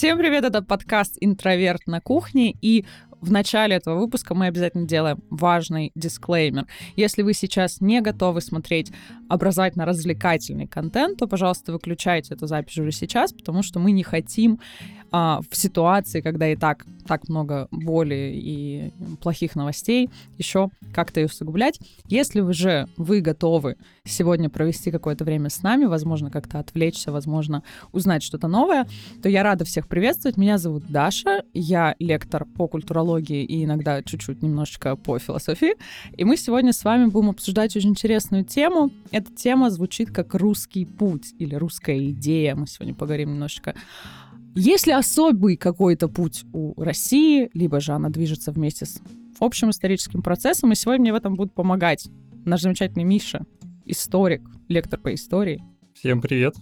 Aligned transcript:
Всем 0.00 0.16
привет, 0.16 0.44
это 0.44 0.62
подкаст 0.62 1.18
«Интроверт 1.20 1.86
на 1.86 2.00
кухне», 2.00 2.56
и 2.62 2.86
в 3.20 3.30
начале 3.30 3.76
этого 3.76 3.98
выпуска 3.98 4.34
мы 4.34 4.46
обязательно 4.46 4.86
делаем 4.86 5.22
важный 5.28 5.92
дисклеймер. 5.94 6.66
Если 6.96 7.20
вы 7.20 7.34
сейчас 7.34 7.82
не 7.82 8.00
готовы 8.00 8.40
смотреть 8.40 8.92
образовательно-развлекательный 9.30 10.66
контент, 10.66 11.18
то, 11.18 11.28
пожалуйста, 11.28 11.72
выключайте 11.72 12.34
эту 12.34 12.46
запись 12.46 12.78
уже 12.78 12.90
сейчас, 12.90 13.32
потому 13.32 13.62
что 13.62 13.78
мы 13.78 13.92
не 13.92 14.02
хотим 14.02 14.58
а, 15.12 15.40
в 15.48 15.56
ситуации, 15.56 16.20
когда 16.20 16.48
и 16.48 16.56
так 16.56 16.84
так 17.10 17.28
много 17.28 17.66
боли 17.72 18.30
и 18.32 18.92
плохих 19.20 19.56
новостей, 19.56 20.10
еще 20.38 20.70
как-то 20.94 21.18
ее 21.18 21.26
усугублять. 21.26 21.80
Если 22.06 22.40
уже 22.40 22.86
вы 22.96 23.20
готовы 23.20 23.78
сегодня 24.04 24.48
провести 24.48 24.92
какое-то 24.92 25.24
время 25.24 25.50
с 25.50 25.64
нами, 25.64 25.86
возможно, 25.86 26.30
как-то 26.30 26.60
отвлечься, 26.60 27.10
возможно, 27.10 27.64
узнать 27.90 28.22
что-то 28.22 28.46
новое, 28.46 28.86
то 29.22 29.28
я 29.28 29.42
рада 29.42 29.64
всех 29.64 29.88
приветствовать. 29.88 30.36
Меня 30.36 30.56
зовут 30.56 30.84
Даша, 30.86 31.42
я 31.52 31.96
лектор 31.98 32.44
по 32.44 32.68
культурологии 32.68 33.44
и 33.44 33.64
иногда 33.64 34.04
чуть-чуть 34.04 34.40
немножечко 34.40 34.94
по 34.94 35.18
философии. 35.18 35.74
И 36.16 36.24
мы 36.24 36.36
сегодня 36.36 36.72
с 36.72 36.84
вами 36.84 37.06
будем 37.06 37.30
обсуждать 37.30 37.76
очень 37.76 37.90
интересную 37.90 38.44
тему. 38.44 38.90
Эта 39.20 39.34
тема 39.34 39.68
звучит 39.68 40.10
как 40.10 40.34
«русский 40.34 40.86
путь» 40.86 41.34
или 41.38 41.54
«русская 41.54 42.08
идея». 42.08 42.54
Мы 42.54 42.66
сегодня 42.66 42.94
поговорим 42.94 43.34
немножечко 43.34 43.74
есть 44.54 44.86
ли 44.86 44.92
особый 44.92 45.56
какой-то 45.56 46.08
путь 46.08 46.44
у 46.52 46.72
России, 46.82 47.50
либо 47.52 47.80
же 47.80 47.92
она 47.92 48.08
движется 48.08 48.50
вместе 48.50 48.86
с 48.86 49.00
общим 49.38 49.70
историческим 49.70 50.22
процессом, 50.22 50.72
и 50.72 50.74
сегодня 50.74 51.02
мне 51.02 51.12
в 51.12 51.16
этом 51.16 51.34
будет 51.34 51.52
помогать 51.52 52.08
наш 52.46 52.62
замечательный 52.62 53.04
Миша, 53.04 53.44
историк, 53.84 54.42
лектор 54.68 54.98
по 54.98 55.12
истории. 55.14 55.62
Всем 55.94 56.20
привет. 56.22 56.56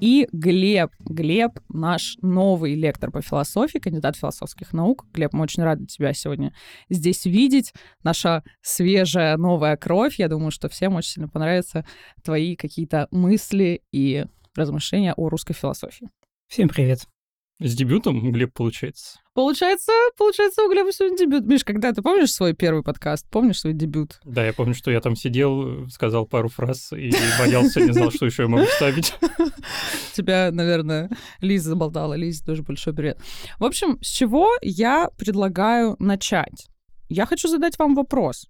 И 0.00 0.28
Глеб. 0.32 0.90
Глеб— 1.00 1.60
наш 1.68 2.16
новый 2.22 2.74
лектор 2.74 3.10
по 3.10 3.22
философии, 3.22 3.78
кандидат 3.78 4.16
философских 4.16 4.72
наук. 4.72 5.06
Глеб, 5.12 5.32
мы 5.32 5.42
очень 5.42 5.62
рады 5.62 5.86
тебя 5.86 6.12
сегодня 6.12 6.54
здесь 6.88 7.24
видеть. 7.24 7.72
Наша 8.02 8.42
свежая 8.60 9.36
новая 9.36 9.76
кровь. 9.76 10.18
Я 10.18 10.28
думаю, 10.28 10.50
что 10.50 10.68
всем 10.68 10.94
очень 10.94 11.12
сильно 11.12 11.28
понравятся 11.28 11.84
твои 12.22 12.56
какие-то 12.56 13.08
мысли 13.10 13.82
и 13.92 14.26
размышления 14.54 15.14
о 15.14 15.28
русской 15.28 15.54
философии. 15.54 16.08
Всем 16.48 16.68
привет. 16.68 17.13
С 17.60 17.76
дебютом, 17.76 18.32
Глеб, 18.32 18.52
получается? 18.52 19.20
Получается, 19.32 19.92
получается, 20.18 20.64
у 20.64 20.70
Глеба 20.70 20.92
сегодня 20.92 21.16
дебют. 21.16 21.46
Миш, 21.46 21.64
когда 21.64 21.92
ты 21.92 22.02
помнишь 22.02 22.32
свой 22.32 22.52
первый 22.52 22.82
подкаст? 22.82 23.30
Помнишь 23.30 23.60
свой 23.60 23.74
дебют? 23.74 24.18
Да, 24.24 24.44
я 24.44 24.52
помню, 24.52 24.74
что 24.74 24.90
я 24.90 25.00
там 25.00 25.14
сидел, 25.14 25.88
сказал 25.88 26.26
пару 26.26 26.48
фраз 26.48 26.92
и 26.92 27.12
боялся, 27.38 27.80
не 27.80 27.92
знал, 27.92 28.10
что 28.10 28.26
еще 28.26 28.42
я 28.42 28.48
могу 28.48 28.66
ставить. 28.66 29.14
Тебя, 30.14 30.50
наверное, 30.50 31.08
Лиза 31.40 31.70
заболтала. 31.70 32.14
Лиза 32.14 32.44
тоже 32.44 32.64
большой 32.64 32.92
привет. 32.92 33.20
В 33.60 33.64
общем, 33.64 34.02
с 34.02 34.06
чего 34.08 34.48
я 34.60 35.08
предлагаю 35.16 35.94
начать? 36.00 36.66
Я 37.08 37.24
хочу 37.24 37.46
задать 37.46 37.78
вам 37.78 37.94
вопрос. 37.94 38.48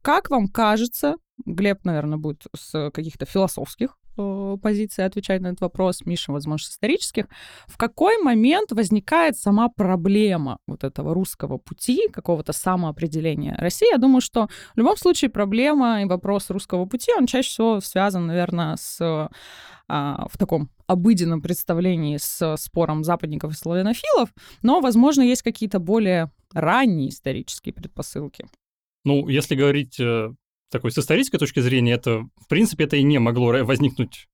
Как 0.00 0.30
вам 0.30 0.48
кажется, 0.48 1.16
Глеб, 1.44 1.84
наверное, 1.84 2.16
будет 2.16 2.44
с 2.56 2.90
каких-то 2.90 3.26
философских 3.26 3.98
позиции 4.62 5.04
отвечать 5.04 5.40
на 5.40 5.48
этот 5.48 5.60
вопрос, 5.60 6.02
Миша, 6.04 6.32
возможно, 6.32 6.68
исторических, 6.68 7.26
в 7.66 7.76
какой 7.76 8.22
момент 8.22 8.72
возникает 8.72 9.36
сама 9.36 9.68
проблема 9.68 10.58
вот 10.66 10.84
этого 10.84 11.14
русского 11.14 11.58
пути, 11.58 12.08
какого-то 12.12 12.52
самоопределения 12.52 13.56
России? 13.58 13.90
Я 13.90 13.98
думаю, 13.98 14.20
что 14.20 14.48
в 14.74 14.78
любом 14.78 14.96
случае 14.96 15.30
проблема 15.30 16.02
и 16.02 16.06
вопрос 16.06 16.50
русского 16.50 16.86
пути, 16.86 17.12
он 17.16 17.26
чаще 17.26 17.48
всего 17.48 17.80
связан, 17.80 18.26
наверное, 18.26 18.76
с 18.76 19.28
а, 19.92 20.28
в 20.30 20.38
таком 20.38 20.70
обыденном 20.86 21.42
представлении 21.42 22.16
с 22.16 22.56
спором 22.58 23.02
западников 23.02 23.52
и 23.52 23.56
славянофилов, 23.56 24.32
но, 24.62 24.80
возможно, 24.80 25.22
есть 25.22 25.42
какие-то 25.42 25.80
более 25.80 26.30
ранние 26.52 27.08
исторические 27.08 27.72
предпосылки. 27.72 28.46
Ну, 29.04 29.28
если 29.28 29.56
говорить 29.56 29.98
э, 29.98 30.32
такой 30.70 30.90
с 30.92 30.98
исторической 30.98 31.38
точки 31.38 31.60
зрения, 31.60 31.92
это, 31.92 32.20
в 32.36 32.48
принципе, 32.48 32.84
это 32.84 32.96
и 32.96 33.02
не 33.02 33.18
могло 33.18 33.64
возникнуть 33.64 34.28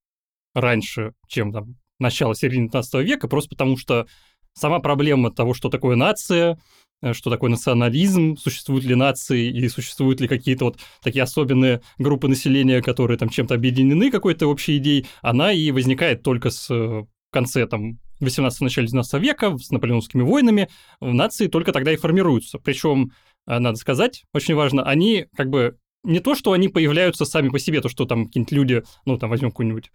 раньше, 0.53 1.13
чем 1.27 1.51
там 1.51 1.75
начало 1.99 2.35
середины 2.35 2.67
19 2.67 2.93
века, 3.05 3.27
просто 3.27 3.49
потому 3.49 3.77
что 3.77 4.07
сама 4.53 4.79
проблема 4.79 5.31
того, 5.31 5.53
что 5.53 5.69
такое 5.69 5.95
нация, 5.95 6.59
э, 7.01 7.13
что 7.13 7.29
такое 7.29 7.49
национализм, 7.49 8.37
существуют 8.37 8.85
ли 8.85 8.95
нации 8.95 9.49
и 9.49 9.67
существуют 9.69 10.21
ли 10.21 10.27
какие-то 10.27 10.65
вот 10.65 10.79
такие 11.01 11.23
особенные 11.23 11.81
группы 11.97 12.27
населения, 12.27 12.81
которые 12.81 13.17
там 13.17 13.29
чем-то 13.29 13.55
объединены 13.55 14.11
какой-то 14.11 14.47
общей 14.47 14.77
идеей, 14.77 15.07
она 15.21 15.51
и 15.51 15.71
возникает 15.71 16.23
только 16.23 16.49
с 16.49 16.69
э, 16.69 17.05
конце 17.31 17.67
там 17.67 17.99
18 18.19 18.61
начале 18.61 18.87
19 18.87 19.21
века 19.21 19.57
с 19.57 19.69
наполеоновскими 19.69 20.23
войнами, 20.23 20.69
нации 20.99 21.47
только 21.47 21.71
тогда 21.71 21.91
и 21.91 21.97
формируются. 21.97 22.57
Причем, 22.57 23.11
э, 23.47 23.59
надо 23.59 23.77
сказать, 23.77 24.23
очень 24.33 24.55
важно, 24.55 24.83
они 24.83 25.27
как 25.35 25.49
бы 25.49 25.77
не 26.07 26.19
то, 26.19 26.35
что 26.35 26.53
они 26.53 26.69
появляются 26.69 27.25
сами 27.25 27.49
по 27.49 27.59
себе, 27.59 27.81
то, 27.81 27.89
что 27.89 28.05
там 28.05 28.25
какие-нибудь 28.25 28.51
люди, 28.53 28.83
ну, 29.05 29.17
там, 29.17 29.29
возьмем 29.29 29.51
какую-нибудь, 29.51 29.91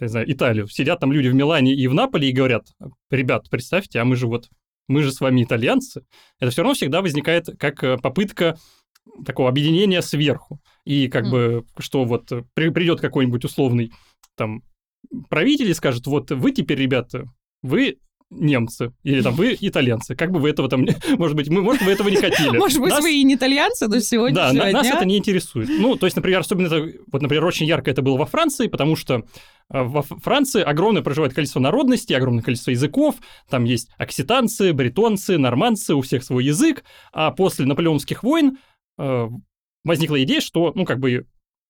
не 0.00 0.08
знаю, 0.08 0.30
Италию, 0.30 0.68
сидят 0.68 1.00
там 1.00 1.12
люди 1.12 1.28
в 1.28 1.34
Милане 1.34 1.74
и 1.74 1.86
в 1.88 1.94
Наполе 1.94 2.28
и 2.28 2.32
говорят, 2.32 2.66
ребят, 3.10 3.50
представьте, 3.50 3.98
а 3.98 4.04
мы 4.04 4.16
же 4.16 4.26
вот, 4.26 4.48
мы 4.88 5.02
же 5.02 5.12
с 5.12 5.20
вами 5.20 5.42
итальянцы. 5.42 6.06
Это 6.38 6.52
все 6.52 6.62
равно 6.62 6.74
всегда 6.74 7.02
возникает 7.02 7.48
как 7.58 7.82
э, 7.82 7.98
попытка 7.98 8.56
такого 9.24 9.48
объединения 9.48 10.02
сверху. 10.02 10.60
И 10.84 11.08
как 11.08 11.26
mm. 11.26 11.30
бы, 11.30 11.64
что 11.78 12.04
вот 12.04 12.30
при, 12.54 12.68
придет 12.70 13.00
какой-нибудь 13.00 13.44
условный 13.44 13.92
там 14.36 14.62
правитель 15.28 15.70
и 15.70 15.74
скажет, 15.74 16.06
вот 16.06 16.30
вы 16.30 16.52
теперь, 16.52 16.78
ребята, 16.78 17.24
вы 17.62 17.98
немцы, 18.30 18.92
или 19.04 19.22
там 19.22 19.34
вы 19.34 19.56
итальянцы. 19.60 20.16
Как 20.16 20.32
бы 20.32 20.40
вы 20.40 20.50
этого 20.50 20.68
там, 20.68 20.86
может 21.18 21.36
быть, 21.36 21.48
мы, 21.48 21.62
может, 21.62 21.82
вы 21.82 21.92
этого 21.92 22.08
не 22.08 22.16
хотели. 22.16 22.48
Может 22.56 22.80
быть, 22.80 22.90
нас... 22.90 23.02
вы 23.02 23.20
и 23.20 23.24
не 23.24 23.34
итальянцы, 23.34 23.86
но 23.86 24.00
сегодня 24.00 24.34
Да, 24.34 24.52
на, 24.52 24.70
нас 24.70 24.86
это 24.86 25.04
не 25.04 25.18
интересует. 25.18 25.68
Ну, 25.68 25.96
то 25.96 26.06
есть, 26.06 26.16
например, 26.16 26.40
особенно 26.40 26.66
это, 26.66 26.98
вот, 27.10 27.22
например, 27.22 27.44
очень 27.44 27.66
ярко 27.66 27.90
это 27.90 28.02
было 28.02 28.16
во 28.16 28.26
Франции, 28.26 28.66
потому 28.66 28.96
что 28.96 29.24
а, 29.68 29.84
во 29.84 30.02
Франции 30.02 30.62
огромное 30.62 31.02
проживает 31.02 31.34
количество 31.34 31.60
народностей, 31.60 32.16
огромное 32.16 32.42
количество 32.42 32.70
языков, 32.70 33.16
там 33.48 33.64
есть 33.64 33.88
окситанцы, 33.98 34.72
бретонцы, 34.72 35.38
нормандцы, 35.38 35.94
у 35.94 36.00
всех 36.00 36.24
свой 36.24 36.44
язык, 36.44 36.84
а 37.12 37.30
после 37.30 37.66
наполеонских 37.66 38.22
войн 38.22 38.58
э, 38.98 39.28
возникла 39.84 40.22
идея, 40.24 40.40
что, 40.40 40.72
ну, 40.74 40.84
как 40.84 40.98
бы 40.98 41.26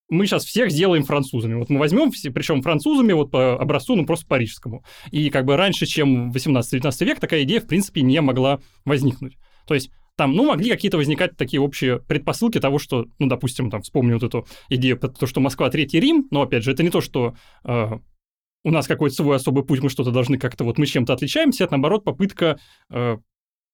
мы 0.08 0.26
сейчас 0.26 0.44
всех 0.44 0.70
сделаем 0.70 1.04
французами. 1.04 1.54
Вот 1.54 1.68
мы 1.68 1.78
возьмем, 1.78 2.10
все, 2.10 2.30
причем 2.30 2.62
французами 2.62 3.12
вот 3.12 3.30
по 3.30 3.60
образцу, 3.60 3.96
ну, 3.96 4.06
просто 4.06 4.26
парижскому. 4.26 4.84
И 5.10 5.30
как 5.30 5.44
бы 5.44 5.56
раньше, 5.56 5.86
чем 5.86 6.30
18-19 6.30 7.04
век, 7.04 7.20
такая 7.20 7.42
идея, 7.42 7.60
в 7.60 7.66
принципе, 7.66 8.02
не 8.02 8.20
могла 8.20 8.60
возникнуть. 8.84 9.36
То 9.66 9.74
есть 9.74 9.90
там, 10.16 10.32
ну, 10.32 10.46
могли 10.46 10.70
какие-то 10.70 10.96
возникать 10.96 11.36
такие 11.36 11.60
общие 11.60 12.00
предпосылки 12.00 12.58
того, 12.58 12.78
что, 12.78 13.06
ну, 13.18 13.26
допустим, 13.26 13.70
там, 13.70 13.82
вспомню 13.82 14.14
вот 14.14 14.22
эту 14.22 14.46
идею, 14.68 14.98
то, 14.98 15.26
что 15.26 15.40
Москва 15.40 15.68
Третий 15.70 16.00
Рим, 16.00 16.26
но, 16.30 16.42
опять 16.42 16.64
же, 16.64 16.72
это 16.72 16.82
не 16.82 16.90
то, 16.90 17.00
что 17.00 17.34
э, 17.64 17.98
у 18.64 18.70
нас 18.70 18.86
какой-то 18.86 19.14
свой 19.14 19.36
особый 19.36 19.64
путь, 19.64 19.82
мы 19.82 19.90
что-то 19.90 20.12
должны 20.12 20.38
как-то, 20.38 20.64
вот 20.64 20.78
мы 20.78 20.86
чем-то 20.86 21.12
отличаемся, 21.12 21.64
это, 21.64 21.74
наоборот, 21.74 22.04
попытка 22.04 22.58
э, 22.90 23.18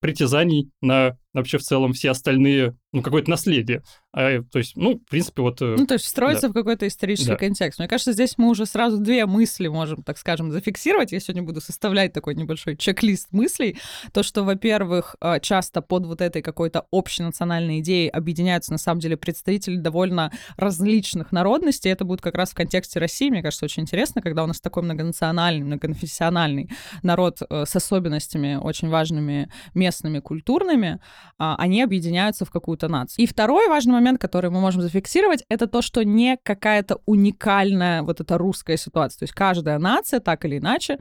притязаний 0.00 0.71
на 0.81 1.16
вообще 1.32 1.59
в 1.59 1.62
целом 1.62 1.93
все 1.93 2.10
остальные, 2.10 2.76
ну, 2.93 3.03
какое-то 3.03 3.31
наследие. 3.31 3.82
А, 4.12 4.43
то 4.43 4.59
есть, 4.59 4.76
ну, 4.76 4.97
в 4.97 5.10
принципе, 5.10 5.43
вот... 5.43 5.62
Э, 5.62 5.76
ну, 5.78 5.87
то 5.87 5.94
есть 5.94 6.04
встроиться 6.04 6.48
да. 6.48 6.50
в 6.50 6.53
какой-то 6.53 6.87
исторический 6.87 7.31
да. 7.31 7.37
контекст. 7.37 7.78
Мне 7.78 7.88
кажется, 7.88 8.12
здесь 8.12 8.37
мы 8.37 8.50
уже 8.50 8.66
сразу 8.66 8.98
две 8.98 9.25
мысли 9.25 9.69
можем, 9.69 10.03
так 10.03 10.19
скажем, 10.19 10.53
зафиксировать. 10.53 11.12
Я 11.12 11.21
сегодня 11.21 11.42
буду 11.42 11.60
составлять 11.60 12.12
такой 12.12 12.34
небольшой 12.34 12.76
чек-лист 12.76 13.28
мыслей. 13.32 13.78
То, 14.12 14.22
что, 14.22 14.44
во-первых, 14.44 15.16
а, 15.21 15.41
часто 15.41 15.81
под 15.81 16.06
вот 16.06 16.21
этой 16.21 16.42
какой-то 16.42 16.87
общенациональной 16.92 17.81
идеей 17.81 18.09
объединяются, 18.09 18.72
на 18.72 18.78
самом 18.78 19.00
деле, 19.00 19.16
представители 19.16 19.76
довольно 19.76 20.31
различных 20.56 21.32
народностей. 21.32 21.91
Это 21.91 22.04
будет 22.04 22.21
как 22.21 22.34
раз 22.34 22.50
в 22.50 22.54
контексте 22.54 22.98
России, 22.98 23.31
мне 23.31 23.42
кажется, 23.42 23.65
очень 23.65 23.84
интересно, 23.84 24.21
когда 24.21 24.45
у 24.45 24.47
нас 24.47 24.60
такой 24.60 24.83
многонациональный, 24.83 25.65
многоконфессиональный 25.65 26.71
народ 27.03 27.39
э, 27.48 27.65
с 27.66 27.74
особенностями 27.74 28.56
очень 28.56 28.89
важными 28.89 29.51
местными, 29.74 30.21
культурными, 30.21 31.01
они 31.39 31.83
объединяются 31.83 32.45
в 32.45 32.51
какую-то 32.51 32.89
нацию. 32.89 33.24
И 33.24 33.27
второй 33.27 33.69
важный 33.69 33.92
момент, 33.92 34.21
который 34.21 34.51
мы 34.51 34.60
можем 34.60 34.83
зафиксировать, 34.83 35.45
это 35.48 35.66
то, 35.66 35.83
что 35.83 36.04
не 36.04 36.39
какая-то 36.42 37.01
уникальная 37.07 38.03
вот 38.03 38.21
эта 38.21 38.39
русская 38.39 38.77
ситуация. 38.77 39.21
То 39.21 39.22
есть 39.24 39.34
каждая 39.34 39.78
нация, 39.78 40.21
так 40.21 40.45
или 40.45 40.59
иначе, 40.59 40.98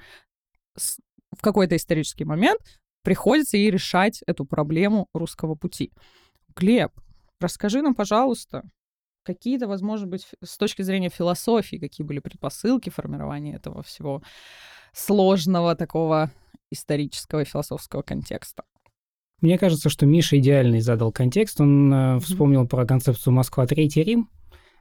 в 0.75 1.41
какой-то 1.41 1.75
исторический 1.75 2.25
момент 2.25 2.59
приходится 3.03 3.57
ей 3.57 3.71
решать 3.71 4.21
эту 4.27 4.45
проблему 4.45 5.07
русского 5.13 5.55
пути. 5.55 5.91
Глеб, 6.55 6.91
расскажи 7.39 7.81
нам, 7.81 7.95
пожалуйста, 7.95 8.63
какие-то, 9.23 9.67
возможно 9.67 10.07
быть, 10.07 10.27
с 10.43 10.57
точки 10.57 10.81
зрения 10.81 11.09
философии, 11.09 11.77
какие 11.77 12.05
были 12.05 12.19
предпосылки 12.19 12.89
формирования 12.89 13.55
этого 13.55 13.83
всего 13.83 14.21
сложного 14.93 15.75
такого 15.75 16.31
исторического 16.71 17.41
и 17.41 17.45
философского 17.45 18.01
контекста. 18.01 18.63
Мне 19.41 19.57
кажется, 19.57 19.89
что 19.89 20.05
Миша 20.05 20.37
идеальный 20.37 20.81
задал 20.81 21.11
контекст. 21.11 21.59
Он 21.59 21.91
э, 21.91 22.19
вспомнил 22.19 22.67
про 22.67 22.85
концепцию 22.85 23.33
Москва 23.33 23.65
Третий 23.65 24.03
Рим. 24.03 24.29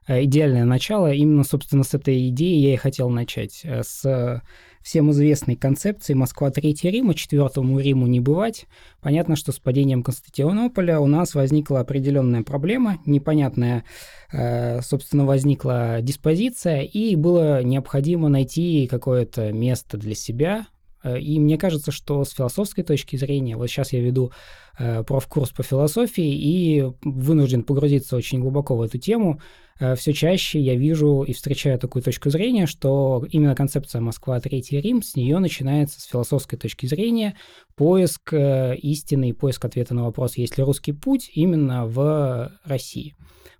э, 0.07 0.25
идеальное 0.25 0.67
начало. 0.67 1.13
Именно, 1.13 1.45
собственно, 1.45 1.83
с 1.83 1.95
этой 1.95 2.29
идеи 2.29 2.59
я 2.59 2.75
и 2.75 2.77
хотел 2.77 3.09
начать. 3.09 3.63
Э, 3.65 3.83
с 3.83 4.43
всем 4.83 5.11
известной 5.13 5.57
концепции 5.57 6.13
«Москва 6.15 6.51
Третий 6.51 6.91
Рим», 6.91 7.11
а 7.11 7.15
Четвертому 7.15 7.79
Риму 7.79 8.07
не 8.07 8.21
бывать. 8.21 8.67
Понятно, 9.01 9.37
что 9.37 9.53
с 9.53 9.59
падением 9.59 10.03
Константинополя 10.03 11.01
у 11.01 11.07
нас 11.07 11.35
возникла 11.35 11.81
определенная 11.81 12.43
проблема, 12.43 12.99
непонятная, 13.05 13.85
собственно, 14.33 15.27
возникла 15.27 15.99
диспозиция, 16.01 16.81
и 16.81 17.15
было 17.15 17.63
необходимо 17.63 18.31
найти 18.31 18.87
какое-то 18.91 19.53
место 19.53 19.99
для 19.99 20.15
себя, 20.15 20.67
и 21.05 21.39
мне 21.39 21.57
кажется, 21.57 21.93
что 21.93 22.25
с 22.25 22.33
философской 22.33 22.85
точки 22.85 23.17
зрения, 23.17 23.57
вот 23.57 23.69
сейчас 23.69 23.93
я 23.93 24.01
веду 24.01 24.33
э, 24.79 25.03
профкурс 25.05 25.51
по 25.51 25.63
философии 25.63 26.35
и 26.35 26.85
вынужден 27.03 27.63
погрузиться 27.63 28.17
очень 28.17 28.41
глубоко 28.41 28.77
в 28.77 28.83
эту 28.83 28.99
тему, 28.99 29.41
э, 29.79 29.95
все 29.95 30.13
чаще 30.13 30.61
я 30.61 30.75
вижу 30.75 31.23
и 31.23 31.33
встречаю 31.33 31.79
такую 31.79 32.03
точку 32.03 32.29
зрения, 32.29 32.67
что 32.67 33.25
именно 33.31 33.55
концепция 33.55 34.01
Москва, 34.01 34.41
Третий 34.41 34.81
Рим, 34.81 35.03
с 35.03 35.17
нее 35.17 35.39
начинается 35.39 36.01
с 36.01 36.05
философской 36.05 36.59
точки 36.59 36.87
зрения 36.87 37.37
поиск 37.77 38.33
э, 38.35 38.77
истины 38.77 39.31
и 39.31 39.33
поиск 39.33 39.65
ответа 39.65 39.95
на 39.95 40.05
вопрос, 40.05 40.37
есть 40.37 40.59
ли 40.59 40.65
русский 40.65 40.93
путь 40.93 41.31
именно 41.35 41.87
в 41.87 42.53
России. 42.65 43.15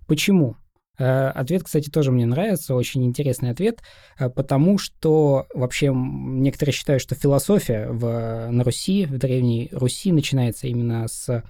Почему? 0.05 0.57
Э, 0.97 1.29
ответ, 1.29 1.63
кстати, 1.63 1.89
тоже 1.89 2.11
мне 2.11 2.25
нравится, 2.25 2.75
очень 2.75 3.05
интересный 3.05 3.51
ответ, 3.51 3.81
э, 4.19 4.29
потому 4.29 4.77
что 4.77 5.47
вообще 5.53 5.91
некоторые 5.93 6.73
считают, 6.73 7.01
что 7.01 7.15
философия 7.15 7.87
в, 7.89 8.49
на 8.51 8.63
Руси, 8.63 9.05
в 9.05 9.17
Древней 9.17 9.69
Руси 9.71 10.11
начинается 10.11 10.67
именно 10.67 11.07
с 11.07 11.43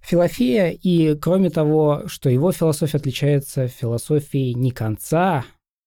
Филофея, 0.00 0.70
и 0.70 1.16
кроме 1.16 1.48
того, 1.48 2.02
что 2.08 2.28
его 2.28 2.52
философия 2.52 2.98
отличается 2.98 3.68
философией 3.68 4.52
не 4.52 4.70
конца 4.70 5.46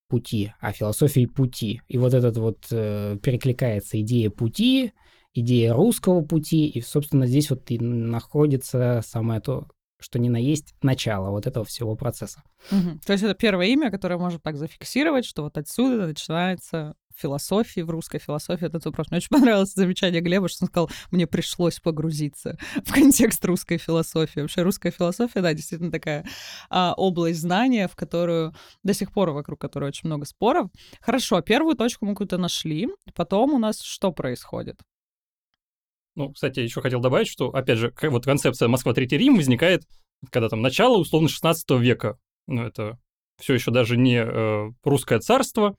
пути, 0.09 0.53
а 0.59 0.71
философией 0.71 1.27
пути. 1.27 1.81
И 1.87 1.99
вот 1.99 2.15
этот 2.15 2.37
вот 2.37 2.65
э, 2.71 3.17
перекликается 3.21 4.01
идея 4.01 4.31
пути, 4.31 4.93
идея 5.35 5.73
русского 5.73 6.21
пути, 6.21 6.67
и, 6.67 6.81
собственно, 6.81 7.27
здесь 7.27 7.51
вот 7.51 7.69
и 7.69 7.77
находится 7.77 9.03
самое 9.05 9.39
то, 9.39 9.67
что 9.99 10.19
ни 10.19 10.29
на 10.29 10.37
есть 10.37 10.75
начало 10.81 11.31
вот 11.31 11.47
этого 11.47 11.65
всего 11.65 11.95
процесса. 11.95 12.43
Угу. 12.71 12.99
То 13.05 13.13
есть 13.13 13.23
это 13.23 13.33
первое 13.33 13.67
имя, 13.67 13.91
которое 13.91 14.17
можно 14.17 14.39
так 14.39 14.57
зафиксировать, 14.57 15.25
что 15.25 15.43
вот 15.43 15.57
отсюда 15.57 16.07
начинается 16.07 16.95
философии, 17.17 17.81
в 17.81 17.89
русской 17.89 18.19
философии 18.19 18.65
этот 18.67 18.85
вопрос. 18.85 19.09
Мне 19.09 19.17
очень 19.17 19.29
понравилось 19.31 19.73
замечание 19.73 20.21
Глеба, 20.21 20.47
что 20.47 20.65
он 20.65 20.67
сказал, 20.69 20.89
мне 21.11 21.27
пришлось 21.27 21.79
погрузиться 21.79 22.57
в 22.85 22.93
контекст 22.93 23.43
русской 23.45 23.77
философии. 23.77 24.39
Вообще 24.39 24.61
русская 24.61 24.91
философия, 24.91 25.41
да, 25.41 25.53
действительно 25.53 25.91
такая 25.91 26.25
а, 26.69 26.93
область 26.95 27.41
знания, 27.41 27.87
в 27.87 27.95
которую 27.95 28.53
до 28.83 28.93
сих 28.93 29.11
пор 29.11 29.31
вокруг 29.31 29.59
которой 29.59 29.89
очень 29.89 30.07
много 30.07 30.25
споров. 30.25 30.69
Хорошо, 31.01 31.41
первую 31.41 31.75
точку 31.75 32.05
мы 32.05 32.13
какую-то 32.13 32.37
нашли, 32.37 32.89
потом 33.15 33.53
у 33.53 33.59
нас 33.59 33.81
что 33.81 34.11
происходит? 34.11 34.79
Ну, 36.17 36.33
кстати, 36.33 36.61
еще 36.61 36.81
хотел 36.81 36.99
добавить, 36.99 37.27
что, 37.27 37.49
опять 37.49 37.77
же, 37.77 37.93
вот 38.01 38.25
концепция 38.25 38.67
Москва 38.67 38.91
Третий 38.91 39.19
Рим 39.19 39.35
возникает, 39.35 39.83
когда 40.31 40.49
там 40.49 40.63
начало, 40.63 40.97
условно, 40.97 41.29
16 41.29 41.69
века. 41.79 42.17
Ну, 42.47 42.63
это 42.63 42.97
все 43.39 43.53
еще 43.53 43.69
даже 43.69 43.97
не 43.97 44.15
э, 44.15 44.71
русское 44.83 45.19
царство, 45.19 45.75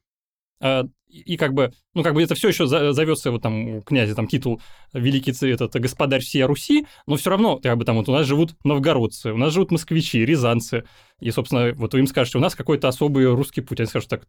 и 1.08 1.36
как 1.36 1.54
бы, 1.54 1.72
ну, 1.94 2.02
как 2.02 2.14
бы 2.14 2.22
это 2.22 2.34
все 2.34 2.48
еще 2.48 2.66
зовется 2.66 3.30
вот 3.30 3.42
там 3.42 3.78
у 3.78 3.82
князя 3.82 4.14
там 4.14 4.28
титул 4.28 4.60
великий 4.92 5.32
царь, 5.32 5.50
это 5.52 5.78
господарь 5.78 6.20
всей 6.20 6.44
Руси, 6.44 6.86
но 7.06 7.16
все 7.16 7.30
равно, 7.30 7.58
как 7.58 7.78
бы 7.78 7.84
там 7.84 7.96
вот 7.96 8.08
у 8.08 8.12
нас 8.12 8.26
живут 8.26 8.54
новгородцы, 8.64 9.32
у 9.32 9.36
нас 9.36 9.52
живут 9.52 9.70
москвичи, 9.70 10.24
рязанцы, 10.24 10.84
и, 11.20 11.30
собственно, 11.32 11.72
вот 11.74 11.94
вы 11.94 12.00
им 12.00 12.06
скажете, 12.06 12.38
у 12.38 12.40
нас 12.40 12.54
какой-то 12.54 12.86
особый 12.86 13.26
русский 13.26 13.60
путь. 13.60 13.80
Они 13.80 13.88
скажут, 13.88 14.08
так, 14.08 14.28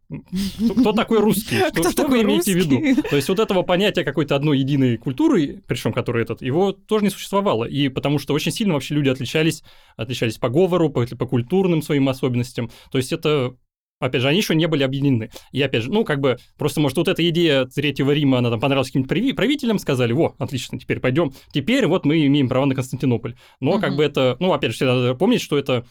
кто 0.80 0.92
такой 0.92 1.20
русский? 1.20 1.56
Что, 1.90 2.08
вы 2.08 2.22
имеете 2.22 2.52
в 2.52 2.56
виду? 2.56 3.00
То 3.08 3.14
есть 3.14 3.28
вот 3.28 3.38
этого 3.38 3.62
понятия 3.62 4.02
какой-то 4.02 4.34
одной 4.34 4.58
единой 4.58 4.96
культуры, 4.96 5.62
причем 5.68 5.92
который 5.92 6.22
этот, 6.22 6.42
его 6.42 6.72
тоже 6.72 7.04
не 7.04 7.10
существовало. 7.10 7.64
И 7.64 7.88
потому 7.88 8.18
что 8.18 8.34
очень 8.34 8.50
сильно 8.50 8.74
вообще 8.74 8.94
люди 8.94 9.08
отличались, 9.08 9.62
отличались 9.96 10.38
по 10.38 10.48
говору, 10.48 10.90
по 10.90 11.06
культурным 11.06 11.80
своим 11.80 12.08
особенностям. 12.08 12.70
То 12.90 12.98
есть 12.98 13.12
это 13.12 13.54
Опять 14.00 14.22
же, 14.22 14.28
они 14.28 14.38
еще 14.38 14.54
не 14.54 14.66
были 14.66 14.82
объединены. 14.82 15.30
И 15.52 15.60
опять 15.60 15.84
же, 15.84 15.92
ну, 15.92 16.04
как 16.04 16.20
бы, 16.20 16.38
просто, 16.56 16.80
может, 16.80 16.96
вот 16.96 17.06
эта 17.06 17.26
идея 17.28 17.66
Третьего 17.66 18.12
Рима, 18.12 18.38
она 18.38 18.50
там 18.50 18.58
понравилась 18.58 18.88
каким-то 18.88 19.14
правителям, 19.34 19.78
сказали, 19.78 20.12
во, 20.12 20.34
отлично, 20.38 20.78
теперь 20.78 21.00
пойдем. 21.00 21.32
Теперь 21.52 21.86
вот 21.86 22.06
мы 22.06 22.26
имеем 22.26 22.48
право 22.48 22.64
на 22.64 22.74
Константинополь. 22.74 23.36
Но, 23.60 23.72
угу. 23.72 23.80
как 23.80 23.96
бы, 23.96 24.02
это, 24.02 24.36
ну, 24.40 24.52
опять 24.52 24.70
же, 24.70 24.76
всегда 24.76 24.94
надо 24.94 25.14
помнить, 25.14 25.42
что 25.42 25.58
это 25.58 25.86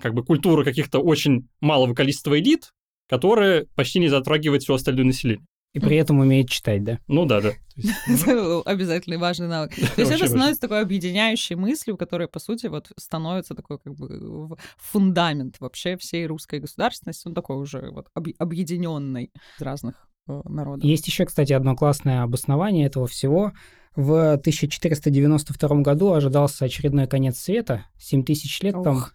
как 0.00 0.14
бы 0.14 0.24
культура 0.24 0.64
каких-то 0.64 1.00
очень 1.00 1.48
малого 1.60 1.94
количества 1.94 2.38
элит, 2.38 2.72
которая 3.08 3.66
почти 3.76 4.00
не 4.00 4.08
затрагивает 4.08 4.62
все 4.62 4.74
остальное 4.74 5.04
население. 5.04 5.46
И 5.74 5.80
при 5.80 5.96
этом 5.96 6.18
умеет 6.18 6.48
читать, 6.48 6.82
да? 6.82 6.98
Ну 7.08 7.26
да, 7.26 7.40
да. 7.42 7.50
Обязательный 8.64 9.18
важный 9.18 9.48
навык. 9.48 9.74
То 9.96 10.00
есть 10.00 10.10
это 10.12 10.26
становится 10.26 10.62
такой 10.62 10.80
объединяющей 10.80 11.56
мыслью, 11.56 11.96
которая, 11.96 12.26
по 12.26 12.38
сути, 12.38 12.66
вот 12.66 12.90
становится 12.96 13.54
такой 13.54 13.78
как 13.78 13.94
бы 13.94 14.56
фундамент 14.78 15.60
вообще 15.60 15.96
всей 15.96 16.26
русской 16.26 16.60
государственности, 16.60 17.28
он 17.28 17.34
такой 17.34 17.56
уже 17.56 17.90
вот 17.90 18.08
объединенный 18.38 19.30
из 19.56 19.62
разных 19.62 20.08
э, 20.26 20.40
народов. 20.44 20.84
Есть 20.84 21.06
еще, 21.06 21.26
кстати, 21.26 21.52
одно 21.52 21.76
классное 21.76 22.22
обоснование 22.22 22.86
этого 22.86 23.06
всего. 23.06 23.52
В 23.96 24.34
1492 24.34 25.80
году 25.80 26.12
ожидался 26.12 26.64
очередной 26.64 27.06
конец 27.06 27.38
света. 27.38 27.86
7 27.98 28.24
тысяч 28.24 28.60
лет 28.62 28.74
там... 28.82 29.06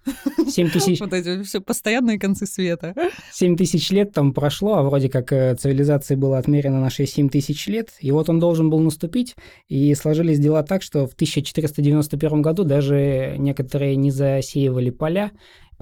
7 0.48 0.70
тысяч... 0.70 1.00
Вот 1.04 1.14
эти 1.14 1.42
все 1.44 1.62
постоянные 1.62 2.20
концы 2.20 2.46
света. 2.46 2.94
7 3.32 3.56
тысяч 3.56 3.90
лет 3.92 4.12
там 4.12 4.34
прошло, 4.34 4.76
а 4.76 4.84
вроде 4.84 5.10
как 5.10 5.32
э, 5.32 5.56
цивилизации 5.56 6.16
было 6.16 6.38
отмерено 6.38 6.80
наши 6.80 7.06
7 7.06 7.30
тысяч 7.30 7.68
лет. 7.68 7.90
И 8.00 8.12
вот 8.12 8.30
он 8.30 8.40
должен 8.40 8.70
был 8.70 8.80
наступить. 8.80 9.36
И 9.68 9.94
сложились 9.96 10.40
дела 10.40 10.64
так, 10.64 10.82
что 10.82 11.08
в 11.08 11.14
1491 11.14 12.42
году 12.42 12.64
даже 12.64 13.36
некоторые 13.38 13.96
не 13.96 14.12
засеивали 14.12 14.90
поля, 14.90 15.32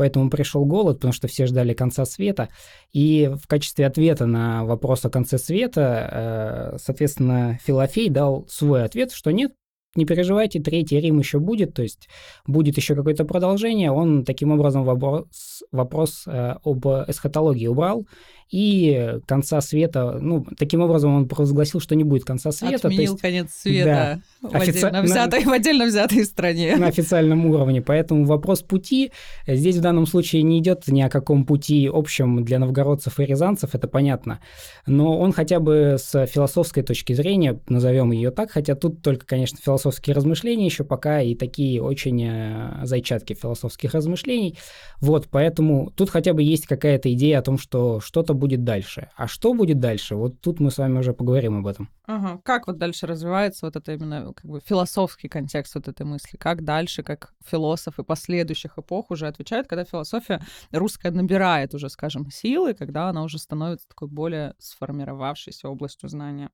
Поэтому 0.01 0.31
пришел 0.31 0.65
голод, 0.65 0.97
потому 0.97 1.13
что 1.13 1.27
все 1.27 1.45
ждали 1.45 1.75
конца 1.75 2.05
света. 2.05 2.49
И 2.91 3.29
в 3.39 3.45
качестве 3.45 3.85
ответа 3.85 4.25
на 4.25 4.65
вопрос 4.65 5.05
о 5.05 5.11
конце 5.11 5.37
света, 5.37 6.71
э, 6.73 6.77
соответственно, 6.79 7.59
Филофей 7.63 8.09
дал 8.09 8.47
свой 8.49 8.83
ответ, 8.83 9.11
что 9.11 9.29
нет, 9.29 9.51
не 9.95 10.05
переживайте, 10.05 10.61
третий 10.61 10.99
Рим 10.99 11.19
еще 11.19 11.39
будет, 11.39 11.73
то 11.73 11.81
есть 11.81 12.07
будет 12.47 12.77
еще 12.77 12.95
какое-то 12.95 13.25
продолжение. 13.25 13.91
Он 13.91 14.23
таким 14.23 14.51
образом 14.51 14.83
вопрос, 14.83 15.63
вопрос 15.71 16.23
э, 16.27 16.55
об 16.63 16.85
эсхатологии 16.85 17.67
убрал, 17.67 18.05
и 18.51 19.17
конца 19.27 19.61
света, 19.61 20.19
ну, 20.19 20.45
таким 20.57 20.81
образом 20.81 21.15
он 21.15 21.27
провозгласил, 21.27 21.79
что 21.79 21.95
не 21.95 22.03
будет 22.03 22.25
конца 22.25 22.51
света. 22.51 22.87
Отменил 22.87 23.13
есть, 23.13 23.21
конец 23.21 23.53
света 23.53 24.21
да, 24.41 24.49
в, 24.49 24.55
офици... 24.55 24.85
отдельно 24.85 25.01
взятой, 25.03 25.43
на... 25.45 25.49
в 25.49 25.53
отдельно 25.53 25.85
взятой 25.85 26.25
стране. 26.25 26.75
На 26.75 26.87
официальном 26.87 27.45
уровне. 27.45 27.81
Поэтому 27.81 28.25
вопрос 28.25 28.61
пути 28.61 29.13
здесь 29.47 29.77
в 29.77 29.81
данном 29.81 30.05
случае 30.05 30.43
не 30.43 30.59
идет 30.59 30.85
ни 30.89 31.01
о 31.01 31.09
каком 31.09 31.45
пути 31.45 31.89
общем 31.91 32.43
для 32.43 32.59
новгородцев 32.59 33.21
и 33.21 33.25
рязанцев, 33.25 33.73
это 33.73 33.87
понятно. 33.87 34.41
Но 34.85 35.17
он 35.17 35.31
хотя 35.31 35.61
бы 35.61 35.95
с 35.97 36.25
философской 36.25 36.83
точки 36.83 37.13
зрения, 37.13 37.57
назовем 37.69 38.11
ее 38.11 38.31
так, 38.31 38.51
хотя 38.51 38.75
тут 38.75 39.01
только, 39.01 39.25
конечно, 39.25 39.59
философские 39.81 40.15
размышления 40.15 40.65
еще 40.65 40.83
пока 40.83 41.21
и 41.21 41.35
такие 41.35 41.81
очень 41.81 42.23
э, 42.23 42.85
зайчатки 42.85 43.33
философских 43.33 43.93
размышлений. 43.93 44.57
Вот, 44.99 45.27
поэтому 45.29 45.91
тут 45.91 46.09
хотя 46.09 46.33
бы 46.33 46.43
есть 46.43 46.67
какая-то 46.67 47.11
идея 47.13 47.39
о 47.39 47.41
том, 47.41 47.57
что 47.57 47.99
что-то 47.99 48.33
будет 48.33 48.63
дальше. 48.63 49.09
А 49.15 49.27
что 49.27 49.53
будет 49.53 49.79
дальше? 49.79 50.15
Вот 50.15 50.39
тут 50.39 50.59
мы 50.59 50.69
с 50.69 50.77
вами 50.77 50.99
уже 50.99 51.13
поговорим 51.13 51.59
об 51.59 51.67
этом. 51.67 51.89
Ага. 52.05 52.39
Как 52.43 52.67
вот 52.67 52.77
дальше 52.77 53.07
развивается 53.07 53.65
вот 53.65 53.75
это 53.75 53.93
именно 53.93 54.33
как 54.33 54.45
бы 54.45 54.59
философский 54.63 55.27
контекст 55.27 55.75
вот 55.75 55.87
этой 55.87 56.05
мысли? 56.05 56.37
Как 56.37 56.63
дальше, 56.63 57.03
как 57.03 57.33
философы 57.45 58.03
последующих 58.03 58.77
эпох 58.77 59.11
уже 59.11 59.27
отвечают, 59.27 59.67
когда 59.67 59.83
философия 59.83 60.41
русская 60.71 61.11
набирает 61.11 61.73
уже, 61.73 61.89
скажем, 61.89 62.29
силы, 62.29 62.73
когда 62.73 63.09
она 63.09 63.23
уже 63.23 63.39
становится 63.39 63.87
такой 63.87 64.07
более 64.07 64.53
сформировавшейся 64.59 65.69
областью 65.69 66.09
знания? 66.09 66.51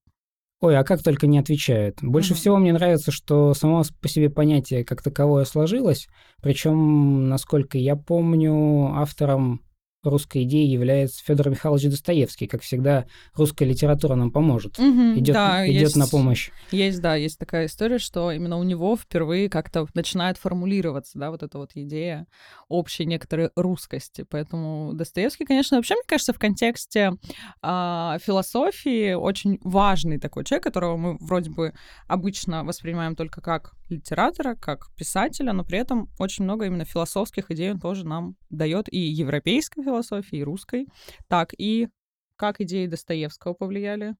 Ой, 0.59 0.75
а 0.75 0.83
как 0.83 1.03
только 1.03 1.27
не 1.27 1.37
отвечают. 1.37 1.99
Больше 2.01 2.33
угу. 2.33 2.39
всего 2.39 2.57
мне 2.57 2.73
нравится, 2.73 3.11
что 3.11 3.53
само 3.53 3.83
по 4.01 4.07
себе 4.07 4.29
понятие 4.29 4.83
как 4.83 5.03
таковое 5.03 5.45
сложилось. 5.45 6.07
Причем, 6.41 7.29
насколько 7.29 7.77
я 7.77 7.95
помню, 7.95 8.93
автором 8.95 9.61
русской 10.03 10.43
идеей 10.43 10.69
является 10.69 11.23
Федор 11.23 11.49
Михайлович 11.49 11.85
Достоевский. 11.85 12.47
Как 12.47 12.61
всегда, 12.61 13.05
русская 13.33 13.65
литература 13.65 14.15
нам 14.15 14.31
поможет, 14.31 14.77
угу, 14.79 15.15
идет, 15.15 15.33
да, 15.33 15.67
идет 15.67 15.81
есть, 15.81 15.95
на 15.95 16.07
помощь. 16.07 16.51
Есть, 16.71 17.01
да, 17.01 17.15
есть 17.15 17.37
такая 17.37 17.65
история, 17.65 17.97
что 17.97 18.31
именно 18.31 18.57
у 18.57 18.63
него 18.63 18.95
впервые 18.95 19.49
как-то 19.49 19.87
начинает 19.93 20.37
формулироваться, 20.37 21.17
да, 21.19 21.31
вот 21.31 21.43
эта 21.43 21.57
вот 21.57 21.71
идея 21.75 22.27
общей 22.67 23.05
некоторой 23.05 23.49
русскости. 23.55 24.25
Поэтому 24.29 24.93
Достоевский, 24.93 25.45
конечно, 25.45 25.77
вообще, 25.77 25.95
мне 25.95 26.03
кажется, 26.05 26.33
в 26.33 26.39
контексте 26.39 27.13
э, 27.61 28.17
философии 28.21 29.13
очень 29.13 29.59
важный 29.63 30.19
такой 30.19 30.43
человек, 30.43 30.63
которого 30.63 30.97
мы 30.97 31.17
вроде 31.19 31.49
бы 31.49 31.73
обычно 32.07 32.63
воспринимаем 32.63 33.15
только 33.15 33.41
как 33.41 33.73
литератора, 33.89 34.55
как 34.55 34.91
писателя, 34.95 35.53
но 35.53 35.63
при 35.63 35.79
этом 35.79 36.09
очень 36.19 36.43
много 36.43 36.65
именно 36.65 36.85
философских 36.85 37.51
идей 37.51 37.71
он 37.71 37.79
тоже 37.79 38.05
нам 38.05 38.35
дает 38.49 38.91
и 38.91 38.99
европейской 38.99 39.81
философии, 39.87 40.39
и 40.39 40.43
русской. 40.43 40.87
Так, 41.27 41.53
и 41.57 41.87
как 42.35 42.61
идеи 42.61 42.85
Достоевского 42.85 43.53
повлияли? 43.53 44.15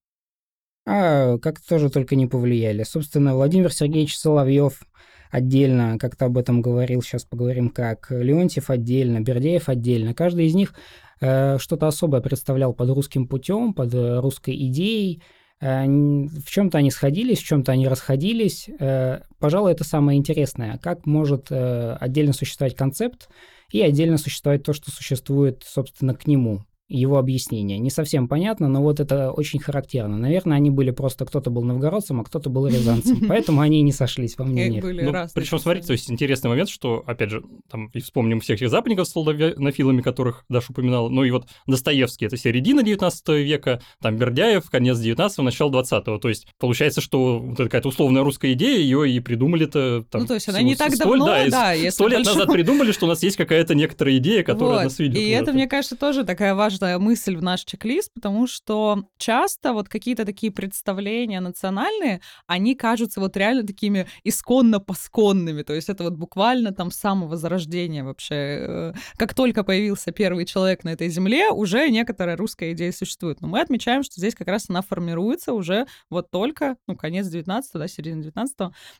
А 0.85 1.37
как 1.39 1.59
тоже 1.59 1.89
только 1.89 2.15
не 2.15 2.27
повлияли. 2.27 2.83
Собственно, 2.83 3.35
Владимир 3.35 3.71
Сергеевич 3.73 4.17
Соловьев 4.17 4.83
отдельно 5.29 5.97
как-то 5.99 6.25
об 6.25 6.37
этом 6.37 6.61
говорил, 6.61 7.01
сейчас 7.01 7.25
поговорим 7.25 7.69
как. 7.69 8.09
Леонтьев 8.09 8.69
отдельно, 8.69 9.19
Бердяев 9.19 9.67
отдельно. 9.67 10.13
Каждый 10.13 10.45
из 10.47 10.55
них 10.55 10.73
э, 11.19 11.57
что-то 11.59 11.87
особое 11.87 12.21
представлял 12.21 12.73
под 12.73 12.89
русским 12.91 13.27
путем, 13.27 13.73
под 13.73 13.93
э, 13.93 14.19
русской 14.19 14.55
идеей. 14.67 15.21
Э, 15.59 15.85
в 15.85 16.49
чем-то 16.49 16.77
они 16.77 16.89
сходились, 16.89 17.39
в 17.39 17.45
чем-то 17.45 17.73
они 17.73 17.87
расходились. 17.89 18.69
Э, 18.79 19.23
пожалуй, 19.39 19.73
это 19.73 19.83
самое 19.83 20.17
интересное. 20.17 20.77
Как 20.77 21.05
может 21.05 21.47
э, 21.49 21.97
отдельно 21.99 22.31
существовать 22.31 22.75
концепт 22.75 23.27
и 23.71 23.81
отдельно 23.81 24.17
существовать 24.17 24.63
то, 24.63 24.73
что 24.73 24.91
существует, 24.91 25.63
собственно, 25.65 26.13
к 26.13 26.27
нему 26.27 26.65
его 26.89 27.17
объяснение. 27.17 27.79
Не 27.79 27.89
совсем 27.89 28.27
понятно, 28.27 28.67
но 28.67 28.81
вот 28.81 28.99
это 28.99 29.31
очень 29.31 29.59
характерно. 29.59 30.17
Наверное, 30.17 30.57
они 30.57 30.69
были 30.69 30.91
просто, 30.91 31.25
кто-то 31.25 31.49
был 31.49 31.63
новгородцем, 31.63 32.21
а 32.21 32.23
кто-то 32.23 32.49
был 32.49 32.67
рязанцем, 32.67 33.25
поэтому 33.27 33.61
они 33.61 33.79
и 33.79 33.81
не 33.81 33.91
сошлись 33.91 34.37
во 34.37 34.45
мнениях. 34.45 34.83
Ну, 34.83 35.27
причем, 35.33 35.59
смотрите, 35.59 35.87
то 35.87 35.93
есть 35.93 36.09
интересный 36.09 36.49
момент, 36.49 36.69
что, 36.69 37.03
опять 37.05 37.29
же, 37.29 37.43
там, 37.69 37.87
и 37.87 37.99
вспомним 37.99 38.39
всех 38.39 38.57
этих 38.57 38.69
западников 38.69 39.07
с 39.07 39.11
славянофилами, 39.11 40.01
которых 40.01 40.45
Даша 40.49 40.71
упоминал, 40.71 41.09
ну 41.09 41.23
и 41.23 41.31
вот 41.31 41.47
Достоевский, 41.67 42.25
это 42.25 42.37
середина 42.37 42.83
19 42.83 43.27
века, 43.29 43.81
там 44.01 44.17
Бердяев, 44.17 44.69
конец 44.69 44.97
19 44.99 45.39
начало 45.39 45.71
20 45.71 46.03
то 46.05 46.29
есть 46.29 46.47
получается, 46.57 47.01
что 47.01 47.39
вот 47.39 47.57
какая-то 47.57 47.89
условная 47.89 48.23
русская 48.23 48.53
идея, 48.53 48.79
ее 48.79 49.09
и 49.09 49.19
придумали-то 49.19 50.05
там... 50.09 50.21
Ну, 50.21 50.27
то 50.27 50.35
есть 50.35 50.47
она 50.47 50.61
не 50.61 50.75
так 50.75 50.97
давно, 50.97 51.25
да, 51.25 51.47
да 51.49 51.91
сто 51.91 52.07
лет 52.07 52.25
назад 52.25 52.47
придумали, 52.47 52.91
что 52.91 53.05
у 53.05 53.09
нас 53.09 53.21
есть 53.23 53.35
какая-то 53.35 53.75
некоторая 53.75 54.17
идея, 54.17 54.43
которая 54.43 54.85
нас 54.85 54.99
ведет. 54.99 55.17
И 55.17 55.29
это, 55.29 55.51
мне 55.51 55.67
кажется, 55.67 55.97
тоже 55.97 56.23
такая 56.23 56.55
важная 56.55 56.76
важная 56.77 56.99
мысль 56.99 57.35
в 57.35 57.41
наш 57.41 57.63
чек-лист, 57.63 58.11
потому 58.13 58.45
что 58.45 59.05
часто 59.17 59.73
вот 59.73 59.89
какие-то 59.89 60.25
такие 60.25 60.51
представления 60.51 61.39
национальные, 61.39 62.21
они 62.45 62.75
кажутся 62.75 63.19
вот 63.19 63.35
реально 63.35 63.65
такими 63.65 64.07
исконно-посконными, 64.23 65.63
то 65.63 65.73
есть 65.73 65.89
это 65.89 66.03
вот 66.03 66.13
буквально 66.13 66.71
там 66.71 66.91
с 66.91 66.97
самого 66.97 67.35
зарождения 67.35 68.03
вообще. 68.03 68.35
Э, 68.35 68.93
как 69.17 69.33
только 69.33 69.63
появился 69.63 70.11
первый 70.11 70.45
человек 70.45 70.83
на 70.83 70.89
этой 70.89 71.09
земле, 71.09 71.49
уже 71.49 71.89
некоторая 71.89 72.37
русская 72.37 72.73
идея 72.73 72.91
существует. 72.91 73.41
Но 73.41 73.47
мы 73.47 73.61
отмечаем, 73.61 74.03
что 74.03 74.15
здесь 74.17 74.35
как 74.35 74.47
раз 74.47 74.69
она 74.69 74.81
формируется 74.81 75.53
уже 75.53 75.87
вот 76.11 76.29
только, 76.29 76.77
ну, 76.87 76.95
конец 76.95 77.27
19 77.27 77.71
да, 77.73 77.87
середина 77.87 78.21
19 78.21 78.55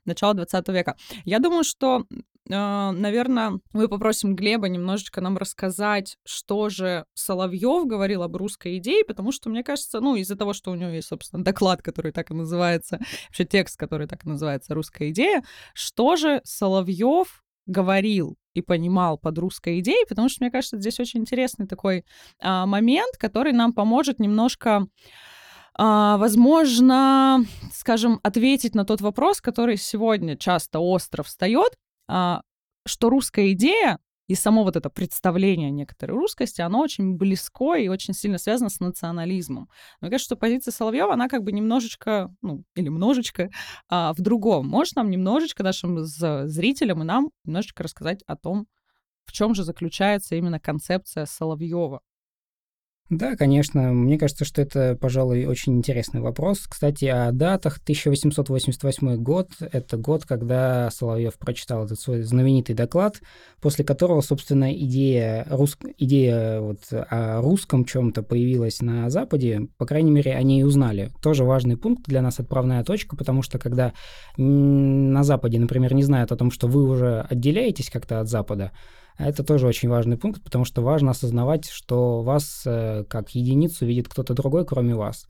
начало 0.06 0.34
20 0.34 0.68
века. 0.70 0.96
Я 1.26 1.40
думаю, 1.40 1.64
что 1.64 2.06
наверное, 2.50 3.60
мы 3.74 3.88
попросим 3.88 4.36
Глеба 4.36 4.68
немножечко 4.68 5.22
нам 5.22 5.38
рассказать, 5.38 6.18
что 6.26 6.70
же 6.70 7.06
Соловьев 7.14 7.86
говорил 7.86 8.24
об 8.24 8.36
русской 8.36 8.78
идее, 8.78 9.04
потому 9.06 9.32
что, 9.32 9.50
мне 9.50 9.64
кажется, 9.64 10.00
ну, 10.00 10.16
из-за 10.16 10.36
того, 10.36 10.54
что 10.54 10.72
у 10.72 10.76
него 10.76 10.92
есть, 10.92 11.08
собственно, 11.08 11.44
доклад, 11.44 11.82
который 11.82 12.12
так 12.12 12.32
и 12.32 12.34
называется, 12.34 13.00
вообще 13.28 13.46
текст, 13.46 13.78
который 13.78 14.08
так 14.08 14.26
и 14.26 14.30
называется 14.30 14.74
«Русская 14.74 15.10
идея», 15.10 15.44
что 15.74 16.16
же 16.16 16.42
Соловьев 16.44 17.44
говорил 17.66 18.38
и 18.54 18.62
понимал 18.62 19.18
под 19.18 19.38
русской 19.38 19.80
идеей, 19.80 20.06
потому 20.08 20.30
что, 20.30 20.44
мне 20.44 20.52
кажется, 20.52 20.78
здесь 20.78 21.00
очень 21.00 21.20
интересный 21.20 21.68
такой 21.68 22.06
а, 22.40 22.66
момент, 22.66 23.18
который 23.18 23.52
нам 23.52 23.74
поможет 23.74 24.20
немножко 24.20 24.88
а, 25.78 26.18
возможно, 26.18 27.46
скажем, 27.72 28.20
ответить 28.24 28.74
на 28.74 28.84
тот 28.84 29.02
вопрос, 29.02 29.42
который 29.42 29.78
сегодня 29.78 30.36
часто 30.36 30.80
остро 30.80 31.22
встает, 31.22 31.74
а, 31.74 31.87
что 32.08 33.10
русская 33.10 33.52
идея 33.52 34.00
и 34.28 34.36
само 34.36 34.64
вот 34.64 34.76
это 34.76 34.90
представление 34.90 35.72
некоторой 35.72 36.18
русскости, 36.18 36.62
оно 36.62 36.82
очень 36.82 37.16
близко 37.16 37.76
и 37.76 37.88
очень 37.88 38.14
сильно 38.14 38.38
связано 38.38 38.70
с 38.70 38.80
национализмом. 38.80 39.70
Мне 40.02 40.12
кажется, 40.12 40.28
что 40.28 40.36
позиция 40.36 40.74
Соловьева, 40.74 41.14
она 41.14 41.30
как 41.30 41.44
бы 41.44 41.54
немножечко, 41.54 42.34
ну, 42.42 42.64
или 42.76 42.90
множечко 42.90 43.50
а, 43.90 44.14
в 44.14 44.22
другом. 44.22 44.68
Можешь 44.68 44.96
нам 44.96 45.10
немножечко 45.10 45.64
нашим 45.64 46.00
зрителям 46.04 47.02
и 47.02 47.06
нам 47.06 47.32
немножечко 47.46 47.84
рассказать 47.84 48.22
о 48.28 48.36
том, 48.36 48.68
в 49.26 49.32
чем 49.32 49.56
же 49.56 49.64
заключается 49.64 50.36
именно 50.36 50.60
концепция 50.60 51.26
Соловьева? 51.26 52.02
Да, 53.10 53.38
конечно. 53.38 53.94
Мне 53.94 54.18
кажется, 54.18 54.44
что 54.44 54.62
это, 54.62 54.98
пожалуй, 55.00 55.46
очень 55.46 55.78
интересный 55.78 56.20
вопрос. 56.20 56.68
Кстати, 56.68 57.06
о 57.06 57.32
датах. 57.32 57.78
1888 57.78 59.16
год— 59.16 59.50
это 59.60 59.96
год, 59.96 60.26
когда 60.26 60.90
Соловьев 60.92 61.36
прочитал 61.38 61.86
этот 61.86 62.02
свой 62.02 62.24
знаменитый 62.24 62.76
доклад, 62.76 63.22
после 63.62 63.86
которого, 63.86 64.20
собственно, 64.20 64.74
идея, 64.74 65.48
рус... 65.50 65.78
идея 65.98 66.60
вот 66.60 66.80
о 66.92 67.42
русском 67.42 67.86
чем-то 67.86 68.24
появилась 68.24 68.82
на 68.82 69.10
Западе. 69.10 69.70
По 69.78 69.86
крайней 69.86 70.12
мере, 70.12 70.36
они 70.36 70.60
и 70.60 70.64
узнали. 70.64 71.12
Тоже 71.22 71.46
важный 71.46 71.78
пункт 71.78 72.04
для 72.08 72.22
нас, 72.22 72.42
отправная 72.42 72.84
точка, 72.84 73.16
потому 73.16 73.42
что 73.42 73.58
когда 73.58 73.94
на 74.36 75.24
Западе, 75.24 75.60
например, 75.60 75.94
не 75.94 76.04
знают 76.04 76.34
о 76.34 76.36
том, 76.36 76.52
что 76.52 76.68
вы 76.68 76.84
уже 76.84 77.26
отделяетесь 77.30 77.90
как-то 77.90 78.20
от 78.20 78.28
Запада, 78.28 78.74
это 79.18 79.44
тоже 79.44 79.68
очень 79.68 79.90
важный 79.90 80.18
пункт, 80.18 80.44
потому 80.44 80.66
что 80.66 80.82
важно 80.82 81.12
осознавать, 81.12 81.70
что 81.70 82.22
вас 82.22 82.64
э, 82.66 83.04
как 83.10 83.30
единицу 83.32 83.86
видит 83.86 84.08
кто-то 84.08 84.34
другой, 84.34 84.66
кроме 84.66 84.96
вас. 84.96 85.28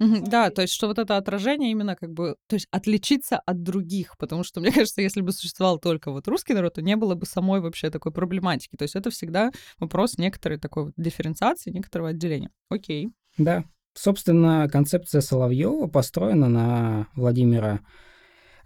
Да, 0.00 0.48
то 0.48 0.62
есть, 0.62 0.72
что 0.72 0.86
вот 0.86 0.98
это 0.98 1.18
отражение 1.18 1.70
именно 1.70 1.94
как 1.94 2.10
бы, 2.10 2.36
то 2.48 2.56
есть 2.56 2.66
отличиться 2.70 3.38
от 3.38 3.62
других, 3.62 4.16
потому 4.16 4.44
что, 4.44 4.60
мне 4.60 4.72
кажется, 4.72 5.02
если 5.02 5.20
бы 5.20 5.32
существовал 5.32 5.78
только 5.78 6.10
вот 6.10 6.26
русский 6.26 6.54
народ, 6.54 6.74
то 6.74 6.82
не 6.82 6.96
было 6.96 7.14
бы 7.14 7.26
самой 7.26 7.60
вообще 7.60 7.90
такой 7.90 8.10
проблематики. 8.12 8.76
То 8.76 8.84
есть 8.84 8.96
это 8.96 9.10
всегда 9.10 9.50
вопрос 9.78 10.16
некоторой 10.16 10.58
такой 10.58 10.84
вот 10.84 10.94
дифференциации, 10.96 11.70
некоторого 11.70 12.10
отделения. 12.10 12.50
Окей. 12.70 13.10
Да. 13.36 13.64
Собственно, 13.94 14.68
концепция 14.70 15.20
Соловьева 15.20 15.86
построена 15.88 16.48
на 16.48 17.08
Владимира 17.14 17.80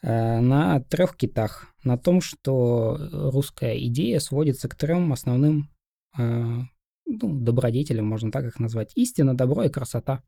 на 0.06 0.80
трех 0.80 1.16
китах. 1.16 1.66
На 1.82 1.96
том, 1.96 2.20
что 2.20 2.98
русская 3.12 3.78
идея 3.86 4.20
сводится 4.20 4.68
к 4.68 4.74
трем 4.74 5.12
основным 5.12 5.70
э, 6.18 6.22
ну, 7.06 7.40
добродетелям, 7.40 8.06
можно 8.06 8.30
так 8.30 8.44
их 8.44 8.58
назвать. 8.58 8.92
Истина, 8.96 9.36
добро 9.36 9.64
и 9.64 9.68
красота. 9.68 10.22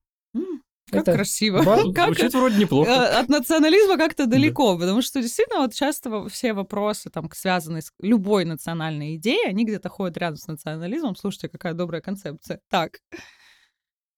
Как 0.91 1.03
это 1.03 1.15
красиво. 1.15 1.63
Как... 1.95 2.07
Звучит 2.15 2.33
вроде 2.35 2.59
неплохо. 2.59 2.91
Э, 2.91 3.21
от 3.21 3.29
национализма 3.29 3.97
как-то 3.97 4.27
далеко, 4.27 4.75
да. 4.75 4.81
потому 4.81 5.03
что 5.03 5.21
действительно 5.21 5.61
вот 5.61 5.75
часто 5.75 6.29
все 6.29 6.53
вопросы, 6.53 7.11
там, 7.11 7.29
связанные 7.35 7.83
с 7.83 7.93
любой 8.01 8.45
национальной 8.45 9.17
идеей, 9.17 9.49
они 9.49 9.65
где-то 9.65 9.89
ходят 9.89 10.17
рядом 10.17 10.37
с 10.37 10.47
национализмом. 10.47 11.17
Слушайте, 11.17 11.49
какая 11.49 11.75
добрая 11.75 12.01
концепция. 12.01 12.61
Так. 12.71 13.01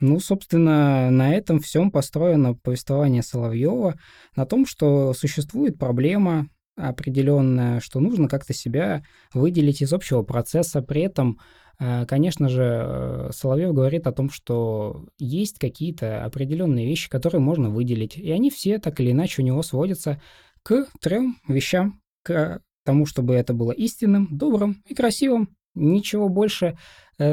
Ну, 0.01 0.21
собственно, 0.21 1.11
на 1.11 1.35
этом 1.35 1.59
всем 1.59 1.91
построено 1.91 2.55
повествование 2.55 3.23
Соловьева, 3.23 3.99
на 4.37 4.47
том, 4.47 4.65
что 4.65 5.13
существует 5.13 5.79
проблема 5.79 6.49
определенная, 6.77 7.81
что 7.81 7.99
нужно 7.99 8.29
как-то 8.29 8.55
себя 8.55 9.03
выделить 9.35 9.83
из 9.83 9.93
общего 9.93 10.23
процесса. 10.23 10.81
При 10.83 11.03
этом, 11.03 11.41
э, 11.81 12.07
конечно 12.07 12.49
же, 12.49 12.63
э, 12.63 13.31
Соловьев 13.33 13.75
говорит 13.75 14.07
о 14.07 14.13
том, 14.13 14.31
что 14.31 15.07
есть 15.19 15.59
какие-то 15.59 16.25
определенные 16.25 16.87
вещи, 16.87 17.11
которые 17.11 17.41
можно 17.41 17.69
выделить, 17.69 18.17
и 18.17 18.31
они 18.31 18.51
все 18.51 18.79
так 18.79 19.01
или 19.01 19.11
иначе 19.11 19.43
у 19.43 19.45
него 19.45 19.63
сводятся 19.63 20.21
к 20.63 20.87
трем 21.01 21.39
вещам, 21.49 22.01
к 22.23 22.61
тому, 22.85 23.07
чтобы 23.07 23.35
это 23.35 23.53
было 23.53 23.73
истинным, 23.73 24.29
добрым 24.31 24.83
и 24.87 24.95
красивым. 24.95 25.57
Ничего 25.75 26.29
больше 26.29 26.79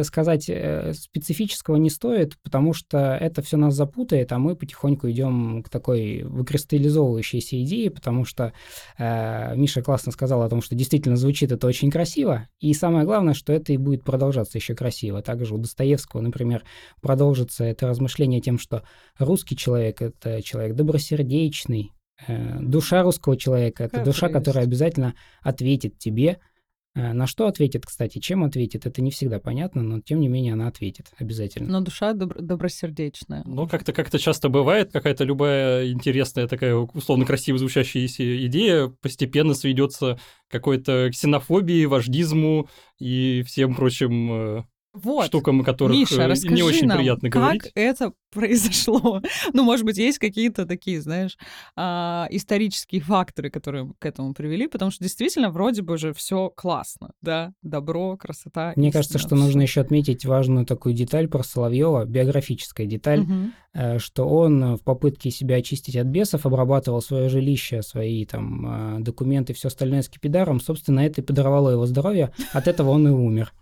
сказать 0.04 0.50
э, 0.50 0.94
специфического 0.94 1.76
не 1.76 1.90
стоит, 1.90 2.38
потому 2.42 2.74
что 2.74 3.16
это 3.16 3.42
все 3.44 3.56
нас 3.58 3.76
запутает, 3.76 4.32
а 4.32 4.40
мы 4.40 4.56
потихоньку 4.56 5.10
идем 5.12 5.62
к 5.62 5.70
такой 5.70 6.24
выкристаллизовывающейся 6.24 7.62
идее, 7.62 7.92
потому 7.92 8.26
что 8.26 8.54
э, 8.98 9.56
Миша 9.56 9.84
классно 9.84 10.12
сказал 10.12 10.42
о 10.42 10.50
том, 10.50 10.64
что 10.64 10.74
действительно 10.76 11.16
звучит 11.18 11.52
это 11.52 11.68
очень 11.68 11.92
красиво, 11.92 12.48
и 12.60 12.74
самое 12.74 13.06
главное, 13.06 13.36
что 13.36 13.54
это 13.54 13.74
и 13.74 13.78
будет 13.78 14.04
продолжаться 14.04 14.58
еще 14.58 14.74
красиво. 14.74 15.22
Также 15.22 15.54
у 15.54 15.60
Достоевского, 15.60 16.22
например, 16.22 16.64
продолжится 17.02 17.64
это 17.64 17.88
размышление 17.88 18.42
тем, 18.42 18.58
что 18.58 18.84
русский 19.20 19.56
человек— 19.56 20.02
это 20.04 20.42
человек 20.42 20.76
добросердечный, 20.76 21.92
э, 22.28 22.60
душа 22.60 23.04
русского 23.04 23.38
человека— 23.38 23.84
это 23.86 24.04
душа, 24.04 24.30
которая 24.30 24.64
обязательно 24.64 25.14
ответит 25.44 26.00
тебе, 26.00 26.40
Э, 26.40 26.55
на 26.96 27.28
что 27.28 27.48
ответит, 27.48 27.86
кстати, 27.86 28.20
чем 28.20 28.44
ответит, 28.44 28.86
это 28.86 29.02
не 29.02 29.12
всегда 29.12 29.40
понятно, 29.40 29.82
но 29.82 30.00
тем 30.00 30.22
не 30.22 30.30
менее 30.30 30.54
она 30.54 30.68
ответит 30.68 31.08
обязательно. 31.20 31.70
Но 31.70 31.82
душа 31.82 32.14
добр- 32.14 32.42
добросердечная. 32.42 33.44
Ну, 33.46 33.68
как-то 33.68 33.92
как-то 33.92 34.18
часто 34.18 34.48
бывает, 34.48 34.92
какая-то 34.94 35.26
любая 35.26 35.92
интересная 35.92 36.48
такая 36.48 36.76
условно 36.76 37.26
красиво 37.26 37.58
звучащаяся 37.58 38.46
идея 38.48 38.88
постепенно 39.02 39.54
сведется 39.54 40.18
к 40.48 40.52
какой-то 40.52 41.10
ксенофобии, 41.12 41.86
вождизму 41.86 42.70
и 42.98 43.44
всем 43.46 43.76
прочим 43.76 44.32
э, 44.32 44.64
Вот. 44.96 45.28
штукам, 45.28 45.62
о 45.62 45.64
которых 45.64 45.98
Миша, 45.98 46.22
э, 46.24 46.34
не 46.50 46.64
очень 46.64 46.88
нам, 46.88 46.98
приятно 46.98 47.30
как 47.30 47.42
говорить. 47.42 47.72
это 47.76 48.14
произошло? 48.32 49.22
Ну, 49.54 49.64
может 49.64 49.86
быть, 49.86 49.98
есть 49.98 50.20
какие-то 50.20 50.66
такие, 50.66 51.02
знаешь, 51.02 51.38
а, 51.76 52.28
исторические 52.32 53.02
факторы, 53.02 53.50
которые 53.50 53.92
к 54.00 54.06
этому 54.06 54.34
привели, 54.34 54.68
потому 54.68 54.92
что 54.92 55.04
действительно 55.04 55.50
вроде 55.50 55.82
бы 55.82 55.98
же 55.98 56.14
все 56.14 56.50
классно, 56.50 57.12
да, 57.22 57.54
добро, 57.62 58.18
красота. 58.18 58.74
Мне 58.76 58.90
истина, 58.90 59.00
кажется, 59.00 59.20
что 59.20 59.36
всё. 59.36 59.44
нужно 59.44 59.62
еще 59.62 59.82
отметить 59.82 60.26
важную 60.26 60.66
такую 60.66 60.96
деталь 60.96 61.28
про 61.28 61.44
Соловьева, 61.44 62.06
биографическая 62.06 62.88
деталь, 62.88 63.26
э, 63.74 64.00
что 64.00 64.28
он 64.28 64.64
э, 64.64 64.76
в 64.76 64.82
попытке 64.82 65.32
себя 65.32 65.58
очистить 65.58 65.96
от 65.96 66.08
бесов 66.08 66.46
обрабатывал 66.46 67.02
свое 67.02 67.30
жилище, 67.30 67.82
свои 67.82 68.26
там 68.26 68.98
э, 68.98 69.00
документы, 69.02 69.54
все 69.54 69.68
остальное 69.68 70.02
скипидаром. 70.02 70.60
Собственно, 70.60 71.02
это 71.02 71.22
и 71.22 71.24
подорвало 71.24 71.72
его 71.72 71.86
здоровье. 71.86 72.32
От 72.54 72.68
этого 72.68 72.92
он 72.92 73.08
и 73.08 73.12
умер. 73.12 73.54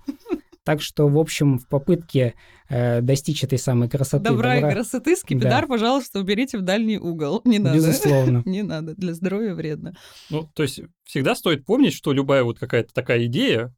Так 0.64 0.82
что, 0.82 1.08
в 1.08 1.18
общем, 1.18 1.60
в 1.60 1.68
попытке 1.68 2.36
э, 2.70 3.02
достичь 3.02 3.44
этой 3.44 3.58
самой 3.58 3.90
красоты, 3.90 4.24
Добра 4.24 4.58
и 4.58 4.62
добра, 4.62 4.76
красоты, 4.76 5.16
скипидар, 5.16 5.68
пожалуйста, 5.68 6.20
уберите 6.20 6.58
в 6.58 6.62
дальний 6.62 6.98
угол. 6.98 7.42
Не 7.44 7.60
надо. 7.60 7.76
безусловно. 7.76 8.44
Не 8.46 8.64
надо, 8.64 8.96
для 8.96 9.14
здоровья 9.14 9.54
вредно. 9.54 9.94
Ну, 10.30 10.50
то 10.54 10.64
есть 10.64 10.82
всегда 11.04 11.36
стоит 11.36 11.66
помнить, 11.66 11.94
что 11.94 12.14
любая 12.14 12.44
вот 12.44 12.60
какая-то 12.60 12.94
такая 12.94 13.26
идея, 13.26 13.74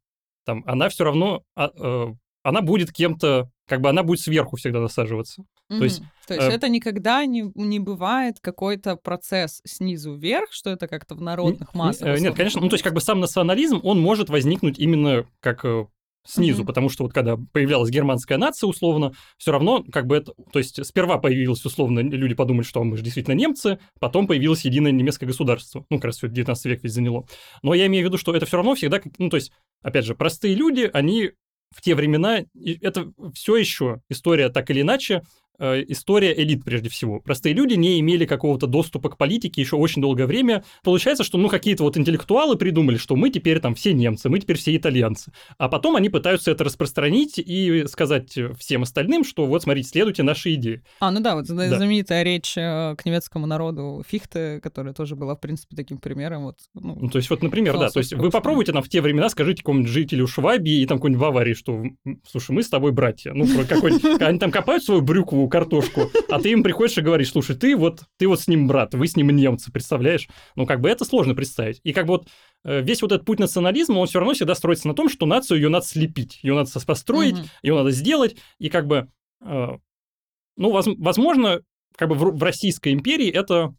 там, 0.46 0.64
она 0.68 0.90
все 0.90 1.04
равно, 1.04 1.42
а, 1.56 1.72
э, 1.76 2.14
она 2.44 2.62
будет 2.62 2.92
кем-то, 2.92 3.50
как 3.68 3.82
бы 3.82 3.90
она 3.90 4.04
будет 4.04 4.20
сверху 4.20 4.56
всегда 4.58 4.80
насаживаться. 4.80 5.44
То 5.68 5.84
есть, 5.84 6.04
То 6.28 6.36
есть 6.36 6.48
э, 6.48 6.52
это 6.52 6.70
никогда 6.70 7.26
не, 7.26 7.52
не 7.56 7.80
бывает 7.80 8.36
какой-то 8.40 8.98
процесс 8.98 9.62
снизу 9.66 10.14
вверх, 10.14 10.52
что 10.52 10.70
это 10.70 10.88
как-то 10.88 11.16
в 11.16 11.22
народных 11.22 11.74
массах. 11.74 12.08
э, 12.08 12.20
Нет, 12.20 12.36
конечно, 12.36 12.62
ну, 12.62 12.70
то 12.70 12.76
есть 12.76 12.84
как 12.84 12.94
бы 12.94 13.02
сам 13.02 13.20
национализм, 13.20 13.80
он 13.82 14.00
может 14.00 14.30
возникнуть 14.30 14.78
именно 14.78 15.26
как 15.40 15.66
э, 15.66 15.88
снизу, 16.26 16.60
Мгм. 16.60 16.68
потому 16.68 16.90
что 16.90 17.04
вот 17.04 17.14
когда 17.14 17.38
появлялась 17.54 17.90
германская 17.90 18.38
нация, 18.38 18.68
условно, 18.68 19.14
все 19.38 19.52
равно 19.52 19.84
как 19.92 20.08
бы 20.08 20.18
это, 20.18 20.34
то 20.52 20.60
есть 20.60 20.84
сперва 20.86 21.18
появилось, 21.18 21.64
условно, 21.64 22.00
люди 22.00 22.34
подумали, 22.34 22.64
что 22.66 22.84
мы 22.84 22.98
же 22.98 23.04
действительно 23.04 23.36
немцы, 23.36 23.80
потом 24.00 24.28
появилось 24.28 24.66
единое 24.66 24.92
немецкое 24.92 25.28
государство. 25.28 25.86
Ну, 25.90 25.98
как 25.98 26.06
раз 26.06 26.18
все 26.18 26.28
19 26.28 26.66
век 26.66 26.84
ведь 26.84 26.94
заняло. 26.94 27.26
Но 27.62 27.74
я 27.74 27.86
имею 27.86 28.06
в 28.06 28.08
виду, 28.08 28.18
что 28.18 28.36
это 28.36 28.46
все 28.46 28.58
равно 28.58 28.76
всегда, 28.76 29.00
ну, 29.18 29.30
то 29.30 29.38
есть, 29.38 29.52
опять 29.82 30.06
же, 30.06 30.16
простые 30.16 30.56
люди, 30.56 30.90
они 30.92 31.32
в 31.76 31.82
те 31.82 31.94
времена, 31.96 32.46
это 32.82 33.12
все 33.34 33.58
еще 33.58 34.02
история 34.10 34.50
так 34.50 34.70
или 34.70 34.82
иначе, 34.82 35.22
история 35.60 36.34
элит 36.34 36.64
прежде 36.64 36.90
всего. 36.90 37.20
Простые 37.20 37.54
люди 37.54 37.74
не 37.76 38.00
имели 38.00 38.26
какого-то 38.26 38.68
доступа 38.68 39.10
к 39.10 39.18
политике 39.18 39.62
еще 39.62 39.76
очень 39.76 40.02
долгое 40.02 40.26
время. 40.26 40.64
Получается, 40.84 41.24
что 41.24 41.38
ну 41.38 41.50
какие-то 41.50 41.84
вот 41.84 41.98
интеллектуалы 41.98 42.56
придумали, 42.56 42.98
что 42.98 43.16
мы 43.16 43.30
теперь 43.30 43.60
там 43.60 43.76
все 43.76 43.94
немцы, 43.94 44.30
мы 44.30 44.40
теперь 44.40 44.58
все 44.58 44.76
итальянцы. 44.76 45.32
А 45.58 45.70
потом 45.70 45.96
они 45.96 46.10
пытаются 46.10 46.52
это 46.52 46.64
распространить 46.64 47.38
и 47.38 47.86
сказать 47.88 48.38
всем 48.60 48.84
остальным, 48.84 49.24
что 49.24 49.46
вот 49.46 49.64
смотрите, 49.64 49.90
следуйте 49.90 50.24
нашей 50.24 50.56
идее. 50.56 50.84
А, 51.00 51.12
ну 51.12 51.20
да, 51.20 51.36
вот 51.36 51.46
Да. 51.48 51.78
знаменитая 51.78 52.24
речь 52.24 52.58
э, 52.58 52.96
к 52.98 53.06
немецкому 53.06 53.46
народу 53.48 54.04
Фихте, 54.08 54.60
которая 54.62 54.94
тоже 54.94 55.16
была, 55.16 55.36
в 55.36 55.40
принципе, 55.40 55.76
таким 55.76 55.98
примером. 55.98 56.44
Вот, 56.44 56.58
ну, 56.74 56.98
Ну, 57.02 57.10
то 57.10 57.18
есть, 57.18 57.30
вот, 57.30 57.42
например, 57.44 57.78
да, 57.78 57.90
то 57.90 58.00
есть 58.00 58.14
вы 58.14 58.30
попробуйте 58.30 58.72
там 58.72 58.84
в 58.84 58.90
те 58.90 59.02
времена, 59.02 59.30
скажите 59.30 59.62
какому-нибудь 59.62 59.92
жителю 59.92 60.28
Швабии 60.28 60.82
и 60.82 60.86
там 60.86 60.98
какой-нибудь 60.98 61.22
Баварии, 61.22 61.54
что, 61.54 61.84
слушай, 62.28 62.52
мы 62.52 62.64
с 62.64 62.70
тобой 62.70 62.92
братья. 62.92 63.34
Ну, 63.34 63.46
какой-нибудь, 63.68 64.22
они 64.22 64.40
там 64.40 64.52
копают 64.52 64.84
свою 64.84 65.02
брюкву, 65.02 65.45
картошку, 65.50 66.10
а 66.30 66.40
ты 66.40 66.52
им 66.52 66.64
приходишь 66.64 66.98
и 66.98 67.02
говоришь, 67.02 67.32
слушай, 67.32 67.56
ты 67.56 67.76
вот, 67.76 68.02
ты 68.18 68.28
вот 68.28 68.42
с 68.42 68.48
ним 68.48 68.68
брат, 68.68 68.94
вы 68.94 69.08
с 69.08 69.16
ним 69.16 69.30
немцы, 69.30 69.72
представляешь? 69.72 70.28
Ну, 70.56 70.66
как 70.66 70.82
бы 70.82 70.90
это 70.90 71.06
сложно 71.06 71.36
представить. 71.36 71.80
И 71.84 71.94
как 71.94 72.06
бы 72.06 72.14
вот 72.14 72.28
э, 72.64 72.82
весь 72.82 73.02
вот 73.02 73.12
этот 73.12 73.26
путь 73.26 73.40
национализма, 73.40 73.98
он 74.00 74.08
все 74.08 74.20
равно 74.20 74.34
всегда 74.34 74.56
строится 74.56 74.88
на 74.88 74.94
том, 74.94 75.10
что 75.10 75.26
нацию 75.26 75.60
ее 75.60 75.70
надо 75.70 75.86
слепить, 75.86 76.40
ее 76.44 76.56
надо 76.56 76.70
построить, 76.86 77.36
мгм. 77.36 77.48
ее 77.64 77.76
надо 77.76 77.92
сделать, 77.92 78.38
и 78.60 78.70
как 78.70 78.88
бы, 78.88 79.08
э, 79.42 79.68
ну, 80.58 80.72
воз- 80.72 80.98
возможно, 80.98 81.62
как 81.96 82.10
бы 82.10 82.16
в, 82.16 82.44
Российской 82.44 82.94
империи 82.94 83.30
это 83.30 83.74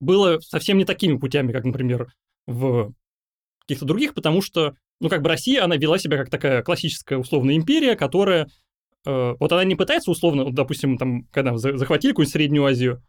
было 0.00 0.40
совсем 0.40 0.78
не 0.78 0.84
такими 0.84 1.16
путями, 1.16 1.52
как, 1.52 1.64
например, 1.64 2.12
в 2.46 2.92
каких-то 3.60 3.86
других, 3.86 4.14
потому 4.14 4.42
что, 4.42 4.76
ну, 5.00 5.08
как 5.08 5.22
бы 5.22 5.28
Россия, 5.28 5.64
она 5.64 5.76
вела 5.76 5.98
себя 5.98 6.18
как 6.18 6.30
такая 6.30 6.62
классическая 6.62 7.16
условная 7.16 7.56
империя, 7.56 7.96
которая, 7.96 8.48
вот 9.04 9.52
она 9.52 9.64
не 9.64 9.74
пытается 9.74 10.10
условно, 10.10 10.44
вот, 10.44 10.54
допустим, 10.54 10.98
там, 10.98 11.24
когда 11.30 11.56
за- 11.56 11.76
захватили 11.76 12.12
какую-нибудь 12.12 12.32
Среднюю 12.32 12.64
Азию, 12.64 13.02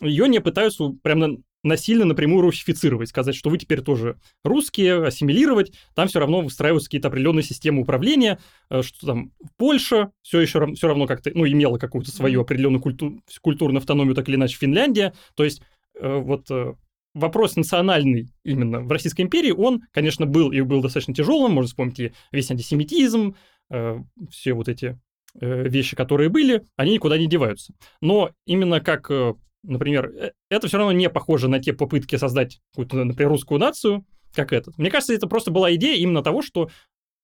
ее 0.00 0.28
не 0.28 0.40
пытаются 0.40 0.88
прям 1.02 1.18
на- 1.18 1.36
насильно 1.62 2.04
напрямую 2.04 2.42
русифицировать, 2.42 3.08
сказать, 3.08 3.34
что 3.34 3.50
вы 3.50 3.58
теперь 3.58 3.80
тоже 3.80 4.18
русские, 4.44 5.06
ассимилировать, 5.06 5.72
там 5.94 6.08
все 6.08 6.20
равно 6.20 6.42
выстраиваются 6.42 6.88
какие-то 6.88 7.08
определенные 7.08 7.42
системы 7.42 7.82
управления, 7.82 8.38
э, 8.70 8.82
что 8.82 9.06
там 9.06 9.32
Польша 9.56 10.12
все 10.22 10.40
еще 10.40 10.72
все 10.74 10.88
равно 10.88 11.06
как-то, 11.06 11.30
ну, 11.34 11.46
имела 11.46 11.78
какую-то 11.78 12.10
свою 12.10 12.42
определенную 12.42 12.82
культу- 12.82 13.22
культурную 13.40 13.78
автономию, 13.78 14.14
так 14.14 14.28
или 14.28 14.36
иначе, 14.36 14.56
Финляндия, 14.58 15.14
то 15.34 15.44
есть 15.44 15.62
э, 15.98 16.16
вот 16.16 16.50
э, 16.50 16.74
вопрос 17.14 17.56
национальный 17.56 18.28
именно 18.44 18.80
в 18.80 18.90
Российской 18.90 19.22
империи, 19.22 19.52
он, 19.52 19.82
конечно, 19.92 20.26
был 20.26 20.52
и 20.52 20.60
был 20.60 20.82
достаточно 20.82 21.14
тяжелым, 21.14 21.52
можно 21.52 21.68
вспомнить 21.68 22.00
и 22.00 22.12
весь 22.30 22.50
антисемитизм, 22.50 23.36
э, 23.70 24.00
все 24.30 24.52
вот 24.52 24.68
эти 24.68 24.86
э, 24.86 24.96
вещи, 25.40 25.96
которые 25.96 26.28
были, 26.28 26.64
они 26.76 26.94
никуда 26.94 27.18
не 27.18 27.26
деваются. 27.26 27.74
Но 28.00 28.30
именно 28.46 28.80
как, 28.80 29.10
э, 29.10 29.34
например, 29.62 30.12
э, 30.14 30.32
это 30.48 30.68
все 30.68 30.78
равно 30.78 30.92
не 30.92 31.10
похоже 31.10 31.48
на 31.48 31.58
те 31.58 31.72
попытки 31.72 32.16
создать 32.16 32.60
какую-то, 32.72 33.04
например, 33.04 33.30
русскую 33.30 33.58
нацию, 33.58 34.04
как 34.32 34.52
этот. 34.52 34.78
Мне 34.78 34.90
кажется, 34.90 35.14
это 35.14 35.26
просто 35.26 35.50
была 35.50 35.74
идея 35.74 35.96
именно 35.96 36.22
того, 36.22 36.42
что 36.42 36.70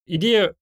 идея 0.06 0.54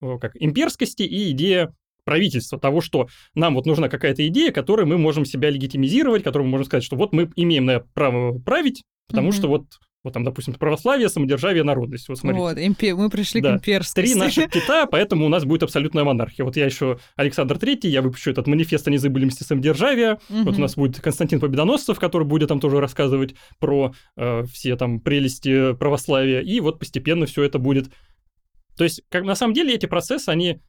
э, 0.00 0.18
как 0.18 0.32
имперскости 0.36 1.02
и 1.02 1.30
идея 1.32 1.74
правительства, 2.04 2.58
того, 2.58 2.80
что 2.80 3.08
нам 3.34 3.54
вот 3.54 3.66
нужна 3.66 3.88
какая-то 3.88 4.26
идея, 4.28 4.52
которой 4.52 4.86
мы 4.86 4.98
можем 4.98 5.24
себя 5.24 5.50
легитимизировать, 5.50 6.22
которой 6.22 6.42
мы 6.42 6.50
можем 6.50 6.66
сказать, 6.66 6.84
что 6.84 6.96
вот 6.96 7.12
мы 7.12 7.30
имеем 7.36 7.64
на 7.64 7.80
право 7.80 8.38
править, 8.38 8.82
потому 9.08 9.28
Мгм. 9.28 9.36
что 9.36 9.48
вот, 9.48 9.64
вот 10.04 10.12
там, 10.12 10.22
допустим, 10.22 10.54
православие, 10.54 11.08
самодержавие, 11.08 11.64
народность. 11.64 12.08
Вот 12.08 12.18
смотрите. 12.18 12.40
Вот, 12.42 12.58
импе- 12.58 12.94
мы 12.94 13.08
пришли 13.10 13.40
Да. 13.40 13.52
к 13.52 13.54
имперскости. 13.56 14.12
Три 14.12 14.14
наших 14.14 14.50
кита, 14.50 14.86
поэтому 14.86 15.24
у 15.26 15.28
нас 15.28 15.44
будет 15.44 15.62
абсолютная 15.62 16.04
монархия. 16.04 16.44
Вот 16.44 16.56
я 16.56 16.66
еще 16.66 16.98
Александр 17.16 17.58
Третий, 17.58 17.88
я 17.88 18.02
выпущу 18.02 18.30
этот 18.30 18.46
манифест 18.46 18.86
о 18.86 18.90
незабылимости 18.90 19.42
самодержавия. 19.42 20.18
Вот 20.28 20.56
у 20.56 20.60
нас 20.60 20.76
будет 20.76 21.00
Константин 21.00 21.40
Победоносцев, 21.40 21.98
который 21.98 22.24
будет 22.28 22.50
там 22.50 22.60
тоже 22.60 22.80
рассказывать 22.80 23.34
про 23.58 23.94
э, 24.16 24.44
все 24.52 24.76
там 24.76 25.00
прелести 25.00 25.72
православия. 25.74 26.40
И 26.40 26.60
вот 26.60 26.78
постепенно 26.78 27.24
все 27.26 27.42
это 27.42 27.58
будет. 27.58 27.86
То 28.76 28.84
есть, 28.84 29.02
как 29.08 29.24
на 29.24 29.34
самом 29.34 29.54
деле, 29.54 29.74
эти 29.74 29.86
процессы, 29.86 30.28
они 30.28 30.60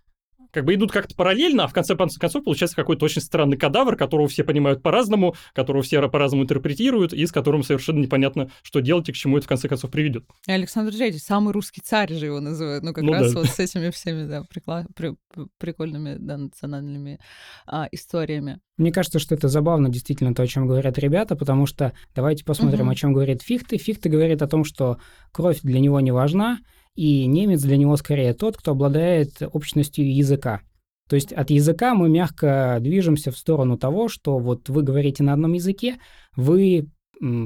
как 0.55 0.65
бы 0.65 0.73
идут 0.73 0.91
как-то 0.91 1.13
параллельно, 1.15 1.65
а 1.65 1.67
в 1.67 1.73
конце 1.73 1.95
концов 1.95 2.43
получается 2.43 2.75
какой-то 2.75 3.05
очень 3.05 3.21
странный 3.21 3.57
кадавр, 3.57 3.95
которого 3.97 4.27
все 4.27 4.43
понимают 4.43 4.81
по-разному, 4.81 5.35
которого 5.53 5.83
все 5.83 6.01
по-разному 6.09 6.43
интерпретируют, 6.43 7.13
и 7.13 7.25
с 7.25 7.31
которым 7.31 7.61
совершенно 7.61 7.99
непонятно, 7.99 8.49
что 8.63 8.79
делать 8.79 9.07
и 9.09 9.11
к 9.11 9.15
чему 9.15 9.37
это 9.37 9.45
в 9.45 9.49
конце 9.49 9.67
концов 9.67 9.91
приведет. 9.91 10.23
И 10.47 10.51
Александр 10.51 10.91
III, 10.93 11.11
самый 11.19 11.51
русский 11.53 11.81
царь 11.81 12.13
же 12.13 12.25
его 12.27 12.39
называют. 12.39 12.83
Ну, 12.83 12.93
как 12.93 13.03
Ну 13.03 13.11
раз 13.13 13.33
да. 13.33 13.39
вот 13.41 13.49
с 13.49 13.59
этими 13.59 13.89
всеми, 13.91 14.25
да, 14.27 14.43
прикла- 14.43 14.85
при- 14.95 15.15
при- 15.33 15.47
прикольными, 15.59 16.15
да, 16.17 16.37
национальными 16.37 17.19
а, 17.67 17.87
историями. 17.91 18.59
Мне 18.77 18.91
кажется, 18.91 19.19
что 19.19 19.35
это 19.35 19.47
забавно 19.49 19.89
действительно 19.89 20.33
то, 20.33 20.43
о 20.43 20.47
чем 20.47 20.67
говорят 20.67 20.97
ребята, 20.97 21.35
потому 21.35 21.65
что 21.65 21.93
давайте 22.15 22.43
посмотрим, 22.45 22.81
Мгм. 22.85 22.89
о 22.89 22.95
чем 22.95 23.13
говорит 23.13 23.41
Фихте. 23.41 23.77
Фихте 23.77 24.09
говорит 24.09 24.41
о 24.41 24.47
том, 24.47 24.63
что 24.63 24.97
кровь 25.31 25.59
для 25.63 25.79
него 25.79 25.99
не 25.99 26.11
важна, 26.11 26.59
и 26.95 27.25
немец 27.25 27.61
для 27.61 27.77
него 27.77 27.97
скорее 27.97 28.33
тот, 28.33 28.57
кто 28.57 28.71
обладает 28.71 29.41
общностью 29.51 30.13
языка. 30.13 30.61
То 31.07 31.15
есть 31.15 31.33
от 31.33 31.49
языка 31.51 31.93
мы 31.93 32.09
мягко 32.09 32.77
движемся 32.81 33.31
в 33.31 33.37
сторону 33.37 33.77
того, 33.77 34.07
что 34.07 34.39
вот 34.39 34.69
вы 34.69 34.81
говорите 34.81 35.23
на 35.23 35.33
одном 35.33 35.53
языке, 35.53 35.97
вы, 36.35 36.89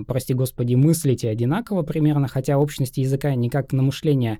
прости 0.07 0.33
господи, 0.33 0.75
мыслите 0.75 1.29
одинаково 1.29 1.83
примерно, 1.83 2.27
хотя 2.27 2.57
общность 2.57 2.97
языка 2.97 3.35
никак 3.35 3.73
на 3.73 3.83
мышление 3.83 4.39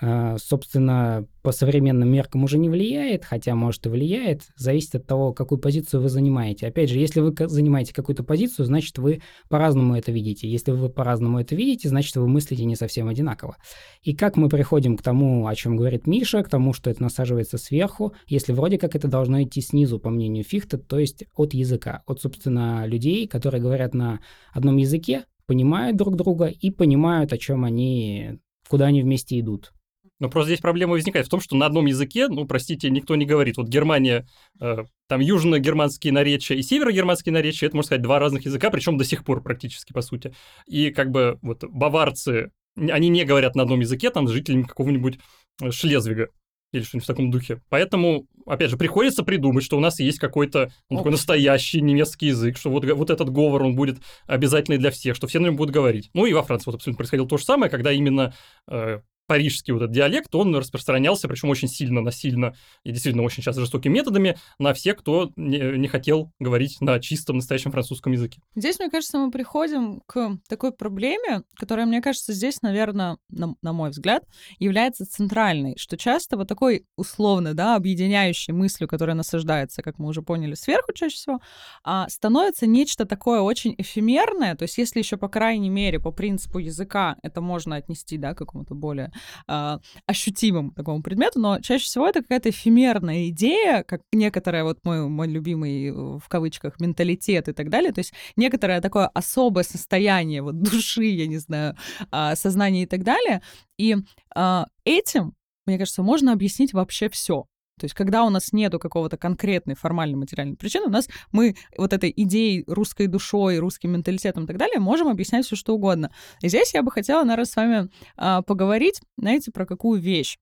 собственно, 0.00 1.26
по 1.42 1.52
современным 1.52 2.10
меркам 2.10 2.44
уже 2.44 2.58
не 2.58 2.68
влияет, 2.68 3.24
хотя, 3.24 3.54
может, 3.54 3.86
и 3.86 3.88
влияет, 3.88 4.42
зависит 4.56 4.96
от 4.96 5.06
того, 5.06 5.32
какую 5.32 5.58
позицию 5.58 6.02
вы 6.02 6.08
занимаете. 6.08 6.66
Опять 6.66 6.90
же, 6.90 6.98
если 6.98 7.20
вы 7.20 7.34
занимаете 7.48 7.94
какую-то 7.94 8.24
позицию, 8.24 8.66
значит, 8.66 8.98
вы 8.98 9.22
по-разному 9.48 9.96
это 9.96 10.12
видите. 10.12 10.48
Если 10.48 10.72
вы 10.72 10.88
по-разному 10.88 11.40
это 11.40 11.54
видите, 11.54 11.88
значит, 11.88 12.16
вы 12.16 12.28
мыслите 12.28 12.64
не 12.64 12.76
совсем 12.76 13.08
одинаково. 13.08 13.56
И 14.02 14.14
как 14.14 14.36
мы 14.36 14.48
приходим 14.48 14.96
к 14.96 15.02
тому, 15.02 15.46
о 15.46 15.54
чем 15.54 15.76
говорит 15.76 16.06
Миша, 16.06 16.42
к 16.42 16.48
тому, 16.48 16.72
что 16.72 16.90
это 16.90 17.02
насаживается 17.02 17.58
сверху, 17.58 18.12
если 18.26 18.52
вроде 18.52 18.78
как 18.78 18.96
это 18.96 19.08
должно 19.08 19.42
идти 19.42 19.60
снизу, 19.60 19.98
по 19.98 20.10
мнению 20.10 20.44
Фихта, 20.44 20.78
то 20.78 20.98
есть 20.98 21.24
от 21.34 21.54
языка, 21.54 22.02
от, 22.06 22.20
собственно, 22.20 22.86
людей, 22.86 23.26
которые 23.26 23.62
говорят 23.62 23.94
на 23.94 24.20
одном 24.52 24.76
языке, 24.76 25.24
понимают 25.46 25.96
друг 25.96 26.16
друга 26.16 26.46
и 26.46 26.70
понимают, 26.70 27.32
о 27.32 27.38
чем 27.38 27.64
они, 27.64 28.40
куда 28.68 28.86
они 28.86 29.02
вместе 29.02 29.38
идут. 29.38 29.72
Но 30.18 30.30
просто 30.30 30.48
здесь 30.48 30.60
проблема 30.60 30.92
возникает 30.92 31.26
в 31.26 31.30
том, 31.30 31.40
что 31.40 31.56
на 31.56 31.66
одном 31.66 31.86
языке, 31.86 32.28
ну, 32.28 32.46
простите, 32.46 32.88
никто 32.90 33.16
не 33.16 33.26
говорит. 33.26 33.58
Вот 33.58 33.68
Германия, 33.68 34.26
э, 34.60 34.84
там 35.08 35.20
южно-германские 35.20 36.12
наречия 36.12 36.56
и 36.56 36.62
северо-германские 36.62 37.32
наречия, 37.32 37.66
это, 37.68 37.76
можно 37.76 37.86
сказать, 37.86 38.02
два 38.02 38.18
разных 38.18 38.46
языка, 38.46 38.70
причем 38.70 38.96
до 38.96 39.04
сих 39.04 39.24
пор 39.24 39.42
практически, 39.42 39.92
по 39.92 40.00
сути. 40.00 40.34
И 40.66 40.90
как 40.90 41.10
бы 41.10 41.38
вот 41.42 41.64
баварцы, 41.64 42.50
они 42.76 43.08
не 43.10 43.24
говорят 43.24 43.54
на 43.56 43.62
одном 43.62 43.80
языке, 43.80 44.10
там, 44.10 44.26
с 44.26 44.30
жителями 44.30 44.62
какого-нибудь 44.62 45.18
э, 45.62 45.70
Шлезвига. 45.70 46.28
или 46.72 46.82
что-нибудь 46.82 47.04
в 47.04 47.08
таком 47.08 47.30
духе. 47.30 47.60
Поэтому, 47.68 48.26
опять 48.46 48.70
же, 48.70 48.78
приходится 48.78 49.22
придумать, 49.22 49.64
что 49.64 49.76
у 49.76 49.80
нас 49.80 50.00
есть 50.00 50.18
какой-то 50.18 50.72
ну, 50.88 50.96
такой 50.98 51.12
настоящий 51.12 51.82
немецкий 51.82 52.28
язык, 52.28 52.56
что 52.56 52.70
вот, 52.70 52.86
вот 52.86 53.10
этот 53.10 53.30
говор, 53.30 53.62
он 53.62 53.76
будет 53.76 53.98
обязательный 54.26 54.78
для 54.78 54.90
всех, 54.90 55.14
что 55.14 55.26
все 55.26 55.40
на 55.40 55.46
нем 55.46 55.56
будут 55.56 55.74
говорить. 55.74 56.08
Ну 56.14 56.24
и 56.24 56.32
во 56.32 56.42
Франции 56.42 56.70
вот 56.70 56.76
абсолютно 56.76 56.96
происходило 56.98 57.28
то 57.28 57.36
же 57.36 57.44
самое, 57.44 57.70
когда 57.70 57.92
именно 57.92 58.34
э, 58.66 59.00
парижский 59.26 59.72
вот 59.72 59.82
этот 59.82 59.94
диалект, 59.94 60.34
он 60.34 60.54
распространялся, 60.54 61.28
причем 61.28 61.48
очень 61.48 61.68
сильно, 61.68 62.00
насильно 62.00 62.54
и 62.84 62.92
действительно 62.92 63.24
очень 63.24 63.42
часто 63.42 63.60
жестокими 63.60 63.94
методами 63.94 64.36
на 64.58 64.74
всех, 64.74 64.96
кто 64.96 65.32
не, 65.36 65.78
не 65.78 65.88
хотел 65.88 66.32
говорить 66.38 66.80
на 66.80 66.98
чистом 67.00 67.36
настоящем 67.36 67.72
французском 67.72 68.12
языке. 68.12 68.40
Здесь, 68.54 68.78
мне 68.78 68.90
кажется, 68.90 69.18
мы 69.18 69.30
приходим 69.30 70.00
к 70.06 70.38
такой 70.48 70.72
проблеме, 70.72 71.42
которая, 71.56 71.86
мне 71.86 72.00
кажется, 72.00 72.32
здесь, 72.32 72.62
наверное, 72.62 73.18
на, 73.28 73.54
на 73.62 73.72
мой 73.72 73.90
взгляд, 73.90 74.24
является 74.58 75.06
центральной, 75.06 75.76
что 75.76 75.96
часто 75.96 76.36
вот 76.36 76.48
такой 76.48 76.86
условно, 76.96 77.54
да, 77.54 77.76
объединяющей 77.76 78.52
мыслью, 78.52 78.88
которая 78.88 79.16
насаждается, 79.16 79.82
как 79.82 79.98
мы 79.98 80.08
уже 80.08 80.22
поняли, 80.22 80.54
сверху 80.54 80.92
чаще 80.92 81.16
всего, 81.16 81.40
а, 81.84 82.08
становится 82.08 82.66
нечто 82.66 83.04
такое 83.06 83.40
очень 83.40 83.74
эфемерное, 83.78 84.54
то 84.54 84.62
есть 84.62 84.78
если 84.78 85.00
еще, 85.00 85.16
по 85.16 85.28
крайней 85.28 85.70
мере, 85.70 85.98
по 85.98 86.12
принципу 86.12 86.58
языка 86.58 87.16
это 87.22 87.40
можно 87.40 87.76
отнести, 87.76 88.18
да, 88.18 88.34
к 88.34 88.38
какому-то 88.38 88.74
более 88.74 89.12
э, 89.48 89.78
ощутимым 90.06 90.70
такому 90.72 91.02
предмету, 91.02 91.40
но 91.40 91.60
чаще 91.60 91.84
всего 91.84 92.08
это 92.08 92.22
какая-то 92.22 92.50
эфемерная 92.50 93.28
идея, 93.28 93.82
как 93.82 94.02
некоторая 94.12 94.64
вот 94.64 94.78
мой, 94.84 95.08
мой 95.08 95.28
любимый 95.28 95.90
в 95.92 96.28
кавычках 96.28 96.80
менталитет 96.80 97.48
и 97.48 97.52
так 97.52 97.70
далее, 97.70 97.92
то 97.92 98.00
есть 98.00 98.12
некоторое 98.36 98.80
такое 98.80 99.08
особое 99.08 99.64
состояние 99.64 100.42
вот 100.42 100.60
души, 100.62 101.04
я 101.04 101.26
не 101.26 101.38
знаю, 101.38 101.76
э, 102.12 102.34
сознания 102.36 102.82
и 102.82 102.86
так 102.86 103.02
далее, 103.02 103.42
и 103.78 103.96
э, 104.34 104.64
этим 104.84 105.34
мне 105.66 105.78
кажется, 105.78 106.02
можно 106.02 106.32
объяснить 106.32 106.72
вообще 106.72 107.08
все. 107.08 107.46
То 107.78 107.84
есть, 107.84 107.94
когда 107.94 108.24
у 108.24 108.30
нас 108.30 108.52
нету 108.52 108.78
какого-то 108.78 109.18
конкретной 109.18 109.74
формальной 109.74 110.16
материальной 110.16 110.56
причины, 110.56 110.86
у 110.86 110.90
нас 110.90 111.08
мы 111.30 111.56
вот 111.76 111.92
этой 111.92 112.12
идеей 112.16 112.64
русской 112.66 113.06
душой, 113.06 113.58
русским 113.58 113.92
менталитетом 113.92 114.44
и 114.44 114.46
так 114.46 114.56
далее 114.56 114.80
можем 114.80 115.08
объяснять 115.08 115.44
все 115.44 115.56
что 115.56 115.74
угодно. 115.74 116.10
И 116.40 116.48
здесь 116.48 116.72
я 116.72 116.82
бы 116.82 116.90
хотела, 116.90 117.22
наверное, 117.22 117.44
с 117.44 117.56
вами 117.56 117.90
а, 118.16 118.42
поговорить, 118.42 119.00
знаете, 119.18 119.50
про 119.50 119.66
какую 119.66 120.00
вещь, 120.00 120.38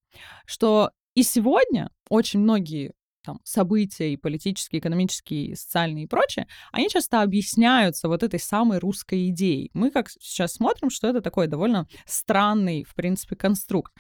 что 0.47 0.91
и 1.15 1.23
сегодня 1.25 1.91
очень 2.09 2.41
многие 2.41 2.93
там, 3.25 3.41
события 3.43 4.13
и 4.13 4.17
политические, 4.17 4.81
экономические, 4.81 5.47
и 5.47 5.55
социальные 5.55 6.05
и 6.05 6.07
прочее, 6.07 6.47
они 6.73 6.89
часто 6.89 7.23
объясняются 7.23 8.09
вот 8.09 8.23
этой 8.23 8.39
самой 8.39 8.79
русской 8.79 9.31
идеей. 9.31 9.71
Мы 9.73 9.91
как 9.91 10.11
сейчас 10.11 10.55
смотрим, 10.55 10.91
что 10.91 11.09
это 11.09 11.21
такой 11.23 11.47
довольно 11.47 11.89
странный, 12.07 12.85
в 12.85 12.95
принципе, 12.95 13.35
конструкт. 13.35 13.93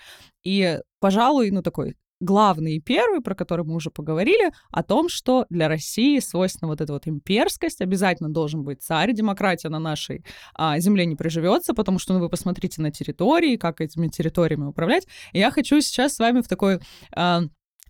И, 0.43 0.79
пожалуй, 1.01 1.51
ну, 1.51 1.63
такой 1.63 1.97
главный 2.25 2.77
и 2.77 2.81
первый, 2.81 3.21
про 3.21 3.35
который 3.35 3.65
мы 3.65 3.75
уже 3.75 3.91
поговорили, 3.91 4.53
о 4.71 4.83
том, 4.83 5.09
что 5.09 5.47
для 5.51 5.69
России 5.69 6.19
свойственна 6.19 6.69
вот 6.69 6.81
эта 6.81 6.93
вот 6.93 7.07
имперскость, 7.07 7.81
обязательно 7.81 8.29
должен 8.29 8.65
быть 8.65 8.83
царь, 8.83 9.13
демократия 9.13 9.69
на 9.69 9.79
нашей 9.79 10.25
а, 10.55 10.79
земле 10.79 11.07
не 11.07 11.17
приживется, 11.17 11.75
потому 11.75 11.99
что 11.99 12.15
ну, 12.15 12.21
вы 12.21 12.29
посмотрите 12.29 12.83
на 12.83 12.91
территории, 12.91 13.57
как 13.57 13.81
этими 13.81 14.09
территориями 14.09 14.65
управлять. 14.65 15.07
И 15.33 15.39
я 15.39 15.51
хочу 15.51 15.81
сейчас 15.81 16.15
с 16.15 16.19
вами 16.19 16.41
в 16.41 16.49
такой 16.49 16.81
а, 17.13 17.43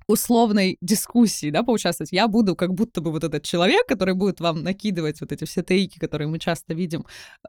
условной 0.06 0.76
дискуссии, 0.80 1.50
да, 1.50 1.62
поучаствовать. 1.62 2.12
Я 2.12 2.28
буду 2.28 2.56
как 2.56 2.74
будто 2.74 3.00
бы 3.00 3.10
вот 3.10 3.24
этот 3.24 3.42
человек, 3.42 3.86
который 3.86 4.14
будет 4.14 4.40
вам 4.40 4.62
накидывать 4.62 5.20
вот 5.20 5.32
эти 5.32 5.44
все 5.44 5.62
тейки, 5.62 5.98
которые 5.98 6.28
мы 6.28 6.38
часто 6.38 6.74
видим 6.74 7.06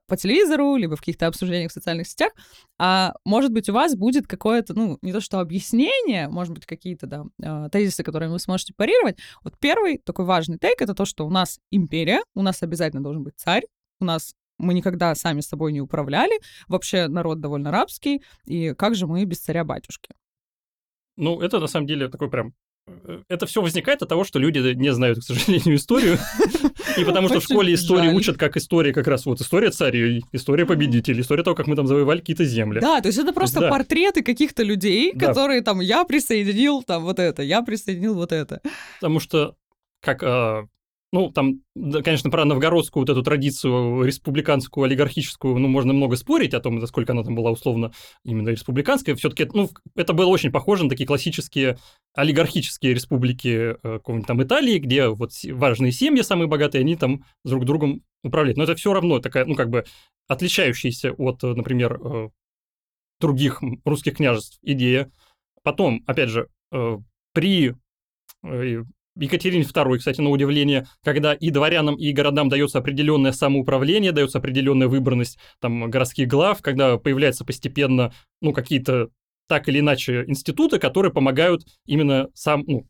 по 0.08 0.18
телевизору, 0.18 0.76
либо 0.76 0.96
в 0.96 1.00
каких-то 1.00 1.28
обсуждениях 1.28 1.72
в 1.72 1.74
социальных 1.74 2.08
сетях. 2.08 2.32
А 2.78 3.14
может 3.26 3.52
быть, 3.52 3.70
у 3.70 3.74
вас 3.74 3.96
будет 3.96 4.28
какое-то, 4.28 4.74
ну, 4.74 4.98
не 5.02 5.12
то 5.12 5.22
что 5.22 5.40
объяснение, 5.40 6.28
может 6.30 6.54
быть, 6.54 6.66
какие-то, 6.66 7.08
да, 7.08 7.26
а, 7.44 7.70
тезисы, 7.70 8.04
которые 8.04 8.30
вы 8.30 8.40
сможете 8.40 8.74
парировать. 8.76 9.18
Вот 9.44 9.58
первый 9.60 9.98
такой 9.98 10.26
важный 10.26 10.58
тейк— 10.58 10.76
это 10.82 10.94
то, 10.94 11.06
что 11.06 11.26
у 11.26 11.30
нас 11.30 11.60
империя, 11.72 12.22
у 12.34 12.42
нас 12.42 12.64
обязательно 12.64 13.04
должен 13.04 13.24
быть 13.24 13.36
царь, 13.38 13.64
у 14.00 14.06
нас 14.06 14.34
мы 14.58 14.74
никогда 14.74 15.14
сами 15.16 15.42
собой 15.42 15.74
не 15.74 15.82
управляли, 15.82 16.40
вообще 16.68 17.08
народ 17.08 17.42
довольно 17.42 17.72
рабский, 17.72 18.24
и 18.46 18.74
как 18.74 18.96
же 18.96 19.08
мы 19.08 19.24
без 19.26 19.40
царя-батюшки? 19.40 20.10
Ну, 21.18 21.42
это 21.42 21.60
на 21.60 21.68
самом 21.68 21.88
деле 21.88 22.10
такой 22.10 22.30
прям 22.30 22.54
э, 22.88 23.22
это 23.30 23.46
все 23.46 23.62
возникает 23.62 24.02
от 24.02 24.10
того, 24.10 24.24
что 24.24 24.40
люди 24.40 24.60
не 24.74 24.94
знают, 24.94 25.20
к 25.20 25.24
сожалению, 25.24 25.76
историю. 25.76 26.18
И 26.98 27.04
потому 27.04 27.28
что 27.30 27.40
в 27.40 27.44
школе 27.44 27.74
истории 27.74 28.10
учат 28.10 28.38
как 28.38 28.58
история 28.58 28.94
как 28.94 29.08
раз 29.08 29.26
вот 29.26 29.42
история 29.42 29.72
царей, 29.72 30.24
история 30.32 30.66
победителей, 30.66 31.22
история 31.22 31.44
того, 31.44 31.56
как 31.56 31.68
мы 31.68 31.76
там 31.76 31.88
завоевали 31.88 32.20
какие-то 32.20 32.46
земли. 32.46 32.80
Да, 32.80 33.02
то 33.02 33.08
есть 33.08 33.18
это 33.18 33.34
просто 33.34 33.70
портреты 33.70 34.24
каких-то 34.24 34.64
людей, 34.64 35.14
которые 35.14 35.62
там 35.62 35.80
я 35.80 36.04
присоединил 36.04 36.84
там 36.84 37.04
вот 37.04 37.20
это, 37.20 37.44
я 37.44 37.62
присоединил 37.62 38.16
вот 38.16 38.32
это. 38.32 38.62
Потому 39.00 39.20
что 39.20 39.56
как 40.02 40.22
а, 40.24 40.68
ну, 41.12 41.32
там, 41.32 41.62
конечно, 42.04 42.30
про 42.30 42.46
новгородскую 42.46 43.04
вот 43.04 43.10
эту 43.10 43.24
традицию 43.24 44.04
республиканскую, 44.04 44.84
олигархическую, 44.84 45.58
ну, 45.58 45.68
можно 45.68 45.94
много 45.94 46.18
спорить 46.18 46.54
о 46.54 46.60
том, 46.60 46.80
насколько 46.80 47.14
она 47.14 47.24
там 47.24 47.36
была 47.36 47.52
условно 47.52 47.94
именно 48.24 48.50
республиканская. 48.50 49.16
все 49.16 49.30
таки 49.30 49.48
ну, 49.54 49.70
это 49.96 50.14
было 50.14 50.28
очень 50.28 50.52
похоже 50.52 50.84
на 50.84 50.90
такие 50.90 51.08
классические 51.08 51.78
олигархические 52.16 52.94
республики 52.94 53.48
э, 53.48 53.74
какого-нибудь 53.82 54.28
там 54.28 54.44
Италии, 54.44 54.80
где 54.80 55.08
вот 55.08 55.32
важные 55.46 55.92
семьи, 55.92 56.22
самые 56.22 56.48
богатые, 56.48 56.82
они 56.82 56.96
там 56.96 57.24
друг 57.44 57.66
другом 57.66 58.02
управляют. 58.24 58.58
Но 58.58 58.64
это 58.64 58.76
все 58.76 58.94
равно 58.94 59.20
такая, 59.20 59.46
ну, 59.46 59.56
как 59.56 59.70
бы 59.70 59.86
отличающаяся 60.28 61.14
от, 61.14 61.44
например, 61.44 62.00
э, 62.04 62.30
других 63.20 63.62
русских 63.86 64.18
княжеств 64.18 64.60
идея. 64.62 65.12
Потом, 65.64 66.04
опять 66.08 66.30
же, 66.30 66.50
э, 66.72 66.98
при 67.34 67.76
Екатерине 69.24 69.64
II, 69.64 69.98
кстати, 69.98 70.20
на 70.22 70.30
удивление, 70.30 70.88
когда 71.04 71.34
и 71.34 71.50
дворянам, 71.50 71.96
и 71.96 72.12
городам 72.12 72.50
дается 72.50 72.80
определенное 72.80 73.32
самоуправление, 73.32 74.12
дается 74.12 74.40
определенная 74.40 74.88
выборность 74.88 75.38
там, 75.60 75.90
городских 75.90 76.28
глав, 76.28 76.62
когда 76.62 76.98
появляются 76.98 77.46
постепенно 77.46 78.14
ну, 78.42 78.54
какие-то 78.54 79.10
так 79.48 79.70
или 79.70 79.80
иначе 79.80 80.26
институты, 80.28 80.80
которые 80.80 81.14
помогают 81.14 81.64
именно 81.86 82.30
сам, 82.34 82.64
ну, 82.68 82.88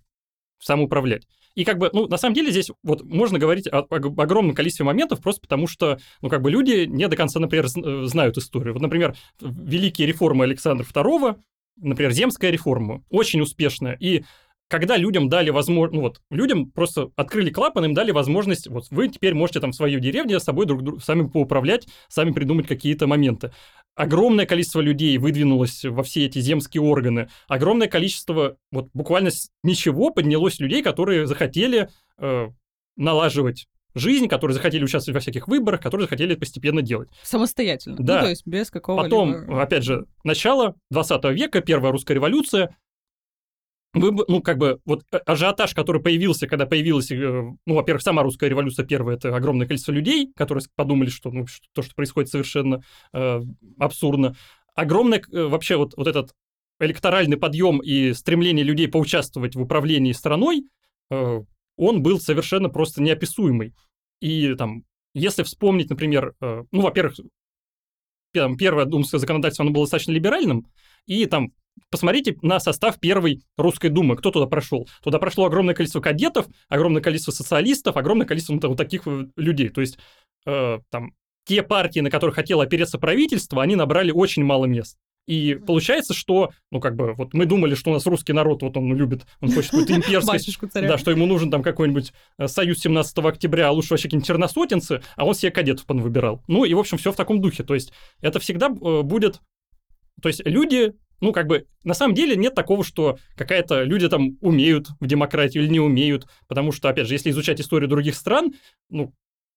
самоуправлять. 0.59 1.27
И 1.55 1.63
как 1.63 1.77
бы, 1.77 1.89
ну, 1.93 2.07
на 2.07 2.17
самом 2.17 2.35
деле 2.35 2.51
здесь 2.51 2.69
вот 2.83 3.03
можно 3.03 3.39
говорить 3.39 3.67
о, 3.67 3.79
о 3.79 3.95
огромном 3.95 4.55
количестве 4.55 4.85
моментов, 4.85 5.21
просто 5.21 5.41
потому 5.41 5.67
что, 5.67 5.99
ну, 6.21 6.29
как 6.29 6.41
бы 6.41 6.51
люди 6.51 6.85
не 6.85 7.07
до 7.07 7.15
конца, 7.15 7.39
например, 7.39 7.65
э, 7.65 8.05
знают 8.07 8.37
историю. 8.37 8.73
Вот, 8.73 8.81
например, 8.81 9.15
великие 9.39 10.07
реформы 10.07 10.43
Александра 10.43 10.85
II, 10.85 11.37
например, 11.77 12.11
земская 12.11 12.51
реформа, 12.51 13.03
очень 13.09 13.41
успешная. 13.41 13.95
И 13.99 14.23
когда 14.67 14.97
людям 14.97 15.29
дали 15.29 15.49
возможность, 15.51 15.95
ну 15.95 16.01
вот, 16.01 16.21
людям 16.31 16.71
просто 16.71 17.11
открыли 17.15 17.49
клапан, 17.51 17.85
им 17.85 17.93
дали 17.93 18.11
возможность, 18.11 18.67
вот 18.67 18.87
вы 18.89 19.09
теперь 19.09 19.33
можете 19.33 19.59
там 19.59 19.71
в 19.71 19.75
свою 19.75 19.99
деревню 19.99 20.39
с 20.39 20.43
собой 20.43 20.65
друг 20.65 20.83
друга 20.83 21.01
сами 21.01 21.27
поуправлять, 21.27 21.87
сами 22.07 22.31
придумать 22.31 22.67
какие-то 22.67 23.07
моменты. 23.07 23.51
Огромное 23.95 24.45
количество 24.45 24.81
людей 24.81 25.17
выдвинулось 25.17 25.85
во 25.85 26.03
все 26.03 26.25
эти 26.25 26.39
земские 26.39 26.81
органы. 26.81 27.29
Огромное 27.47 27.87
количество, 27.87 28.57
вот 28.71 28.89
буквально 28.93 29.31
с 29.31 29.49
ничего 29.63 30.09
поднялось 30.09 30.59
людей, 30.59 30.81
которые 30.81 31.27
захотели 31.27 31.89
э, 32.17 32.49
налаживать 32.97 33.67
жизнь, 33.95 34.27
которые 34.27 34.53
захотели 34.53 34.83
участвовать 34.83 35.15
во 35.15 35.21
всяких 35.21 35.47
выборах, 35.47 35.81
которые 35.81 36.05
захотели 36.05 36.35
постепенно 36.35 36.81
делать. 36.81 37.09
Самостоятельно. 37.23 37.97
Да. 37.99 38.17
Ну, 38.17 38.21
то 38.23 38.29
есть 38.29 38.45
без 38.45 38.69
какого-либо... 38.69 39.09
Потом, 39.09 39.57
опять 39.57 39.83
же, 39.83 40.05
начало 40.23 40.75
20 40.91 41.23
века, 41.31 41.61
первая 41.61 41.91
русская 41.91 42.15
революция, 42.15 42.75
вы, 43.95 44.25
ну, 44.27 44.41
как 44.41 44.57
бы, 44.57 44.79
вот 44.85 45.03
э, 45.11 45.17
ажиотаж, 45.17 45.73
который 45.73 46.01
появился, 46.01 46.47
когда 46.47 46.65
появилась, 46.65 47.11
э, 47.11 47.15
ну, 47.65 47.73
во-первых, 47.73 48.03
сама 48.03 48.23
русская 48.23 48.49
революция 48.49 48.85
первая, 48.85 49.15
это 49.15 49.35
огромное 49.35 49.67
количество 49.67 49.91
людей, 49.91 50.31
которые 50.35 50.63
подумали, 50.75 51.09
что, 51.09 51.31
ну, 51.31 51.45
то, 51.73 51.81
что 51.81 51.95
происходит, 51.95 52.29
совершенно 52.29 52.83
э, 53.13 53.41
абсурдно. 53.79 54.35
Огромное 54.75 55.21
э, 55.31 55.43
вообще 55.43 55.77
вот, 55.77 55.93
вот 55.95 56.07
этот 56.07 56.33
электоральный 56.79 57.37
подъем 57.37 57.79
и 57.79 58.13
стремление 58.13 58.65
людей 58.65 58.87
поучаствовать 58.87 59.55
в 59.55 59.61
управлении 59.61 60.11
страной, 60.11 60.65
э, 61.09 61.41
он 61.77 62.03
был 62.03 62.19
совершенно 62.19 62.69
просто 62.69 63.01
неописуемый. 63.01 63.73
И 64.19 64.53
там, 64.55 64.83
если 65.13 65.43
вспомнить, 65.43 65.89
например, 65.89 66.33
э, 66.41 66.63
ну, 66.71 66.81
во-первых, 66.81 67.15
первое 68.57 68.85
думское 68.85 69.19
законодательство, 69.19 69.63
оно 69.63 69.71
было 69.71 69.85
достаточно 69.85 70.11
либеральным, 70.11 70.67
и 71.05 71.25
там 71.25 71.53
посмотрите 71.89 72.37
на 72.41 72.59
состав 72.59 72.99
первой 72.99 73.41
русской 73.57 73.89
думы, 73.89 74.15
кто 74.15 74.31
туда 74.31 74.45
прошел. 74.47 74.87
Туда 75.03 75.19
прошло 75.19 75.45
огромное 75.45 75.75
количество 75.75 76.01
кадетов, 76.01 76.47
огромное 76.69 77.01
количество 77.01 77.31
социалистов, 77.31 77.97
огромное 77.97 78.27
количество 78.27 78.53
вот, 78.53 78.63
вот 78.63 78.77
таких 78.77 79.03
людей. 79.35 79.69
То 79.69 79.81
есть 79.81 79.97
э, 80.45 80.79
там 80.89 81.13
те 81.45 81.63
партии, 81.63 81.99
на 81.99 82.09
которых 82.09 82.35
хотело 82.35 82.63
опереться 82.63 82.97
правительство, 82.97 83.61
они 83.61 83.75
набрали 83.75 84.11
очень 84.11 84.43
мало 84.43 84.65
мест. 84.65 84.97
И 85.27 85.55
получается, 85.55 86.13
что, 86.13 86.51
ну, 86.71 86.79
как 86.79 86.95
бы, 86.95 87.13
вот 87.13 87.33
мы 87.33 87.45
думали, 87.45 87.73
что 87.73 87.89
у 87.89 87.93
нас 87.93 88.05
русский 88.05 88.33
народ, 88.33 88.61
вот 88.61 88.77
он 88.77 88.95
любит, 88.95 89.25
он 89.41 89.51
хочет 89.51 89.71
какую-то 89.71 89.93
имперскость, 89.95 90.57
да, 90.73 90.97
что 90.97 91.11
ему 91.11 91.25
нужен 91.25 91.49
там 91.49 91.63
какой-нибудь 91.63 92.13
э, 92.37 92.47
союз 92.47 92.79
17 92.79 93.17
октября, 93.19 93.69
а 93.69 93.71
лучше 93.71 93.91
вообще 93.91 94.07
какие-нибудь 94.07 94.27
черносотенцы, 94.27 95.01
а 95.15 95.25
он 95.25 95.33
себе 95.33 95.51
кадетов 95.51 95.85
выбирал. 95.87 96.43
Ну, 96.47 96.63
и, 96.63 96.73
в 96.73 96.79
общем, 96.79 96.97
все 96.97 97.11
в 97.11 97.15
таком 97.15 97.41
духе. 97.41 97.63
То 97.63 97.73
есть 97.73 97.91
это 98.21 98.39
всегда 98.39 98.67
э, 98.67 99.01
будет... 99.01 99.41
То 100.21 100.29
есть 100.29 100.45
люди 100.45 100.93
ну, 101.21 101.31
как 101.31 101.47
бы, 101.47 101.65
на 101.83 101.93
самом 101.93 102.15
деле 102.15 102.35
нет 102.35 102.55
такого, 102.55 102.83
что 102.83 103.17
какая-то 103.35 103.83
люди 103.83 104.07
там 104.09 104.37
умеют 104.41 104.87
в 104.99 105.07
демократию 105.07 105.63
или 105.63 105.71
не 105.71 105.79
умеют, 105.79 106.27
потому 106.47 106.71
что, 106.71 106.89
опять 106.89 107.07
же, 107.07 107.13
если 107.13 107.29
изучать 107.29 107.61
историю 107.61 107.89
других 107.89 108.15
стран, 108.15 108.53
ну, 108.89 109.13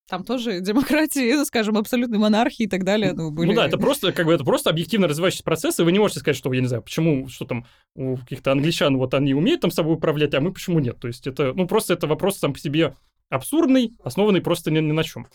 там 0.09 0.23
тоже 0.23 0.59
демократии, 0.59 1.43
скажем, 1.45 1.77
абсолютной 1.77 2.17
монархии 2.17 2.63
и 2.63 2.67
так 2.67 2.83
далее. 2.83 3.13
Ну, 3.13 3.31
были... 3.31 3.49
ну 3.49 3.55
да, 3.55 3.67
это 3.67 3.77
просто, 3.77 4.11
как 4.11 4.25
бы, 4.25 4.33
это 4.33 4.43
просто 4.43 4.69
объективно 4.69 5.07
развивающийся 5.07 5.43
процесс, 5.43 5.79
и 5.79 5.83
вы 5.83 5.91
не 5.91 5.99
можете 5.99 6.21
сказать, 6.21 6.37
что, 6.37 6.51
я 6.51 6.61
не 6.61 6.67
знаю, 6.67 6.81
почему, 6.81 7.27
что 7.27 7.45
там 7.45 7.65
у 7.95 8.17
каких-то 8.17 8.51
англичан 8.51 8.97
вот 8.97 9.13
они 9.13 9.33
умеют 9.33 9.61
там 9.61 9.71
собой 9.71 9.95
управлять, 9.95 10.33
а 10.33 10.41
мы 10.41 10.51
почему 10.51 10.79
нет. 10.79 10.99
То 10.99 11.07
есть 11.07 11.27
это, 11.27 11.53
ну, 11.53 11.67
просто 11.67 11.93
это 11.93 12.07
вопрос 12.07 12.39
сам 12.39 12.53
по 12.53 12.59
себе 12.59 12.95
абсурдный, 13.29 13.93
основанный 14.03 14.41
просто 14.41 14.71
ни, 14.71 14.79
ни 14.79 14.91
на 14.91 15.03
чем. 15.03 15.27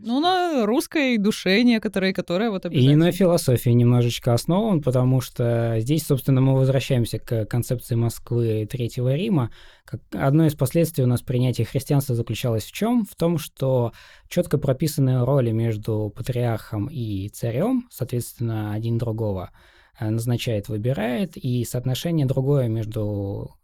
Ну, 0.00 0.20
на 0.20 0.64
русской 0.64 1.18
душе 1.18 1.62
некоторые, 1.62 2.14
которая 2.14 2.50
вот 2.50 2.66
И 2.66 2.94
на 2.94 3.10
философии 3.10 3.70
немножечко 3.70 4.32
основан, 4.32 4.80
потому 4.80 5.20
что 5.20 5.74
здесь, 5.80 6.04
собственно, 6.04 6.40
мы 6.40 6.54
возвращаемся 6.54 7.18
к 7.18 7.46
концепции 7.46 7.96
Москвы 7.96 8.68
Третьего 8.70 9.14
Рима. 9.16 9.50
Как 9.84 10.00
одно 10.12 10.46
из 10.46 10.54
последствий 10.54 11.02
у 11.02 11.08
нас 11.08 11.22
принятия 11.22 11.64
христианства 11.64 12.14
заключалось 12.14 12.64
в 12.64 12.72
чем? 12.72 13.04
В 13.04 13.16
том, 13.16 13.38
что 13.38 13.92
четко 14.28 14.56
прописанные 14.56 15.24
роли 15.24 15.50
между 15.50 16.12
патриархом 16.14 16.86
и 16.86 17.28
царем, 17.30 17.88
соответственно, 17.90 18.72
один 18.74 18.98
другого, 18.98 19.50
э, 19.98 20.08
назначает, 20.08 20.68
выбирает, 20.68 21.36
и 21.36 21.64
соотношение 21.64 22.24
другое 22.26 22.68
между 22.68 23.57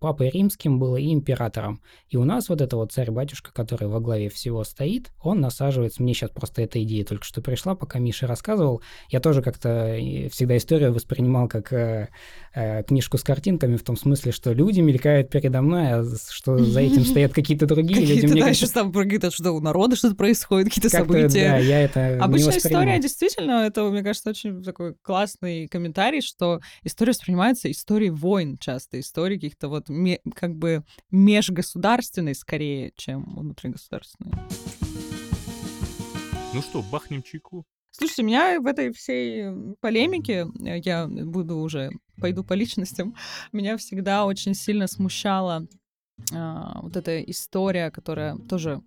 папой 0.00 0.30
римским 0.30 0.78
было 0.78 0.96
и 0.96 1.12
императором. 1.12 1.80
И 2.08 2.16
у 2.16 2.24
нас 2.24 2.48
вот 2.48 2.60
это 2.60 2.76
вот 2.76 2.92
царь-батюшка, 2.92 3.52
который 3.52 3.88
во 3.88 4.00
главе 4.00 4.28
всего 4.28 4.64
стоит, 4.64 5.12
он 5.22 5.40
насаживается. 5.40 6.02
Мне 6.02 6.14
сейчас 6.14 6.30
просто 6.30 6.62
эта 6.62 6.82
идея 6.82 7.04
только 7.04 7.24
что 7.24 7.40
пришла, 7.40 7.74
пока 7.74 7.98
Миша 7.98 8.26
рассказывал. 8.26 8.82
Я 9.08 9.20
тоже 9.20 9.42
как-то 9.42 9.96
всегда 10.30 10.56
историю 10.56 10.92
воспринимал 10.92 11.48
как 11.48 12.10
э, 12.54 12.82
книжку 12.82 13.18
с 13.18 13.22
картинками, 13.22 13.76
в 13.76 13.82
том 13.82 13.96
смысле, 13.96 14.32
что 14.32 14.52
люди 14.52 14.80
мелькают 14.80 15.30
передо 15.30 15.60
мной, 15.60 15.92
а 15.92 16.04
что 16.30 16.58
за 16.58 16.80
этим 16.80 17.04
стоят 17.04 17.32
какие-то 17.34 17.66
другие 17.66 18.04
люди. 18.06 18.26
Мне 18.26 18.42
кажется, 18.42 18.72
там 18.72 18.92
про 18.92 19.04
какие-то 19.04 19.30
что 19.30 19.52
у 19.52 19.60
народа 19.60 19.96
что-то 19.96 20.16
происходит, 20.16 20.68
какие-то 20.68 20.88
события. 20.88 21.50
Да, 21.50 21.58
я 21.58 21.82
это 21.82 22.18
Обычная 22.22 22.56
история, 22.56 22.98
действительно, 22.98 23.66
это, 23.66 23.84
мне 23.84 24.02
кажется, 24.02 24.30
очень 24.30 24.62
такой 24.62 24.94
классный 25.02 25.68
комментарий, 25.68 26.22
что 26.22 26.60
история 26.82 27.10
воспринимается 27.10 27.70
историей 27.70 28.10
войн 28.10 28.56
часто, 28.58 28.98
истории 28.98 29.36
каких 29.36 29.50
каких-то 29.50 29.68
вот 29.68 29.88
как 30.34 30.54
бы 30.56 30.84
межгосударственный 31.10 32.34
скорее, 32.34 32.92
чем 32.96 33.24
внутригосударственный. 33.36 34.32
Ну 36.54 36.62
что, 36.62 36.82
бахнем 36.82 37.22
чайку? 37.22 37.64
Слушайте, 37.92 38.22
меня 38.22 38.60
в 38.60 38.66
этой 38.66 38.92
всей 38.92 39.74
полемике, 39.80 40.46
э, 40.64 40.78
я 40.78 41.06
буду 41.08 41.58
уже, 41.58 41.90
пойду 42.20 42.44
по 42.44 42.52
личностям, 42.52 43.14
меня 43.52 43.76
всегда 43.76 44.24
очень 44.24 44.54
сильно 44.54 44.86
смущала 44.86 45.66
а, 46.34 46.80
вот 46.82 46.96
эта 46.96 47.20
история, 47.22 47.90
которая 47.90 48.36
тоже 48.36 48.82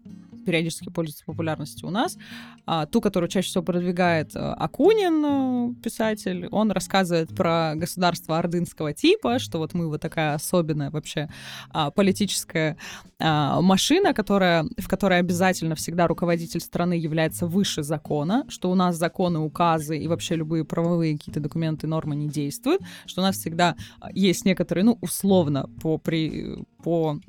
периодически 0.46 0.90
пользуется 0.90 1.26
популярностью 1.26 1.88
у 1.88 1.92
нас. 1.92 2.18
А, 2.66 2.86
ту, 2.86 3.02
которую 3.02 3.30
чаще 3.30 3.48
всего 3.50 3.64
продвигает 3.64 4.36
а, 4.36 4.54
Акунин, 4.54 5.26
э, 5.26 5.82
писатель, 5.82 6.48
он 6.52 6.72
рассказывает 6.72 7.36
про 7.36 7.74
государство 7.76 8.38
ордынского 8.38 8.94
типа, 8.94 9.40
что 9.40 9.58
вот 9.58 9.74
мы 9.74 9.88
вот 9.88 10.02
такая 10.02 10.34
особенная 10.34 10.92
вообще 10.92 11.30
а, 11.72 11.92
политическая 11.92 12.78
а, 13.20 13.62
машина, 13.62 14.14
которая, 14.14 14.66
в 14.78 14.88
которой 14.88 15.20
обязательно 15.20 15.76
всегда 15.76 16.08
руководитель 16.08 16.62
страны 16.62 16.94
является 16.94 17.48
выше 17.48 17.84
закона, 17.84 18.46
что 18.50 18.72
у 18.72 18.76
нас 18.76 18.96
законы, 18.96 19.40
указы 19.40 19.98
и 19.98 20.08
вообще 20.08 20.36
любые 20.36 20.66
правовые 20.66 21.18
какие-то 21.18 21.40
документы, 21.40 21.88
нормы 21.88 22.16
не 22.16 22.28
действуют, 22.28 22.82
что 23.06 23.22
у 23.22 23.24
нас 23.24 23.38
всегда 23.38 23.76
есть 24.12 24.46
некоторые, 24.46 24.86
ну, 24.86 24.98
условно, 25.02 25.70
по, 25.82 25.98
при, 25.98 26.64
по 26.84 27.20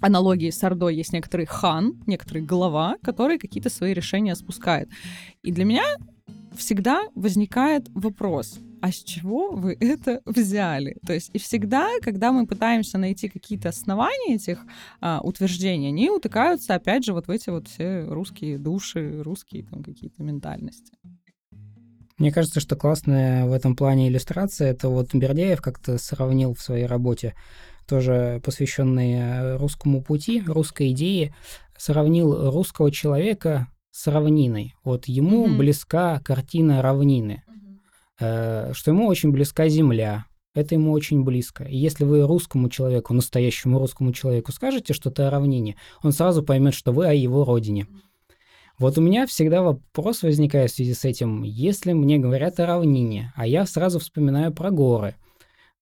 аналогии 0.00 0.50
с 0.50 0.62
Ордой 0.62 0.96
есть 0.96 1.12
некоторый 1.12 1.46
хан, 1.46 2.02
некоторый 2.06 2.42
глава, 2.42 2.96
который 3.02 3.38
какие-то 3.38 3.70
свои 3.70 3.94
решения 3.94 4.34
спускает. 4.34 4.88
И 5.42 5.52
для 5.52 5.64
меня 5.64 5.84
всегда 6.56 7.04
возникает 7.14 7.88
вопрос, 7.94 8.58
а 8.80 8.92
с 8.92 9.02
чего 9.02 9.50
вы 9.50 9.76
это 9.80 10.20
взяли? 10.24 10.96
То 11.06 11.12
есть 11.12 11.30
и 11.32 11.38
всегда, 11.38 11.88
когда 12.02 12.32
мы 12.32 12.46
пытаемся 12.46 12.98
найти 12.98 13.28
какие-то 13.28 13.68
основания 13.68 14.34
этих 14.34 14.64
а, 15.00 15.20
утверждений, 15.22 15.88
они 15.88 16.10
утыкаются 16.10 16.74
опять 16.74 17.04
же 17.04 17.12
вот 17.12 17.26
в 17.26 17.30
эти 17.30 17.50
вот 17.50 17.68
все 17.68 18.04
русские 18.04 18.58
души, 18.58 19.22
русские 19.22 19.64
там 19.64 19.82
какие-то 19.82 20.22
ментальности. 20.22 20.92
Мне 22.18 22.32
кажется, 22.32 22.60
что 22.60 22.76
классная 22.76 23.44
в 23.44 23.52
этом 23.52 23.76
плане 23.76 24.08
иллюстрация, 24.08 24.70
это 24.70 24.88
вот 24.88 25.14
Бердяев 25.14 25.60
как-то 25.60 25.98
сравнил 25.98 26.54
в 26.54 26.62
своей 26.62 26.86
работе 26.86 27.34
тоже 27.86 28.40
посвященный 28.44 29.12
э, 29.14 29.56
русскому 29.56 30.02
пути, 30.02 30.42
русской 30.46 30.92
идее, 30.92 31.34
сравнил 31.76 32.50
русского 32.50 32.90
человека 32.90 33.68
с 33.90 34.06
равниной. 34.06 34.74
Вот 34.84 35.06
ему 35.06 35.46
mm-hmm. 35.46 35.56
близка 35.56 36.20
картина 36.20 36.82
равнины, 36.82 37.42
mm-hmm. 38.20 38.74
что 38.74 38.90
ему 38.90 39.06
очень 39.06 39.30
близка 39.30 39.68
земля, 39.68 40.26
это 40.54 40.74
ему 40.74 40.92
очень 40.92 41.22
близко. 41.22 41.64
И 41.64 41.76
если 41.76 42.04
вы 42.04 42.26
русскому 42.26 42.68
человеку, 42.68 43.14
настоящему 43.14 43.78
русскому 43.78 44.12
человеку 44.12 44.52
скажете 44.52 44.94
что-то 44.94 45.28
о 45.28 45.30
равнине, 45.30 45.76
он 46.02 46.12
сразу 46.12 46.42
поймет, 46.42 46.74
что 46.74 46.92
вы 46.92 47.06
о 47.06 47.12
его 47.12 47.44
родине. 47.44 47.86
Вот 48.78 48.98
у 48.98 49.00
меня 49.00 49.26
всегда 49.26 49.62
вопрос 49.62 50.22
возникает 50.22 50.70
в 50.70 50.74
связи 50.74 50.92
с 50.92 51.04
этим, 51.04 51.42
если 51.42 51.92
мне 51.92 52.18
говорят 52.18 52.60
о 52.60 52.66
равнине, 52.66 53.32
а 53.34 53.46
я 53.46 53.64
сразу 53.64 53.98
вспоминаю 53.98 54.52
про 54.52 54.70
горы– 54.70 55.14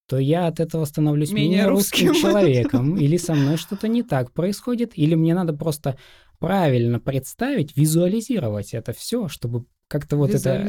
то 0.06 0.18
я 0.18 0.46
от 0.46 0.60
этого 0.60 0.84
становлюсь 0.84 1.32
менее, 1.32 1.50
менее 1.50 1.68
русским, 1.68 2.08
русским 2.08 2.22
человеком, 2.30 2.96
или 2.96 3.16
со 3.16 3.34
мной 3.34 3.56
что-то 3.56 3.88
не 3.88 4.02
так 4.02 4.32
происходит, 4.32 4.92
или 4.96 5.14
мне 5.14 5.34
надо 5.34 5.52
просто 5.52 5.96
правильно 6.38 7.00
представить, 7.00 7.76
визуализировать 7.76 8.74
это 8.74 8.92
все, 8.92 9.28
чтобы 9.28 9.64
как-то 9.88 10.16
вот 10.16 10.30
это... 10.30 10.64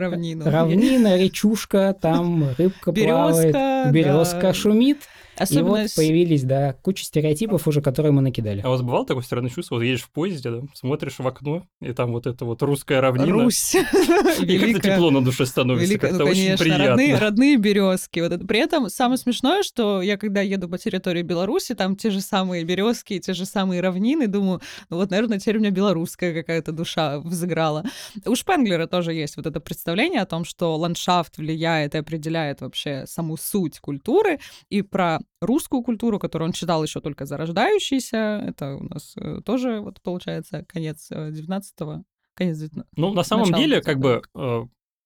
Равнину. 0.00 0.44
Равнина, 0.44 1.16
речушка, 1.16 1.96
там 2.00 2.54
рыбка 2.56 2.92
плавает, 2.92 3.92
березка 3.92 4.52
шумит. 4.52 4.98
Особенно... 5.40 5.78
И 5.78 5.82
вот 5.82 5.94
появились, 5.96 6.42
да, 6.42 6.74
куча 6.74 7.04
стереотипов 7.04 7.66
уже, 7.66 7.80
которые 7.80 8.12
мы 8.12 8.20
накидали. 8.20 8.60
А 8.60 8.68
у 8.68 8.72
вас 8.72 8.82
бывало 8.82 9.06
такое 9.06 9.22
странное 9.22 9.50
чувство? 9.50 9.76
Вот 9.76 9.82
едешь 9.82 10.02
в 10.02 10.10
поезде, 10.10 10.50
да, 10.50 10.60
смотришь 10.74 11.18
в 11.18 11.26
окно, 11.26 11.64
и 11.80 11.92
там 11.92 12.12
вот 12.12 12.26
это 12.26 12.44
вот 12.44 12.62
русская 12.62 13.00
равнина. 13.00 13.32
Русь. 13.32 13.74
И 14.40 14.58
как-то 14.58 14.80
тепло 14.80 15.10
на 15.10 15.24
душе 15.24 15.46
становится, 15.46 15.98
как-то 15.98 16.18
ну, 16.18 16.24
очень 16.26 16.58
приятно. 16.58 17.18
Родные, 17.18 17.56
березки. 17.56 18.20
Вот 18.20 18.32
это. 18.32 18.46
При 18.46 18.58
этом 18.58 18.90
самое 18.90 19.16
смешное, 19.16 19.62
что 19.62 20.02
я 20.02 20.16
когда 20.16 20.42
еду 20.42 20.68
по 20.68 20.78
территории 20.78 21.22
Беларуси, 21.22 21.74
там 21.74 21.96
те 21.96 22.10
же 22.10 22.20
самые 22.20 22.64
березки, 22.64 23.18
те 23.18 23.32
же 23.32 23.46
самые 23.46 23.80
равнины, 23.80 24.26
думаю, 24.26 24.60
ну 24.90 24.96
вот, 24.96 25.10
наверное, 25.10 25.38
теперь 25.38 25.56
у 25.56 25.60
меня 25.60 25.70
белорусская 25.70 26.34
какая-то 26.34 26.72
душа 26.72 27.18
взыграла. 27.20 27.84
У 28.26 28.34
Шпенглера 28.34 28.86
тоже 28.86 29.14
есть 29.14 29.36
вот 29.36 29.46
это 29.46 29.60
представление 29.60 30.20
о 30.20 30.26
том, 30.26 30.44
что 30.44 30.76
ландшафт 30.76 31.38
влияет 31.38 31.94
и 31.94 31.98
определяет 31.98 32.60
вообще 32.60 33.04
саму 33.06 33.36
суть 33.36 33.78
культуры, 33.80 34.38
и 34.68 34.82
про 34.82 35.18
русскую 35.40 35.82
культуру, 35.82 36.18
которую 36.18 36.48
он 36.48 36.52
читал 36.52 36.82
еще 36.82 37.00
только 37.00 37.26
зарождающейся. 37.26 38.44
Это 38.46 38.76
у 38.76 38.84
нас 38.84 39.14
э, 39.16 39.40
тоже, 39.44 39.80
вот 39.80 40.00
получается, 40.02 40.64
конец 40.68 41.10
19-го, 41.10 41.92
э, 41.92 42.02
конец 42.34 42.58
19 42.58 42.92
Ну, 42.96 43.12
на 43.12 43.22
самом 43.22 43.52
деле, 43.52 43.80
как 43.80 43.98
бы 43.98 44.22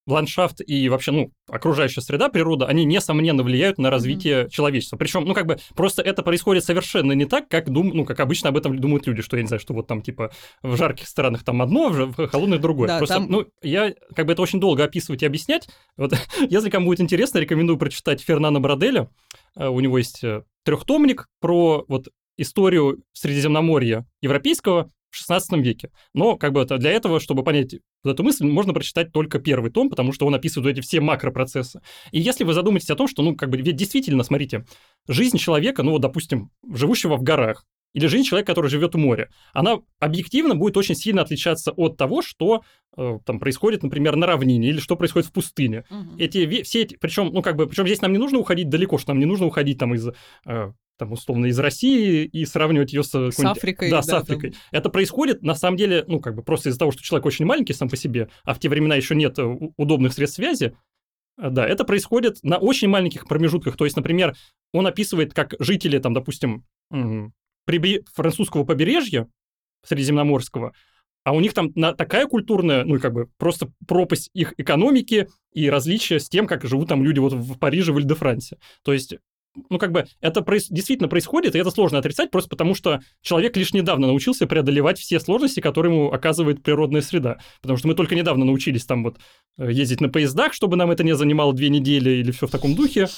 ландшафт 0.07 0.61
и 0.67 0.89
вообще, 0.89 1.13
ну, 1.13 1.33
окружающая 1.49 2.01
среда, 2.01 2.29
природа, 2.29 2.67
они, 2.67 2.85
несомненно, 2.85 3.43
влияют 3.43 3.79
на 3.79 3.91
развитие 3.91 4.45
mm-hmm. 4.45 4.51
человечества. 4.51 4.97
Причем, 4.97 5.25
ну, 5.25 5.35
как 5.35 5.47
бы, 5.47 5.59
просто 5.75 6.03
это 6.03 6.23
происходит 6.23 6.65
совершенно 6.65 7.13
не 7.13 7.25
так, 7.25 7.49
как, 7.49 7.71
дум... 7.71 7.91
ну, 7.95 8.05
как 8.05 8.21
обычно 8.21 8.51
об 8.51 8.57
этом 8.57 8.79
думают 8.79 9.07
люди, 9.07 9.23
что, 9.23 9.37
я 9.37 9.43
не 9.43 9.49
знаю, 9.49 9.61
что 9.61 9.75
вот 9.75 9.87
там, 9.87 10.03
типа, 10.03 10.31
в 10.63 10.77
жарких 10.77 11.09
странах 11.09 11.45
там 11.45 11.63
одно, 11.63 11.89
в 11.89 12.27
холодных 12.29 12.61
другое. 12.61 12.89
Да, 12.89 12.99
просто, 12.99 13.17
там... 13.17 13.27
ну, 13.29 13.47
я, 13.63 13.95
как 14.15 14.27
бы, 14.27 14.33
это 14.33 14.43
очень 14.43 14.61
долго 14.61 14.85
описывать 14.85 15.23
и 15.23 15.27
объяснять. 15.27 15.69
Вот, 15.97 16.13
если 16.51 16.71
кому 16.71 16.87
будет 16.87 17.01
интересно, 17.01 17.39
рекомендую 17.39 17.79
прочитать 17.79 18.21
Фернана 18.21 18.61
Броделя. 18.61 19.09
Э, 19.57 19.69
у 19.69 19.81
него 19.81 19.99
есть 19.99 20.23
э, 20.23 20.43
трехтомник 20.65 21.29
про 21.41 21.85
вот 21.89 22.09
историю 22.37 23.03
Средиземноморья 23.13 24.07
европейского 24.21 24.91
в 25.15 25.17
16 25.17 25.53
веке. 25.65 25.91
Но 26.13 26.37
как 26.37 26.53
бы 26.53 26.61
это 26.61 26.77
для 26.79 26.91
этого, 26.91 27.21
чтобы 27.21 27.45
понять 27.45 27.77
вот 28.03 28.13
эту 28.13 28.23
мысль, 28.23 28.45
можно 28.45 28.75
прочитать 28.75 29.13
только 29.13 29.39
первый 29.39 29.71
том, 29.71 29.89
потому 29.89 30.13
что 30.13 30.27
он 30.27 30.35
описывает 30.35 30.77
эти 30.77 30.85
все 30.85 31.01
макропроцессы. 31.01 31.81
И 32.11 32.21
если 32.21 32.45
вы 32.45 32.53
задумаетесь 32.53 32.91
о 32.91 32.97
том, 32.97 33.07
что, 33.07 33.23
ну, 33.23 33.37
как 33.37 33.51
бы, 33.51 33.57
ведь 33.57 33.77
действительно, 33.77 34.25
смотрите, 34.25 34.67
жизнь 35.09 35.39
человека, 35.39 35.83
ну, 35.83 35.93
вот, 35.93 36.01
допустим, 36.01 36.51
живущего 36.69 37.17
в 37.17 37.23
горах, 37.23 37.65
или 37.95 38.07
жизнь 38.07 38.25
человека, 38.25 38.53
который 38.53 38.69
живет 38.69 38.97
у 38.97 38.99
моря, 38.99 39.31
она 39.53 39.79
объективно 40.01 40.57
будет 40.57 40.77
очень 40.77 40.97
сильно 40.97 41.23
отличаться 41.23 41.71
от 41.71 41.97
того, 41.97 42.23
что 42.23 42.63
э, 42.97 43.19
там 43.25 43.39
происходит, 43.39 43.85
например, 43.85 44.17
на 44.17 44.27
равнине 44.27 44.69
или 44.69 44.81
что 44.81 44.97
происходит 44.97 45.29
в 45.29 45.33
пустыне. 45.33 45.85
Угу. 45.91 46.19
Эти 46.19 46.63
все 46.65 46.83
эти, 46.83 46.97
причем, 46.97 47.27
ну 47.33 47.41
как 47.41 47.55
бы, 47.55 47.69
причем 47.69 47.87
здесь 47.87 48.03
нам 48.03 48.13
не 48.13 48.19
нужно 48.19 48.39
уходить 48.39 48.69
далеко, 48.69 48.99
что 48.99 49.13
нам 49.13 49.21
не 49.21 49.27
нужно 49.27 49.47
уходить 49.47 49.79
там 49.79 49.95
из 49.95 50.09
э, 50.09 50.73
там, 50.97 51.13
условно, 51.13 51.47
из 51.47 51.59
России 51.59 52.25
и 52.25 52.45
сравнивать 52.45 52.93
ее 52.93 53.03
с... 53.03 53.11
С 53.11 53.41
Африкой. 53.41 53.91
Да, 53.91 53.97
да 53.97 54.03
с 54.03 54.09
Африкой. 54.11 54.51
Там... 54.51 54.61
Это 54.71 54.91
происходит, 54.91 55.43
на 55.43 55.55
самом 55.55 55.77
деле, 55.77 56.05
ну, 56.07 56.21
как 56.21 56.35
бы 56.35 56.43
просто 56.43 56.69
из-за 56.69 56.79
того, 56.79 56.93
что 56.93 57.03
человек 57.03 57.27
очень 57.27 57.45
маленький 57.45 57.73
сам 57.73 57.89
по 57.89 57.97
себе, 57.97 58.29
а 58.45 58.55
в 58.55 58.61
те 58.61 58.69
времена 58.69 58.95
еще 58.95 59.15
нет 59.15 59.39
э, 59.39 59.43
удобных 59.77 60.13
средств 60.13 60.37
связи, 60.37 60.75
А, 61.37 61.51
да, 61.51 61.67
это 61.67 61.85
происходит 61.85 62.39
на 62.43 62.59
очень 62.59 62.89
маленьких 62.89 63.27
промежутках. 63.27 63.77
То 63.77 63.85
есть, 63.85 63.97
например, 63.97 64.37
он 64.73 64.87
описывает, 64.87 65.35
как 65.35 65.55
жители, 65.59 65.99
там, 65.99 66.15
допустим, 66.15 66.65
прибе... 67.65 68.03
французского 68.13 68.65
побережья 68.65 69.29
Средиземноморского, 69.85 70.73
а 71.25 71.33
у 71.33 71.41
них 71.41 71.55
там 71.55 71.73
на, 71.75 71.93
такая 71.95 72.27
культурная, 72.27 72.85
ну, 72.85 73.01
как 73.01 73.15
бы, 73.15 73.29
просто 73.39 73.73
пропасть 73.89 74.31
их 74.35 74.55
экономики 74.59 75.29
и 75.53 75.71
различия 75.71 76.21
с 76.21 76.29
тем, 76.29 76.47
как 76.47 76.65
живут 76.65 76.89
там 76.89 77.03
люди 77.03 77.19
вот 77.19 77.33
в 77.33 77.59
Париже, 77.59 77.93
в 77.93 77.99
Иль-де-Франсе. 77.99 78.59
То 78.83 78.93
есть 78.93 79.17
ну, 79.71 79.79
как 79.79 79.93
бы, 79.93 80.07
это 80.21 80.41
проис- 80.41 80.67
действительно 80.71 81.09
происходит, 81.09 81.55
и 81.55 81.59
это 81.59 81.71
сложно 81.71 81.99
отрицать, 81.99 82.31
просто 82.31 82.51
потому 82.51 82.75
что 82.75 83.01
человек 83.23 83.57
лишь 83.57 83.73
недавно 83.73 84.07
научился 84.07 84.47
преодолевать 84.47 84.99
все 84.99 85.21
сложности, 85.21 85.61
которые 85.61 85.93
ему 85.93 86.13
оказывает 86.13 86.63
природная 86.63 87.03
среда. 87.03 87.39
Потому 87.63 87.79
что 87.79 87.89
мы 87.89 87.95
только 87.95 88.15
недавно 88.15 88.45
научились 88.45 88.85
там 88.85 89.05
вот 89.05 89.19
э, 89.59 89.71
ездить 89.71 90.01
на 90.01 90.09
поездах, 90.09 90.53
чтобы 90.53 90.77
нам 90.77 90.91
это 90.91 91.05
не 91.05 91.15
занимало 91.15 91.53
две 91.53 91.69
недели 91.69 92.11
или 92.11 92.31
все 92.31 92.47
в 92.47 92.51
таком 92.51 92.75
духе. 92.75 93.09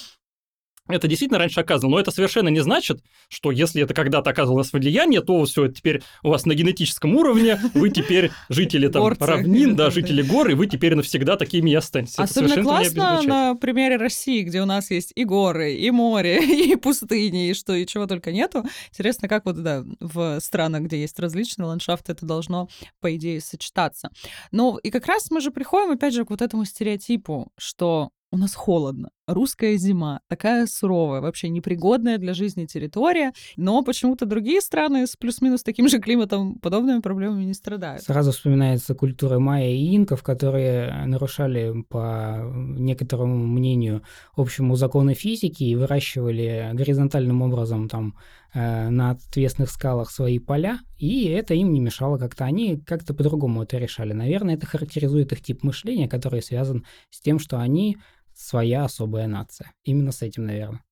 Это 0.88 1.08
действительно 1.08 1.38
раньше 1.38 1.60
оказывало, 1.60 1.96
но 1.96 2.00
это 2.00 2.10
совершенно 2.10 2.48
не 2.48 2.60
значит, 2.60 3.02
что 3.28 3.50
если 3.50 3.82
это 3.82 3.94
когда-то 3.94 4.30
оказывало 4.30 4.58
нас 4.58 4.72
влияние, 4.72 5.20
то 5.20 5.44
все 5.44 5.68
теперь 5.68 6.02
у 6.22 6.30
вас 6.30 6.46
на 6.46 6.54
генетическом 6.54 7.16
уровне, 7.16 7.60
вы 7.74 7.90
теперь 7.90 8.30
жители 8.48 8.88
там 8.88 9.06
равнин, 9.18 9.74
да, 9.74 9.90
жители 9.90 10.22
гор, 10.22 10.50
и 10.50 10.54
вы 10.54 10.66
теперь 10.66 10.94
навсегда 10.94 11.36
такими 11.36 11.70
и 11.70 11.74
останетесь. 11.74 12.18
Особенно 12.18 12.62
классно 12.62 13.22
на 13.22 13.54
примере 13.54 13.96
России, 13.96 14.42
где 14.42 14.62
у 14.62 14.66
нас 14.66 14.90
есть 14.90 15.12
и 15.14 15.24
горы, 15.24 15.74
и 15.74 15.90
море, 15.90 16.38
и 16.72 16.76
пустыни, 16.76 17.50
и 17.50 17.54
что, 17.54 17.74
и 17.74 17.86
чего 17.86 18.06
только 18.06 18.30
нету. 18.30 18.64
Интересно, 18.90 19.28
как 19.28 19.44
вот, 19.44 19.62
да, 19.62 19.84
в 20.00 20.38
странах, 20.40 20.82
где 20.82 21.00
есть 21.00 21.18
различные 21.18 21.66
ландшафты, 21.66 22.12
это 22.12 22.26
должно, 22.26 22.68
по 23.00 23.14
идее, 23.16 23.40
сочетаться. 23.40 24.10
Ну, 24.52 24.76
и 24.76 24.90
как 24.90 25.06
раз 25.06 25.30
мы 25.30 25.40
же 25.40 25.50
приходим, 25.50 25.92
опять 25.92 26.14
же, 26.14 26.24
к 26.24 26.30
вот 26.30 26.42
этому 26.42 26.64
стереотипу, 26.64 27.52
что 27.56 28.10
у 28.30 28.36
нас 28.36 28.54
холодно. 28.54 29.10
Русская 29.26 29.76
зима, 29.76 30.20
такая 30.28 30.66
суровая, 30.66 31.20
вообще 31.20 31.48
непригодная 31.48 32.18
для 32.18 32.32
жизни 32.32 32.66
территория, 32.66 33.32
но 33.56 33.82
почему-то 33.82 34.24
другие 34.24 34.60
страны 34.60 35.06
с 35.06 35.16
плюс-минус 35.16 35.64
таким 35.64 35.88
же 35.88 35.98
климатом 35.98 36.60
подобными 36.60 37.00
проблемами 37.00 37.44
не 37.44 37.54
страдают. 37.54 38.02
Сразу 38.02 38.30
вспоминается 38.30 38.94
культура 38.94 39.40
майя 39.40 39.74
и 39.74 39.96
инков, 39.96 40.22
которые 40.22 41.06
нарушали, 41.06 41.82
по 41.88 42.38
некоторому 42.54 43.46
мнению, 43.46 44.02
общему 44.36 44.76
законы 44.76 45.14
физики 45.14 45.64
и 45.64 45.74
выращивали 45.74 46.70
горизонтальным 46.74 47.42
образом 47.42 47.88
там 47.88 48.14
э, 48.54 48.88
на 48.90 49.10
отвесных 49.10 49.70
скалах 49.70 50.10
свои 50.10 50.38
поля, 50.38 50.78
и 50.98 51.24
это 51.24 51.54
им 51.54 51.72
не 51.72 51.80
мешало 51.80 52.16
как-то. 52.16 52.44
Они 52.44 52.76
как-то 52.76 53.12
по-другому 53.12 53.64
это 53.64 53.76
решали. 53.78 54.12
Наверное, 54.12 54.54
это 54.54 54.66
характеризует 54.66 55.32
их 55.32 55.42
тип 55.42 55.64
мышления, 55.64 56.08
который 56.08 56.42
связан 56.42 56.84
с 57.10 57.20
тем, 57.20 57.40
что 57.40 57.58
они 57.58 57.98
своя 58.36 58.84
особая 58.84 59.26
нация. 59.26 59.72
Именно 59.84 60.12
с 60.12 60.22
этим, 60.22 60.46
наверное. 60.46 60.82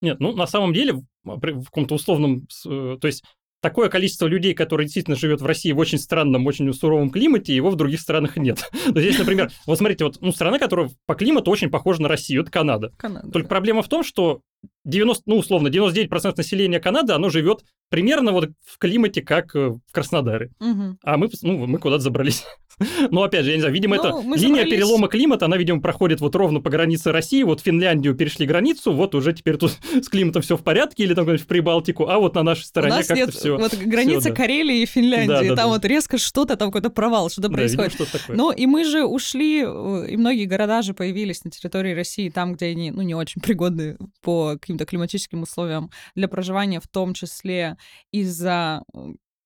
Нет, 0.00 0.18
ну 0.20 0.32
на 0.32 0.46
самом 0.46 0.74
деле 0.74 1.04
в 1.24 1.64
каком-то 1.64 1.94
условном, 1.94 2.48
э, 2.66 2.98
то 3.00 3.06
есть 3.06 3.22
такое 3.62 3.88
количество 3.88 4.26
людей, 4.26 4.52
которые 4.54 4.86
действительно 4.86 5.16
живет 5.16 5.40
в 5.40 5.46
России 5.46 5.70
в 5.70 5.78
очень 5.78 5.98
странном, 5.98 6.46
очень 6.46 6.70
суровом 6.74 7.10
климате, 7.10 7.54
его 7.54 7.70
в 7.70 7.76
других 7.76 8.00
странах 8.00 8.36
нет. 8.36 8.68
То 8.92 8.98
есть, 8.98 9.18
например, 9.20 9.52
вот 9.66 9.78
смотрите, 9.78 10.04
вот 10.04 10.18
ну, 10.20 10.32
страна, 10.32 10.58
которая 10.58 10.90
по 11.06 11.14
климату 11.14 11.50
очень 11.50 11.70
похожа 11.70 12.02
на 12.02 12.08
Россию, 12.08 12.42
это 12.42 12.50
Канада. 12.50 12.92
Канада 12.98 13.30
Только 13.30 13.48
да. 13.48 13.54
проблема 13.54 13.82
в 13.82 13.88
том, 13.88 14.02
что 14.02 14.42
90, 14.84 15.22
ну, 15.26 15.36
условно, 15.36 15.68
99% 15.68 16.34
населения 16.36 16.80
Канады, 16.80 17.12
оно 17.12 17.30
живет 17.30 17.64
примерно 17.88 18.32
вот 18.32 18.50
в 18.66 18.78
климате, 18.78 19.22
как 19.22 19.54
э, 19.54 19.70
в 19.70 19.92
Краснодаре. 19.92 20.50
Угу. 20.60 20.98
А 21.04 21.16
мы, 21.16 21.30
ну, 21.42 21.66
мы 21.66 21.78
куда-то 21.78 22.02
забрались. 22.02 22.44
Но 23.10 23.22
опять 23.22 23.44
же, 23.44 23.50
я 23.50 23.56
не 23.56 23.60
знаю, 23.60 23.74
видимо, 23.74 23.96
ну, 23.96 24.20
это 24.20 24.40
линия 24.40 24.64
перелома 24.64 25.08
климата, 25.08 25.46
она, 25.46 25.56
видимо, 25.56 25.80
проходит 25.80 26.20
вот 26.20 26.34
ровно 26.34 26.60
по 26.60 26.70
границе 26.70 27.12
России, 27.12 27.42
вот 27.42 27.60
Финляндию 27.60 28.14
перешли 28.14 28.46
границу, 28.46 28.92
вот 28.92 29.14
уже 29.14 29.32
теперь 29.32 29.56
тут 29.56 29.72
с 30.02 30.08
климатом 30.08 30.42
все 30.42 30.56
в 30.56 30.62
порядке, 30.62 31.04
или 31.04 31.14
там 31.14 31.26
в 31.26 31.46
Прибалтику, 31.46 32.08
а 32.08 32.18
вот 32.18 32.34
на 32.34 32.42
нашей 32.42 32.64
стороне 32.64 33.02
как-то 33.04 33.30
все. 33.32 33.56
Вот 33.56 33.74
граница 33.74 34.20
всё, 34.20 34.34
Карелии 34.34 34.82
и 34.82 34.86
Финляндии, 34.86 35.48
да, 35.48 35.54
да, 35.54 35.56
там 35.56 35.68
вот 35.70 35.84
резко 35.84 36.18
что-то, 36.18 36.56
там 36.56 36.70
какой-то 36.70 36.90
провал, 36.90 37.30
что-то 37.30 37.48
происходит. 37.48 37.92
Видимо, 37.92 38.08
что 38.08 38.32
ну, 38.34 38.52
и 38.52 38.66
мы 38.66 38.84
же 38.84 39.04
ушли, 39.04 39.62
э, 39.64 40.06
и 40.10 40.16
многие 40.16 40.46
города 40.46 40.82
же 40.82 40.94
появились 40.94 41.44
на 41.44 41.50
территории 41.50 41.94
России, 41.94 42.28
там, 42.28 42.54
где 42.54 42.66
они, 42.66 42.90
ну, 42.90 43.02
не 43.02 43.14
очень 43.14 43.40
пригодны 43.42 43.96
по 44.22 44.56
каким-то 44.60 44.84
климатическим 44.84 45.42
условиям 45.42 45.90
для 46.14 46.28
проживания, 46.28 46.80
в 46.80 46.88
том 46.88 47.14
числе 47.14 47.76
из-за 48.10 48.82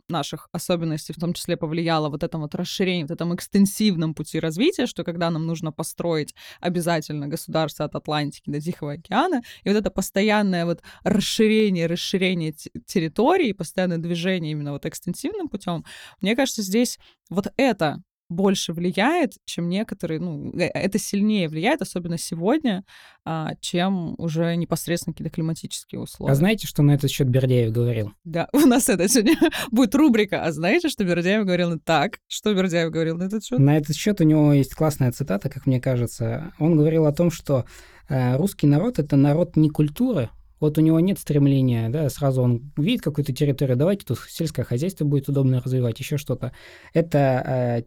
наших 0.08 0.48
особенностей 0.52 1.12
в 1.12 1.16
том 1.16 1.32
числе 1.32 1.56
повлияло 1.56 2.08
вот 2.08 2.22
это 2.22 2.38
вот 2.38 2.54
расширение, 2.54 3.04
вот 3.04 3.10
этом 3.12 3.34
экстенсивном 3.34 4.14
пути 4.14 4.40
развития, 4.40 4.86
что 4.86 5.04
когда 5.04 5.30
нам 5.30 5.46
нужно 5.46 5.72
построить 5.72 6.34
обязательно 6.60 7.28
государство 7.28 7.84
от 7.84 7.94
Атлантики 7.94 8.50
до 8.50 8.60
Тихого 8.60 8.92
океана, 8.92 9.42
и 9.64 9.68
вот 9.68 9.76
это 9.76 9.90
постоянное 9.90 10.64
вот 10.64 10.82
расширение, 11.02 11.86
расширение 11.86 12.54
территории, 12.86 13.52
постоянное 13.52 13.98
движение 13.98 14.52
именно 14.52 14.72
вот 14.72 14.86
экстенсивным 14.86 15.48
путем, 15.48 15.84
мне 16.20 16.36
кажется, 16.36 16.62
здесь 16.62 16.98
вот 17.30 17.48
это 17.56 18.02
больше 18.28 18.72
влияет, 18.72 19.34
чем 19.44 19.68
некоторые, 19.68 20.20
ну, 20.20 20.52
э, 20.52 20.66
это 20.66 20.98
сильнее 20.98 21.48
влияет, 21.48 21.82
особенно 21.82 22.18
сегодня, 22.18 22.84
а, 23.24 23.52
чем 23.60 24.14
уже 24.18 24.56
непосредственно 24.56 25.14
какие-то 25.14 25.34
климатические 25.34 26.00
условия. 26.00 26.32
А 26.32 26.34
знаете, 26.34 26.66
что 26.66 26.82
на 26.82 26.92
этот 26.92 27.10
счет 27.10 27.28
Бердяев 27.28 27.72
говорил? 27.72 28.12
Да, 28.24 28.48
у 28.52 28.60
нас 28.60 28.88
это 28.88 29.08
сегодня 29.08 29.36
будет 29.70 29.94
рубрика. 29.94 30.42
А 30.42 30.52
знаете, 30.52 30.88
что 30.88 31.04
Бердяев 31.04 31.44
говорил 31.44 31.78
так? 31.78 32.18
Что 32.26 32.54
Бердяев 32.54 32.90
говорил 32.90 33.16
на 33.16 33.24
этот 33.24 33.44
счет? 33.44 33.58
На 33.58 33.76
этот 33.76 33.96
счет 33.96 34.20
у 34.20 34.24
него 34.24 34.52
есть 34.52 34.74
классная 34.74 35.12
цитата, 35.12 35.48
как 35.48 35.66
мне 35.66 35.80
кажется. 35.80 36.52
Он 36.58 36.76
говорил 36.76 37.06
о 37.06 37.12
том, 37.12 37.30
что 37.30 37.64
э, 38.08 38.36
русский 38.36 38.66
народ 38.66 38.98
это 38.98 39.16
народ 39.16 39.56
не 39.56 39.70
культуры, 39.70 40.30
вот 40.60 40.78
у 40.78 40.80
него 40.80 41.00
нет 41.00 41.18
стремления, 41.18 41.88
да, 41.88 42.08
сразу 42.08 42.42
он 42.42 42.72
видит 42.76 43.02
какую-то 43.02 43.32
территорию, 43.32 43.76
давайте 43.76 44.06
тут 44.06 44.18
сельское 44.28 44.64
хозяйство 44.64 45.04
будет 45.04 45.28
удобно 45.28 45.60
развивать, 45.60 45.98
еще 45.98 46.16
что-то. 46.16 46.52
Это 46.94 47.18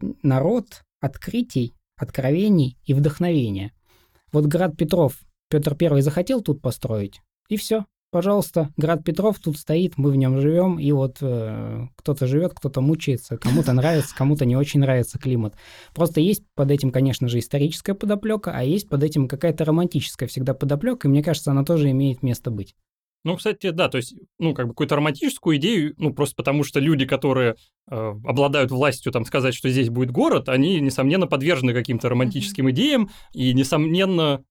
э, 0.02 0.06
народ 0.22 0.82
открытий, 1.00 1.74
откровений 1.96 2.78
и 2.84 2.94
вдохновения. 2.94 3.72
Вот 4.32 4.46
град 4.46 4.76
Петров, 4.76 5.18
Петр 5.48 5.74
Первый 5.74 6.02
захотел 6.02 6.42
тут 6.42 6.62
построить, 6.62 7.20
и 7.48 7.56
все 7.56 7.84
пожалуйста, 8.10 8.70
град 8.76 9.04
Петров 9.04 9.38
тут 9.38 9.58
стоит, 9.58 9.96
мы 9.96 10.10
в 10.10 10.16
нем 10.16 10.40
живем, 10.40 10.78
и 10.78 10.90
вот 10.92 11.18
э, 11.20 11.86
кто-то 11.96 12.26
живет, 12.26 12.52
кто-то 12.54 12.80
мучается, 12.80 13.36
кому-то 13.36 13.72
нравится, 13.72 14.14
кому-то 14.14 14.44
не 14.44 14.56
очень 14.56 14.80
нравится 14.80 15.18
климат. 15.18 15.54
Просто 15.94 16.20
есть 16.20 16.44
под 16.54 16.70
этим, 16.70 16.90
конечно 16.90 17.28
же, 17.28 17.38
историческая 17.38 17.94
подоплека, 17.94 18.52
а 18.54 18.62
есть 18.62 18.88
под 18.88 19.02
этим 19.02 19.28
какая-то 19.28 19.64
романтическая 19.64 20.28
всегда 20.28 20.54
подоплека, 20.54 21.08
и 21.08 21.10
мне 21.10 21.22
кажется, 21.22 21.50
она 21.50 21.64
тоже 21.64 21.90
имеет 21.90 22.22
место 22.22 22.50
быть. 22.50 22.74
Ну, 23.22 23.36
кстати, 23.36 23.68
да, 23.70 23.88
то 23.88 23.98
есть, 23.98 24.14
ну, 24.38 24.54
как 24.54 24.66
бы 24.66 24.72
какую-то 24.72 24.96
романтическую 24.96 25.58
идею, 25.58 25.94
ну, 25.98 26.14
просто 26.14 26.36
потому 26.36 26.64
что 26.64 26.80
люди, 26.80 27.04
которые 27.04 27.56
э, 27.90 28.14
обладают 28.24 28.70
властью, 28.70 29.12
там, 29.12 29.26
сказать, 29.26 29.54
что 29.54 29.68
здесь 29.68 29.90
будет 29.90 30.10
город, 30.10 30.48
они, 30.48 30.80
несомненно, 30.80 31.26
подвержены 31.26 31.74
каким-то 31.74 32.08
романтическим 32.08 32.70
идеям, 32.70 33.10
и, 33.34 33.52
несомненно, 33.52 34.42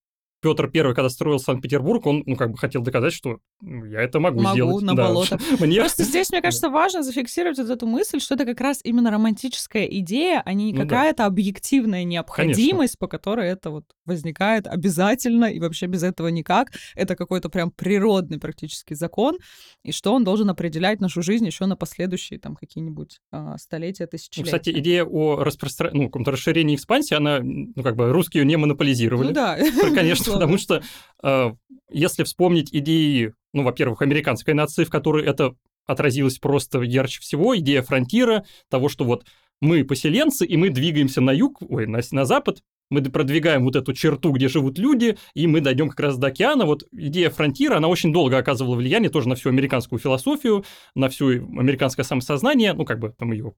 Петр 0.42 0.70
Первый, 0.70 0.96
когда 0.96 1.10
строил 1.10 1.40
Санкт-Петербург, 1.40 2.06
он, 2.06 2.24
ну, 2.26 2.36
как 2.36 2.52
бы 2.52 2.58
хотел 2.58 2.82
доказать, 2.82 3.14
что 3.14 3.40
я 3.62 4.02
это 4.02 4.20
могу, 4.20 4.42
могу 4.42 4.56
сделать. 4.56 4.86
на 4.86 4.96
да. 4.96 5.08
болото. 5.08 5.40
Мне... 5.60 5.80
Просто 5.80 6.04
здесь, 6.04 6.30
мне 6.32 6.42
кажется, 6.42 6.70
важно 6.70 7.04
зафиксировать 7.04 7.58
вот 7.58 7.70
эту 7.70 7.86
мысль, 7.86 8.20
что 8.20 8.36
это 8.36 8.46
как 8.46 8.62
раз 8.62 8.80
именно 8.84 9.12
романтическая 9.12 9.86
идея, 9.86 10.42
а 10.46 10.54
не 10.54 10.72
ну, 10.72 10.82
какая-то 10.82 11.20
да. 11.20 11.26
объективная 11.26 12.04
необходимость, 12.06 12.96
Конечно. 12.96 12.98
по 13.00 13.08
которой 13.08 13.48
это 13.48 13.70
вот 13.70 13.84
возникает 14.06 14.66
обязательно, 14.66 15.46
и 15.46 15.60
вообще 15.60 15.88
без 15.88 16.04
этого 16.04 16.30
никак. 16.30 16.72
Это 16.96 17.16
какой-то 17.16 17.50
прям 17.50 17.72
природный 17.72 18.40
практически 18.40 18.94
закон, 18.94 19.38
и 19.84 19.92
что 19.92 20.14
он 20.14 20.24
должен 20.24 20.50
определять 20.50 21.02
нашу 21.02 21.22
жизнь 21.22 21.46
еще 21.46 21.66
на 21.66 21.76
последующие 21.76 22.40
там 22.40 22.56
какие-нибудь 22.56 23.20
а, 23.32 23.58
столетия, 23.58 24.08
тысячелетия. 24.08 24.52
Ну, 24.52 24.58
кстати, 24.58 24.78
идея 24.80 25.04
о 25.04 25.44
распространении, 25.44 26.04
ну, 26.04 26.10
каком-то 26.10 26.32
расширении 26.32 26.76
экспансии, 26.76 27.16
она, 27.16 27.40
ну, 27.42 27.84
как 27.84 27.96
бы 27.96 28.12
русские 28.12 28.42
ее 28.42 28.48
не 28.48 28.56
монополизировали. 28.58 29.28
Ну 29.28 29.34
да. 29.34 29.58
Конечно, 29.94 30.29
потому 30.34 30.58
что 30.58 30.82
э, 31.24 31.52
если 31.92 32.24
вспомнить 32.24 32.70
идеи, 32.74 33.34
ну, 33.54 33.64
во-первых, 33.64 34.02
американской 34.02 34.54
нации, 34.54 34.84
в 34.84 34.90
которой 34.90 35.26
это 35.26 35.56
отразилось 35.86 36.38
просто 36.38 36.82
ярче 36.82 37.20
всего, 37.20 37.58
идея 37.58 37.82
фронтира, 37.82 38.46
того, 38.70 38.90
что 38.90 39.06
вот 39.06 39.26
мы 39.62 39.84
поселенцы, 39.84 40.46
и 40.46 40.56
мы 40.56 40.70
двигаемся 40.70 41.22
на 41.22 41.32
юг, 41.32 41.62
ой, 41.62 41.88
на, 41.88 42.00
на 42.12 42.26
запад, 42.26 42.62
мы 42.90 43.04
продвигаем 43.04 43.64
вот 43.66 43.76
эту 43.76 43.94
черту, 43.94 44.32
где 44.32 44.48
живут 44.48 44.80
люди, 44.80 45.18
и 45.36 45.48
мы 45.48 45.62
дойдем 45.62 45.90
как 45.90 46.00
раз 46.00 46.18
до 46.18 46.28
океана. 46.28 46.66
Вот 46.66 46.84
идея 46.92 47.30
фронтира, 47.30 47.78
она 47.78 47.88
очень 47.88 48.12
долго 48.12 48.38
оказывала 48.38 48.76
влияние 48.76 49.10
тоже 49.10 49.30
на 49.30 49.36
всю 49.36 49.50
американскую 49.50 50.00
философию, 50.00 50.66
на 50.96 51.10
всю 51.10 51.28
американское 51.28 52.04
самосознание, 52.04 52.74
ну, 52.74 52.86
как 52.86 53.00
бы 53.00 53.14
там 53.18 53.32
ее 53.32 53.54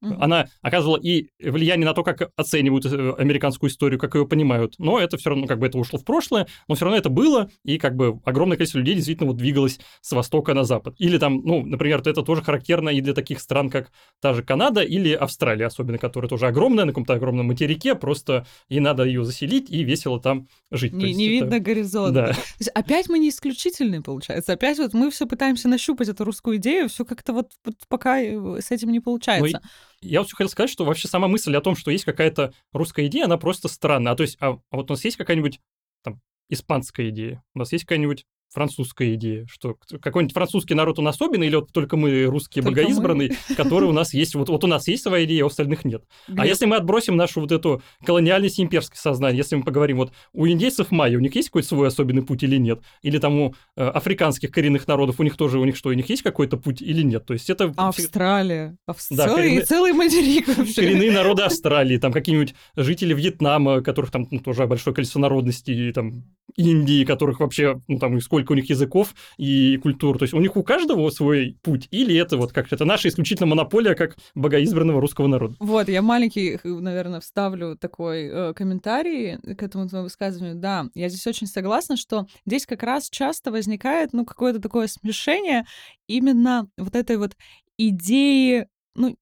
Она 0.00 0.48
оказывала 0.62 0.96
и 0.96 1.28
влияние 1.40 1.86
на 1.86 1.94
то, 1.94 2.02
как 2.02 2.30
оценивают 2.36 2.86
э, 2.86 3.14
американскую 3.18 3.70
историю, 3.70 3.98
как 3.98 4.14
ее 4.14 4.26
понимают. 4.26 4.74
Но 4.78 4.98
это 4.98 5.16
все 5.16 5.30
равно, 5.30 5.46
как 5.46 5.58
бы 5.58 5.66
это 5.66 5.78
ушло 5.78 5.98
в 5.98 6.04
прошлое, 6.04 6.46
но 6.68 6.74
все 6.74 6.84
равно 6.84 6.98
это 6.98 7.08
было, 7.08 7.50
и 7.64 7.78
как 7.78 7.96
бы 7.96 8.20
огромное 8.24 8.56
количество 8.56 8.78
людей 8.78 8.94
действительно 8.94 9.28
вот 9.28 9.36
двигалось 9.36 9.78
с 10.00 10.12
востока 10.12 10.54
на 10.54 10.64
запад. 10.64 10.94
Или 10.98 11.18
там, 11.18 11.42
ну, 11.44 11.64
например, 11.64 12.00
это 12.00 12.22
тоже 12.22 12.42
характерно 12.42 12.88
и 12.90 13.00
для 13.00 13.14
таких 13.14 13.40
стран, 13.40 13.70
как 13.70 13.90
та 14.20 14.34
же 14.34 14.42
Канада 14.42 14.82
или 14.82 15.12
Австралия, 15.12 15.66
особенно, 15.66 15.98
которая 15.98 16.28
тоже 16.28 16.46
огромная, 16.46 16.84
на 16.84 16.92
каком-то 16.92 17.14
огромном 17.14 17.46
материке, 17.46 17.94
просто 17.94 18.46
и 18.68 18.80
надо 18.80 19.04
ее 19.04 19.24
заселить, 19.24 19.70
и 19.70 19.84
весело 19.84 20.20
там 20.20 20.48
жить. 20.70 20.92
Не, 20.92 21.08
есть 21.08 21.18
не 21.18 21.26
это- 21.26 21.44
видно 21.44 21.60
горизонта. 21.60 22.12
Да. 22.12 22.26
То 22.32 22.40
есть 22.58 22.70
опять 22.70 23.08
мы 23.08 23.18
не 23.18 23.28
исключительные, 23.28 24.02
получается. 24.02 24.52
Опять 24.52 24.78
вот 24.78 24.94
мы 24.94 25.10
все 25.10 25.26
пытаемся 25.26 25.68
нащупать 25.68 26.08
эту 26.08 26.24
русскую 26.24 26.56
идею, 26.56 26.88
все 26.88 27.04
как-то 27.04 27.32
вот, 27.32 27.52
вот 27.64 27.76
пока 27.88 28.20
э, 28.20 28.60
с 28.60 28.70
этим 28.70 28.90
не 28.90 29.00
получается. 29.00 29.60
Я 30.00 30.20
вот 30.20 30.30
хотел 30.30 30.48
сказать, 30.48 30.70
что 30.70 30.84
вообще 30.84 31.08
сама 31.08 31.28
мысль 31.28 31.56
о 31.56 31.60
том, 31.60 31.76
что 31.76 31.90
есть 31.90 32.04
какая-то 32.04 32.52
русская 32.72 33.06
идея, 33.06 33.24
она 33.24 33.38
просто 33.38 33.68
странная. 33.68 34.12
А 34.12 34.16
то 34.16 34.22
есть, 34.22 34.36
а, 34.40 34.58
а 34.70 34.76
вот 34.76 34.90
у 34.90 34.94
нас 34.94 35.04
есть 35.04 35.16
какая-нибудь 35.16 35.60
там 36.02 36.20
испанская 36.48 37.08
идея, 37.10 37.42
у 37.54 37.58
нас 37.58 37.72
есть 37.72 37.84
какая-нибудь 37.84 38.26
французская 38.52 39.14
идея, 39.14 39.46
что 39.50 39.76
какой-нибудь 40.00 40.32
французский 40.32 40.74
народ 40.74 40.98
он 40.98 41.08
особенный, 41.08 41.48
или 41.48 41.56
вот 41.56 41.72
только 41.72 41.96
мы 41.96 42.24
русские 42.24 42.62
Только 42.62 42.82
богоизбранные, 42.82 43.32
которые 43.56 43.90
у 43.90 43.92
нас 43.92 44.14
есть, 44.14 44.34
вот, 44.36 44.48
вот 44.48 44.62
у 44.62 44.66
нас 44.66 44.86
есть 44.86 45.02
своя 45.02 45.24
идея, 45.24 45.42
а 45.42 45.46
у 45.46 45.48
остальных 45.48 45.84
нет. 45.84 46.04
А 46.28 46.32
Глеб, 46.32 46.46
если 46.46 46.66
мы 46.66 46.76
отбросим 46.76 47.16
нашу 47.16 47.40
вот 47.40 47.50
эту 47.50 47.82
колониальность 48.04 48.58
и 48.58 48.62
имперское 48.62 48.96
сознание, 48.96 49.38
если 49.38 49.56
мы 49.56 49.64
поговорим, 49.64 49.96
вот 49.96 50.12
у 50.32 50.46
индейцев 50.46 50.90
майя, 50.92 51.16
у 51.16 51.20
них 51.20 51.34
есть 51.34 51.48
какой-то 51.48 51.68
свой 51.68 51.88
особенный 51.88 52.22
путь 52.22 52.42
или 52.44 52.56
нет? 52.56 52.80
Или 53.02 53.18
там 53.18 53.40
у 53.40 53.54
э, 53.76 53.84
африканских 53.84 54.50
коренных 54.52 54.86
народов, 54.86 55.18
у 55.18 55.24
них 55.24 55.36
тоже, 55.36 55.58
у 55.58 55.64
них 55.64 55.76
что, 55.76 55.88
у 55.88 55.92
них 55.92 56.08
есть 56.08 56.22
какой-то 56.22 56.56
путь 56.56 56.80
или 56.80 57.02
нет? 57.02 57.26
То 57.26 57.32
есть 57.34 57.50
это 57.50 57.72
Австралия. 57.76 58.76
Авс- 58.86 59.08
Да, 59.10 59.28
коренные- 59.28 59.64
целый 59.64 59.92
материк 59.92 60.46
вообще. 60.56 60.82
коренные 60.82 61.10
народы 61.10 61.42
Австралии, 61.42 61.98
там 61.98 62.12
какие-нибудь 62.12 62.54
жители 62.76 63.14
Вьетнама, 63.14 63.80
которых 63.82 64.10
там 64.12 64.28
ну, 64.30 64.38
тоже 64.38 64.66
большое 64.66 64.94
количество 64.94 65.18
народностей, 65.18 65.88
и 65.88 65.92
там 65.92 66.24
Индии, 66.56 67.04
которых 67.04 67.40
вообще, 67.40 67.80
ну 67.88 67.98
там 67.98 68.16
и 68.16 68.20
сколько 68.34 68.50
у 68.50 68.56
них 68.56 68.68
языков 68.68 69.14
и 69.36 69.76
культур. 69.76 70.18
То 70.18 70.24
есть 70.24 70.34
у 70.34 70.40
них 70.40 70.56
у 70.56 70.64
каждого 70.64 71.08
свой 71.10 71.56
путь, 71.62 71.86
или 71.92 72.16
это 72.16 72.36
вот 72.36 72.52
как 72.52 72.72
это 72.72 72.84
наша 72.84 73.08
исключительно 73.08 73.46
монополия 73.46 73.94
как 73.94 74.16
богоизбранного 74.34 75.00
русского 75.00 75.28
народа. 75.28 75.54
Вот, 75.60 75.88
я 75.88 76.02
маленький, 76.02 76.58
наверное, 76.64 77.20
вставлю 77.20 77.76
такой 77.76 78.24
э, 78.24 78.54
комментарий 78.54 79.36
к 79.54 79.62
этому 79.62 79.88
твоему 79.88 80.06
высказыванию. 80.06 80.56
Да, 80.56 80.86
я 80.94 81.08
здесь 81.08 81.24
очень 81.28 81.46
согласна, 81.46 81.96
что 81.96 82.26
здесь 82.44 82.66
как 82.66 82.82
раз 82.82 83.08
часто 83.08 83.52
возникает, 83.52 84.12
ну, 84.12 84.24
какое-то 84.24 84.60
такое 84.60 84.88
смешение 84.88 85.64
именно 86.08 86.68
вот 86.76 86.96
этой 86.96 87.16
вот 87.16 87.36
идеи, 87.78 88.66
ну, 88.96 89.16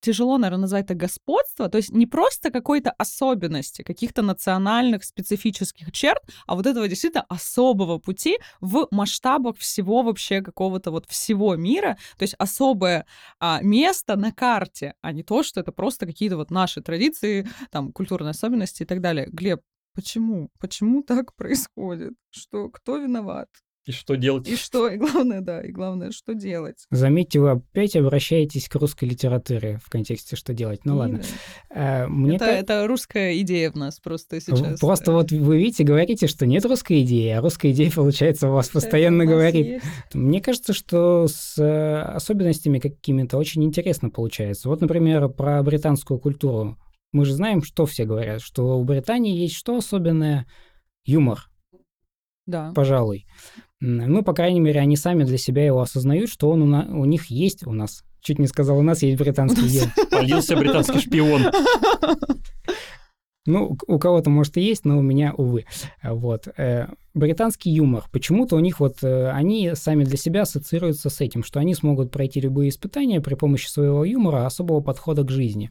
тяжело, 0.00 0.38
наверное, 0.38 0.62
назвать 0.62 0.84
это 0.84 0.94
господство, 0.94 1.68
то 1.68 1.78
есть 1.78 1.90
не 1.90 2.06
просто 2.06 2.50
какой-то 2.50 2.90
особенности, 2.90 3.82
каких-то 3.82 4.22
национальных 4.22 5.04
специфических 5.04 5.92
черт, 5.92 6.22
а 6.46 6.54
вот 6.54 6.66
этого 6.66 6.88
действительно 6.88 7.24
особого 7.28 7.98
пути 7.98 8.38
в 8.60 8.88
масштабах 8.90 9.56
всего 9.56 10.02
вообще 10.02 10.42
какого-то 10.42 10.90
вот 10.90 11.06
всего 11.08 11.56
мира, 11.56 11.96
то 12.16 12.22
есть 12.22 12.34
особое 12.38 13.06
а, 13.38 13.60
место 13.62 14.16
на 14.16 14.32
карте, 14.32 14.94
а 15.02 15.12
не 15.12 15.22
то, 15.22 15.42
что 15.42 15.60
это 15.60 15.72
просто 15.72 16.06
какие-то 16.06 16.36
вот 16.36 16.50
наши 16.50 16.80
традиции, 16.80 17.48
там, 17.70 17.92
культурные 17.92 18.30
особенности 18.30 18.82
и 18.82 18.86
так 18.86 19.00
далее. 19.00 19.28
Глеб, 19.30 19.60
почему? 19.94 20.50
Почему 20.58 21.02
так 21.02 21.34
происходит? 21.36 22.14
Что, 22.30 22.68
кто 22.68 22.96
виноват? 22.96 23.48
И 23.86 23.92
что 23.92 24.14
делать? 24.14 24.46
И 24.46 24.56
что? 24.56 24.88
И 24.88 24.98
главное, 24.98 25.40
да, 25.40 25.62
и 25.62 25.72
главное, 25.72 26.10
что 26.10 26.34
делать? 26.34 26.84
Заметьте, 26.90 27.40
вы 27.40 27.50
опять 27.52 27.96
обращаетесь 27.96 28.68
к 28.68 28.74
русской 28.76 29.06
литературе 29.06 29.80
в 29.82 29.88
контексте 29.88 30.36
«что 30.36 30.52
делать». 30.52 30.84
Ну 30.84 30.96
ладно. 30.98 31.22
Э, 31.70 32.06
Мне 32.06 32.36
это, 32.36 32.44
ка- 32.44 32.50
это 32.52 32.86
русская 32.86 33.38
идея 33.40 33.70
в 33.70 33.76
нас 33.76 33.98
просто 33.98 34.38
сейчас. 34.40 34.78
Просто 34.78 35.12
вот 35.12 35.32
вы 35.32 35.58
видите, 35.58 35.82
говорите, 35.84 36.26
что 36.26 36.44
нет 36.44 36.64
русской 36.66 37.02
идеи, 37.02 37.30
а 37.30 37.40
русская 37.40 37.72
идея, 37.72 37.90
получается, 37.94 38.48
у 38.48 38.52
вас 38.52 38.68
получается, 38.68 38.86
постоянно 38.88 39.24
у 39.24 39.26
нас 39.26 39.34
говорит. 39.34 39.66
есть. 39.66 39.84
Мне 40.14 40.42
кажется, 40.42 40.72
что 40.74 41.26
с 41.26 41.56
э, 41.58 42.02
особенностями 42.02 42.80
какими-то 42.80 43.38
очень 43.38 43.64
интересно 43.64 44.10
получается. 44.10 44.68
Вот, 44.68 44.82
например, 44.82 45.28
про 45.30 45.62
британскую 45.62 46.20
культуру. 46.20 46.76
Мы 47.12 47.24
же 47.24 47.32
знаем, 47.32 47.62
что 47.62 47.86
все 47.86 48.04
говорят, 48.04 48.42
что 48.42 48.78
у 48.78 48.84
Британии 48.84 49.36
есть 49.36 49.54
что 49.56 49.76
особенное? 49.78 50.46
Юмор, 51.06 51.50
Да. 52.46 52.72
пожалуй. 52.74 53.26
Ну, 53.80 54.22
по 54.22 54.34
крайней 54.34 54.60
мере, 54.60 54.80
они 54.80 54.96
сами 54.96 55.24
для 55.24 55.38
себя 55.38 55.64
его 55.64 55.80
осознают, 55.80 56.28
что 56.30 56.50
он 56.50 56.62
у, 56.62 56.66
на- 56.66 56.86
у 56.90 57.06
них 57.06 57.26
есть, 57.26 57.66
у 57.66 57.72
нас, 57.72 58.04
чуть 58.20 58.38
не 58.38 58.46
сказал, 58.46 58.78
у 58.78 58.82
нас 58.82 59.02
есть 59.02 59.18
британский 59.18 59.66
юмор. 59.66 59.90
Полился 60.10 60.56
британский 60.56 61.00
шпион. 61.00 61.42
Ну, 63.46 63.76
у 63.86 63.98
кого-то, 63.98 64.28
может, 64.28 64.58
и 64.58 64.60
есть, 64.60 64.84
но 64.84 64.98
у 64.98 65.02
меня, 65.02 65.32
увы. 65.34 65.64
Вот. 66.02 66.46
э, 66.58 66.88
Британский 67.14 67.70
юмор. 67.70 68.04
Почему-то 68.12 68.54
у 68.54 68.60
них 68.60 68.80
вот, 68.80 68.98
э, 69.02 69.30
они 69.30 69.72
сами 69.74 70.04
для 70.04 70.18
себя 70.18 70.42
ассоциируются 70.42 71.08
с 71.08 71.22
этим, 71.22 71.42
что 71.42 71.58
они 71.58 71.74
смогут 71.74 72.10
пройти 72.12 72.38
любые 72.40 72.68
испытания 72.68 73.22
при 73.22 73.34
помощи 73.34 73.66
своего 73.66 74.04
юмора, 74.04 74.44
особого 74.44 74.80
подхода 74.82 75.24
к 75.24 75.30
жизни. 75.30 75.70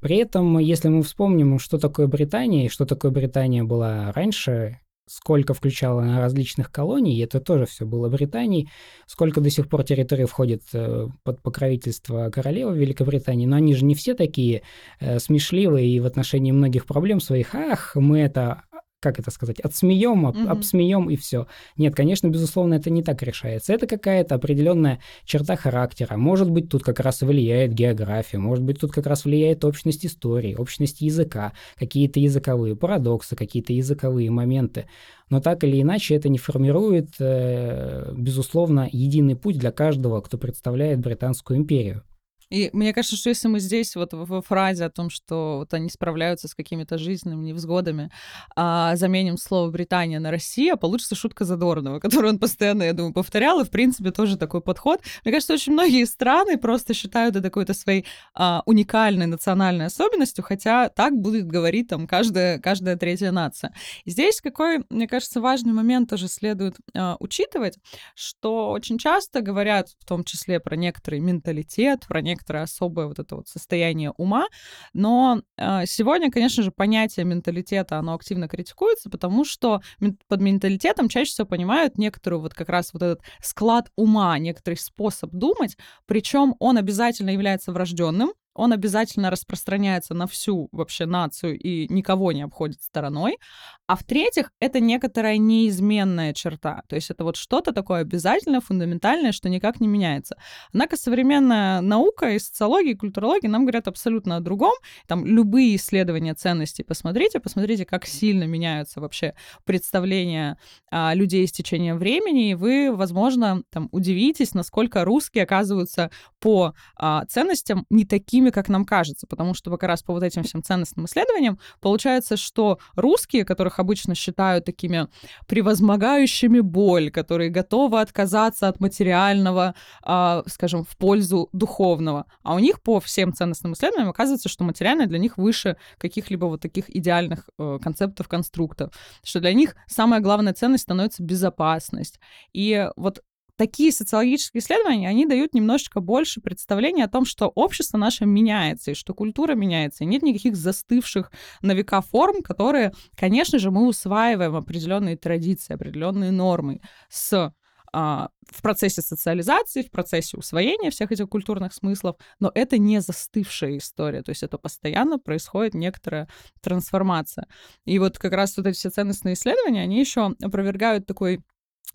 При 0.00 0.16
этом, 0.18 0.58
если 0.58 0.88
мы 0.88 1.02
вспомним, 1.02 1.58
что 1.58 1.78
такое 1.78 2.06
Британия, 2.06 2.66
и 2.66 2.70
что 2.70 2.86
такое 2.86 3.10
Британия 3.10 3.64
была 3.64 4.12
раньше, 4.12 4.78
сколько 5.06 5.54
включала 5.54 6.02
она 6.02 6.20
различных 6.20 6.70
колоний, 6.70 7.18
это 7.22 7.40
тоже 7.40 7.66
все 7.66 7.84
было 7.84 8.08
Британией, 8.08 8.70
сколько 9.06 9.40
до 9.40 9.50
сих 9.50 9.68
пор 9.68 9.84
территорий 9.84 10.24
входит 10.24 10.62
э, 10.72 11.08
под 11.22 11.42
покровительство 11.42 12.30
королевы 12.30 12.76
Великобритании, 12.76 13.46
но 13.46 13.56
они 13.56 13.74
же 13.74 13.84
не 13.84 13.94
все 13.94 14.14
такие 14.14 14.62
э, 15.00 15.18
смешливые 15.18 15.88
и 15.88 16.00
в 16.00 16.06
отношении 16.06 16.52
многих 16.52 16.86
проблем 16.86 17.20
своих, 17.20 17.54
ах, 17.54 17.96
мы 17.96 18.20
это, 18.20 18.62
как 19.04 19.18
это 19.20 19.30
сказать, 19.30 19.60
отсмеем, 19.60 20.26
об, 20.26 20.36
Мгм. 20.36 20.50
обсмеем 20.50 21.10
и 21.10 21.16
все. 21.16 21.46
Нет, 21.76 21.94
конечно, 21.94 22.26
безусловно, 22.28 22.74
это 22.74 22.90
не 22.90 23.02
так 23.02 23.22
решается. 23.22 23.72
Это 23.72 23.86
какая-то 23.86 24.34
определенная 24.34 24.98
черта 25.24 25.54
характера. 25.56 26.16
Может 26.16 26.50
быть, 26.50 26.68
тут 26.70 26.82
как 26.82 27.00
раз 27.00 27.20
влияет 27.22 27.72
география, 27.74 28.38
может 28.38 28.64
быть, 28.64 28.80
тут 28.80 28.90
как 28.92 29.06
раз 29.06 29.24
влияет 29.24 29.64
общность 29.64 30.04
истории, 30.06 30.54
общность 30.54 31.02
языка, 31.02 31.52
какие-то 31.78 32.18
языковые 32.18 32.74
парадоксы, 32.74 33.36
какие-то 33.36 33.72
языковые 33.72 34.30
моменты. 34.30 34.86
Но 35.30 35.40
так 35.40 35.64
или 35.64 35.80
иначе 35.82 36.14
это 36.14 36.28
не 36.28 36.38
формирует, 36.38 37.10
э, 37.20 38.12
безусловно, 38.16 38.88
единый 38.90 39.36
путь 39.36 39.58
для 39.58 39.70
каждого, 39.70 40.20
кто 40.22 40.38
представляет 40.38 41.00
Британскую 41.00 41.58
империю. 41.58 42.02
И 42.50 42.70
мне 42.72 42.92
кажется, 42.92 43.16
что 43.16 43.28
если 43.28 43.48
мы 43.48 43.60
здесь 43.60 43.96
вот 43.96 44.12
во 44.12 44.42
фразе 44.42 44.84
о 44.84 44.90
том, 44.90 45.10
что 45.10 45.58
вот 45.58 45.74
они 45.74 45.88
справляются 45.88 46.48
с 46.48 46.54
какими-то 46.54 46.98
жизненными 46.98 47.44
невзгодами, 47.44 48.10
а, 48.56 48.96
заменим 48.96 49.36
слово 49.36 49.70
Британия 49.70 50.20
на 50.20 50.30
Россия, 50.30 50.76
получится 50.76 51.14
шутка 51.14 51.44
Задорнова, 51.44 51.98
которую 52.00 52.32
он 52.34 52.38
постоянно, 52.38 52.82
я 52.82 52.92
думаю, 52.92 53.12
повторял, 53.12 53.60
и 53.60 53.64
в 53.64 53.70
принципе 53.70 54.10
тоже 54.10 54.36
такой 54.36 54.60
подход. 54.60 55.00
Мне 55.24 55.32
кажется, 55.32 55.54
очень 55.54 55.72
многие 55.72 56.04
страны 56.04 56.58
просто 56.58 56.94
считают 56.94 57.36
это 57.36 57.44
какой-то 57.44 57.74
своей 57.74 58.06
а, 58.34 58.62
уникальной 58.66 59.26
национальной 59.26 59.86
особенностью, 59.86 60.44
хотя 60.44 60.88
так 60.88 61.14
будет 61.14 61.46
говорить 61.46 61.88
там 61.88 62.06
каждая, 62.06 62.58
каждая 62.58 62.96
третья 62.96 63.30
нация. 63.30 63.74
И 64.04 64.10
здесь 64.10 64.40
какой, 64.40 64.84
мне 64.90 65.08
кажется, 65.08 65.40
важный 65.40 65.72
момент 65.72 66.10
тоже 66.10 66.28
следует 66.28 66.76
а, 66.94 67.16
учитывать, 67.20 67.78
что 68.14 68.70
очень 68.70 68.98
часто 68.98 69.40
говорят, 69.40 69.88
в 69.98 70.06
том 70.06 70.24
числе 70.24 70.60
про 70.60 70.76
некоторый 70.76 71.20
менталитет, 71.20 72.06
про 72.08 72.20
некоторое 72.34 72.64
особое 72.64 73.06
вот 73.06 73.18
это 73.18 73.36
вот 73.36 73.48
состояние 73.48 74.12
ума, 74.16 74.46
но 74.92 75.40
э, 75.56 75.86
сегодня, 75.86 76.30
конечно 76.30 76.62
же, 76.62 76.70
понятие 76.70 77.24
менталитета, 77.24 77.98
оно 77.98 78.14
активно 78.14 78.48
критикуется, 78.48 79.10
потому 79.10 79.44
что 79.44 79.80
под 80.28 80.40
менталитетом 80.40 81.08
чаще 81.08 81.30
всего 81.30 81.46
понимают 81.46 81.98
некоторую 81.98 82.40
вот 82.40 82.54
как 82.54 82.68
раз 82.68 82.92
вот 82.92 83.02
этот 83.02 83.22
склад 83.40 83.90
ума, 83.96 84.38
некоторый 84.38 84.76
способ 84.76 85.30
думать, 85.30 85.76
причем 86.06 86.54
он 86.58 86.76
обязательно 86.76 87.30
является 87.30 87.72
врожденным, 87.72 88.32
он 88.54 88.72
обязательно 88.72 89.30
распространяется 89.30 90.14
на 90.14 90.26
всю 90.26 90.68
вообще 90.72 91.06
нацию 91.06 91.58
и 91.58 91.92
никого 91.92 92.32
не 92.32 92.42
обходит 92.42 92.82
стороной. 92.82 93.38
А 93.86 93.96
в-третьих, 93.96 94.50
это 94.60 94.80
некоторая 94.80 95.36
неизменная 95.36 96.32
черта. 96.32 96.82
То 96.88 96.96
есть 96.96 97.10
это 97.10 97.22
вот 97.22 97.36
что-то 97.36 97.72
такое 97.72 98.00
обязательное, 98.00 98.60
фундаментальное, 98.60 99.32
что 99.32 99.50
никак 99.50 99.80
не 99.80 99.88
меняется. 99.88 100.36
Однако 100.72 100.96
современная 100.96 101.82
наука 101.82 102.30
и 102.30 102.38
социология, 102.38 102.92
и 102.92 102.96
культурология 102.96 103.50
нам 103.50 103.62
говорят 103.62 103.86
абсолютно 103.86 104.36
о 104.36 104.40
другом. 104.40 104.72
Там 105.06 105.26
любые 105.26 105.76
исследования 105.76 106.34
ценностей 106.34 106.82
посмотрите, 106.82 107.40
посмотрите, 107.40 107.84
как 107.84 108.06
сильно 108.06 108.44
меняются 108.44 109.00
вообще 109.00 109.34
представления 109.64 110.56
а, 110.90 111.12
людей 111.14 111.46
с 111.46 111.52
течением 111.52 111.98
времени, 111.98 112.50
и 112.50 112.54
вы, 112.54 112.94
возможно, 112.94 113.64
там 113.70 113.88
удивитесь, 113.92 114.54
насколько 114.54 115.04
русские 115.04 115.44
оказываются 115.44 116.10
по 116.40 116.74
а, 116.96 117.26
ценностям 117.26 117.84
не 117.90 118.06
такими 118.06 118.43
такими, 118.44 118.50
как 118.50 118.68
нам 118.68 118.84
кажется, 118.84 119.26
потому 119.26 119.54
что 119.54 119.70
как 119.70 119.82
раз 119.84 120.02
по 120.02 120.12
вот 120.12 120.22
этим 120.22 120.42
всем 120.42 120.62
ценностным 120.62 121.06
исследованиям 121.06 121.58
получается, 121.80 122.36
что 122.36 122.78
русские, 122.96 123.44
которых 123.44 123.78
обычно 123.78 124.14
считают 124.14 124.64
такими 124.64 125.08
превозмогающими 125.46 126.60
боль, 126.60 127.10
которые 127.10 127.50
готовы 127.50 128.00
отказаться 128.00 128.68
от 128.68 128.80
материального, 128.80 129.74
э, 130.06 130.42
скажем, 130.46 130.84
в 130.84 130.96
пользу 130.96 131.48
духовного, 131.52 132.24
а 132.42 132.54
у 132.54 132.58
них 132.58 132.80
по 132.82 133.00
всем 133.00 133.32
ценностным 133.32 133.72
исследованиям 133.72 134.10
оказывается, 134.10 134.48
что 134.48 134.64
материальное 134.64 135.06
для 135.06 135.18
них 135.18 135.38
выше 135.38 135.76
каких-либо 135.98 136.46
вот 136.46 136.60
таких 136.60 136.94
идеальных 136.94 137.48
э, 137.58 137.78
концептов, 137.82 138.28
конструктов, 138.28 138.92
что 139.22 139.40
для 139.40 139.54
них 139.54 139.74
самая 139.86 140.20
главная 140.20 140.52
ценность 140.52 140.82
становится 140.84 141.22
безопасность. 141.22 142.20
И 142.52 142.88
вот 142.96 143.20
такие 143.56 143.92
социологические 143.92 144.60
исследования, 144.60 145.08
они 145.08 145.26
дают 145.26 145.54
немножечко 145.54 146.00
больше 146.00 146.40
представления 146.40 147.04
о 147.04 147.08
том, 147.08 147.24
что 147.24 147.48
общество 147.48 147.98
наше 147.98 148.26
меняется, 148.26 148.92
и 148.92 148.94
что 148.94 149.14
культура 149.14 149.54
меняется, 149.54 150.04
и 150.04 150.06
нет 150.06 150.22
никаких 150.22 150.56
застывших 150.56 151.30
на 151.62 151.72
века 151.72 152.00
форм, 152.00 152.42
которые, 152.42 152.92
конечно 153.16 153.58
же, 153.58 153.70
мы 153.70 153.86
усваиваем 153.86 154.56
определенные 154.56 155.16
традиции, 155.16 155.74
определенные 155.74 156.30
нормы 156.30 156.80
с 157.08 157.52
а, 157.96 158.30
в 158.50 158.60
процессе 158.60 159.02
социализации, 159.02 159.82
в 159.82 159.90
процессе 159.92 160.36
усвоения 160.36 160.90
всех 160.90 161.12
этих 161.12 161.28
культурных 161.28 161.72
смыслов, 161.72 162.16
но 162.40 162.50
это 162.52 162.76
не 162.76 163.00
застывшая 163.00 163.76
история, 163.76 164.22
то 164.22 164.30
есть 164.30 164.42
это 164.42 164.58
постоянно 164.58 165.20
происходит 165.20 165.74
некоторая 165.74 166.28
трансформация. 166.60 167.46
И 167.84 168.00
вот 168.00 168.18
как 168.18 168.32
раз 168.32 168.56
вот 168.56 168.66
эти 168.66 168.76
все 168.76 168.90
ценностные 168.90 169.34
исследования, 169.34 169.82
они 169.82 170.00
еще 170.00 170.34
опровергают 170.42 171.06
такой 171.06 171.44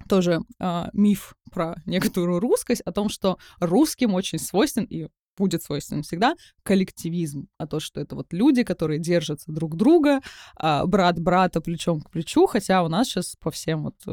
тоже 0.08 0.42
э, 0.60 0.86
миф 0.94 1.36
про 1.52 1.76
некоторую 1.86 2.40
русскость, 2.40 2.82
о 2.82 2.92
том, 2.92 3.10
что 3.10 3.38
русским 3.60 4.14
очень 4.14 4.40
свойствен, 4.40 4.86
и 4.86 5.08
будет 5.40 5.64
свойственен 5.64 6.04
всегда 6.04 6.36
коллективизм, 6.64 7.48
а 7.58 7.66
то, 7.66 7.80
что 7.80 8.02
это 8.02 8.16
вот 8.16 8.28
люди, 8.34 8.64
которые 8.64 9.00
держатся 9.00 9.52
друг 9.52 9.76
друга, 9.76 10.20
а, 10.56 10.86
брат 10.86 11.20
брата 11.20 11.62
плечом 11.62 12.02
к 12.02 12.12
плечу, 12.12 12.46
хотя 12.46 12.84
у 12.84 12.90
нас 12.90 13.08
сейчас 13.08 13.36
по 13.40 13.50
всем 13.50 13.84
вот, 13.84 13.96
э, 14.06 14.12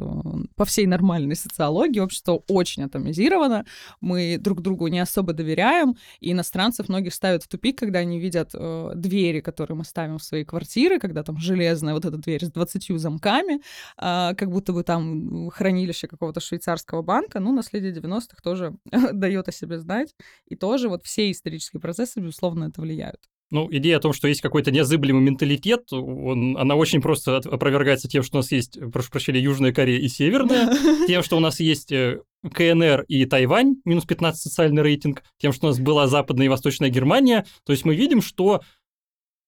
по 0.55 0.64
всей 0.64 0.87
нормальной 0.87 1.37
социологии 1.37 2.01
общество 2.01 2.43
очень 2.49 2.85
атомизировано, 2.85 3.66
мы 4.01 4.39
друг 4.39 4.62
другу 4.62 4.87
не 4.87 5.01
особо 5.01 5.33
доверяем, 5.33 5.97
и 6.20 6.33
иностранцев 6.33 6.89
многих 6.89 7.12
ставят 7.12 7.43
в 7.43 7.49
тупик, 7.49 7.79
когда 7.79 7.99
они 7.99 8.20
видят 8.20 8.51
э, 8.55 8.93
двери, 8.95 9.41
которые 9.41 9.77
мы 9.77 9.85
ставим 9.85 10.18
в 10.18 10.22
свои 10.22 10.45
квартиры, 10.45 10.99
когда 10.99 11.22
там 11.22 11.39
железная 11.39 11.95
вот 11.95 12.05
эта 12.05 12.16
дверь 12.16 12.45
с 12.45 12.53
20 12.53 12.99
замками, 12.99 13.55
э, 13.57 14.35
как 14.35 14.51
будто 14.51 14.72
бы 14.72 14.83
там 14.83 15.51
хранилище 15.51 16.07
какого-то 16.07 16.41
швейцарского 16.41 17.03
банка, 17.03 17.41
ну, 17.41 17.53
наследие 17.53 17.93
90-х 17.93 18.39
тоже 18.43 18.77
дает 19.12 19.49
о 19.49 19.53
себе 19.53 19.79
знать, 19.79 20.14
и 20.47 20.57
тоже 20.57 20.89
вот 20.89 21.05
все 21.05 21.16
все 21.17 21.31
исторические 21.31 21.81
процессы, 21.81 22.21
безусловно, 22.21 22.64
это 22.64 22.83
влияют. 22.83 23.21
Ну, 23.51 23.69
идея 23.71 23.97
о 23.97 24.01
том, 24.01 24.12
что 24.12 24.29
есть 24.29 24.43
какой-то 24.43 24.71
незыблемый 24.71 25.23
менталитет, 25.23 25.91
он, 25.93 26.59
она 26.59 26.75
очень 26.75 27.01
просто 27.01 27.37
опровергается 27.39 28.07
тем, 28.07 28.23
что 28.23 28.37
у 28.37 28.41
нас 28.41 28.53
есть, 28.53 28.79
прошу 28.93 29.11
прощения, 29.11 29.41
Южная 29.41 29.73
Корея 29.73 29.99
и 29.99 30.09
Северная, 30.09 30.77
тем, 31.07 31.23
что 31.23 31.39
у 31.39 31.41
нас 31.41 31.59
есть 31.59 31.91
э, 31.91 32.21
КНР 32.53 33.05
и 33.09 33.25
Тайвань, 33.25 33.77
минус 33.87 34.05
15 34.05 34.43
социальный 34.43 34.83
рейтинг, 34.83 35.23
тем, 35.39 35.55
что 35.55 35.69
у 35.69 35.71
нас 35.71 35.79
была 35.79 36.07
Западная 36.07 36.47
и 36.47 36.51
Восточная 36.51 36.91
Германия. 36.91 37.47
То 37.64 37.73
есть 37.73 37.87
мы 37.87 37.95
видим, 37.95 38.21
что 38.21 38.61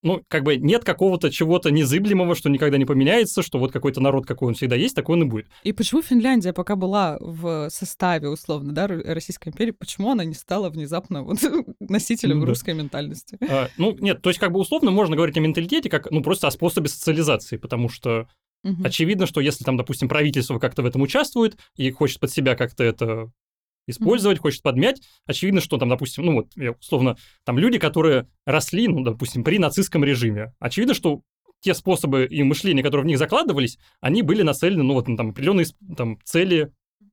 ну, 0.02 0.22
как 0.28 0.44
бы 0.44 0.56
нет 0.56 0.84
какого-то 0.84 1.30
чего-то 1.30 1.70
незыблемого, 1.70 2.34
что 2.34 2.48
никогда 2.48 2.78
не 2.78 2.84
поменяется, 2.84 3.42
что 3.42 3.58
вот 3.58 3.72
какой-то 3.72 4.00
народ, 4.00 4.26
какой 4.26 4.48
он 4.48 4.54
всегда 4.54 4.76
есть, 4.76 4.94
такой 4.94 5.16
он 5.16 5.24
и 5.24 5.26
будет. 5.26 5.46
И 5.64 5.72
почему 5.72 6.02
Финляндия 6.02 6.52
пока 6.52 6.76
была 6.76 7.18
в 7.20 7.68
составе, 7.70 8.28
условно, 8.28 8.72
да, 8.72 8.86
Российской 8.86 9.48
империи, 9.48 9.72
почему 9.72 10.12
она 10.12 10.24
не 10.24 10.34
стала 10.34 10.70
внезапно 10.70 11.22
вот 11.22 11.38
носителем 11.80 12.40
ну, 12.40 12.46
русской 12.46 12.74
да. 12.74 12.82
ментальности? 12.82 13.38
А, 13.48 13.68
ну, 13.76 13.96
нет, 13.98 14.22
то 14.22 14.30
есть 14.30 14.38
как 14.38 14.52
бы 14.52 14.60
условно 14.60 14.90
можно 14.90 15.16
говорить 15.16 15.36
о 15.36 15.40
менталитете 15.40 15.90
как, 15.90 16.10
ну, 16.10 16.22
просто 16.22 16.46
о 16.46 16.50
способе 16.50 16.88
социализации, 16.88 17.56
потому 17.56 17.88
что 17.88 18.28
Угу. 18.64 18.82
Очевидно, 18.84 19.26
что 19.26 19.40
если 19.40 19.62
там, 19.62 19.76
допустим, 19.76 20.08
правительство 20.08 20.58
как-то 20.58 20.82
в 20.82 20.86
этом 20.86 21.00
участвует 21.02 21.56
и 21.76 21.92
хочет 21.92 22.18
под 22.18 22.32
себя 22.32 22.56
как-то 22.56 22.82
это 22.82 23.30
использовать, 23.88 24.38
mm-hmm. 24.38 24.42
хочет 24.42 24.62
подмять. 24.62 25.02
Очевидно, 25.26 25.60
что 25.60 25.78
там, 25.78 25.88
допустим, 25.88 26.24
ну 26.24 26.34
вот, 26.34 26.52
условно, 26.78 27.16
там 27.44 27.58
люди, 27.58 27.78
которые 27.78 28.28
росли, 28.46 28.86
ну, 28.86 29.02
допустим, 29.02 29.42
при 29.42 29.58
нацистском 29.58 30.04
режиме. 30.04 30.52
Очевидно, 30.60 30.94
что 30.94 31.22
те 31.60 31.74
способы 31.74 32.26
и 32.26 32.42
мышления, 32.44 32.84
которые 32.84 33.04
в 33.04 33.08
них 33.08 33.18
закладывались, 33.18 33.78
они 34.00 34.22
были 34.22 34.42
нацелены, 34.42 34.84
ну, 34.84 34.94
вот 34.94 35.08
на 35.08 35.16
там 35.16 35.30
определенные 35.30 35.66
там, 35.96 36.18
цели 36.22 36.72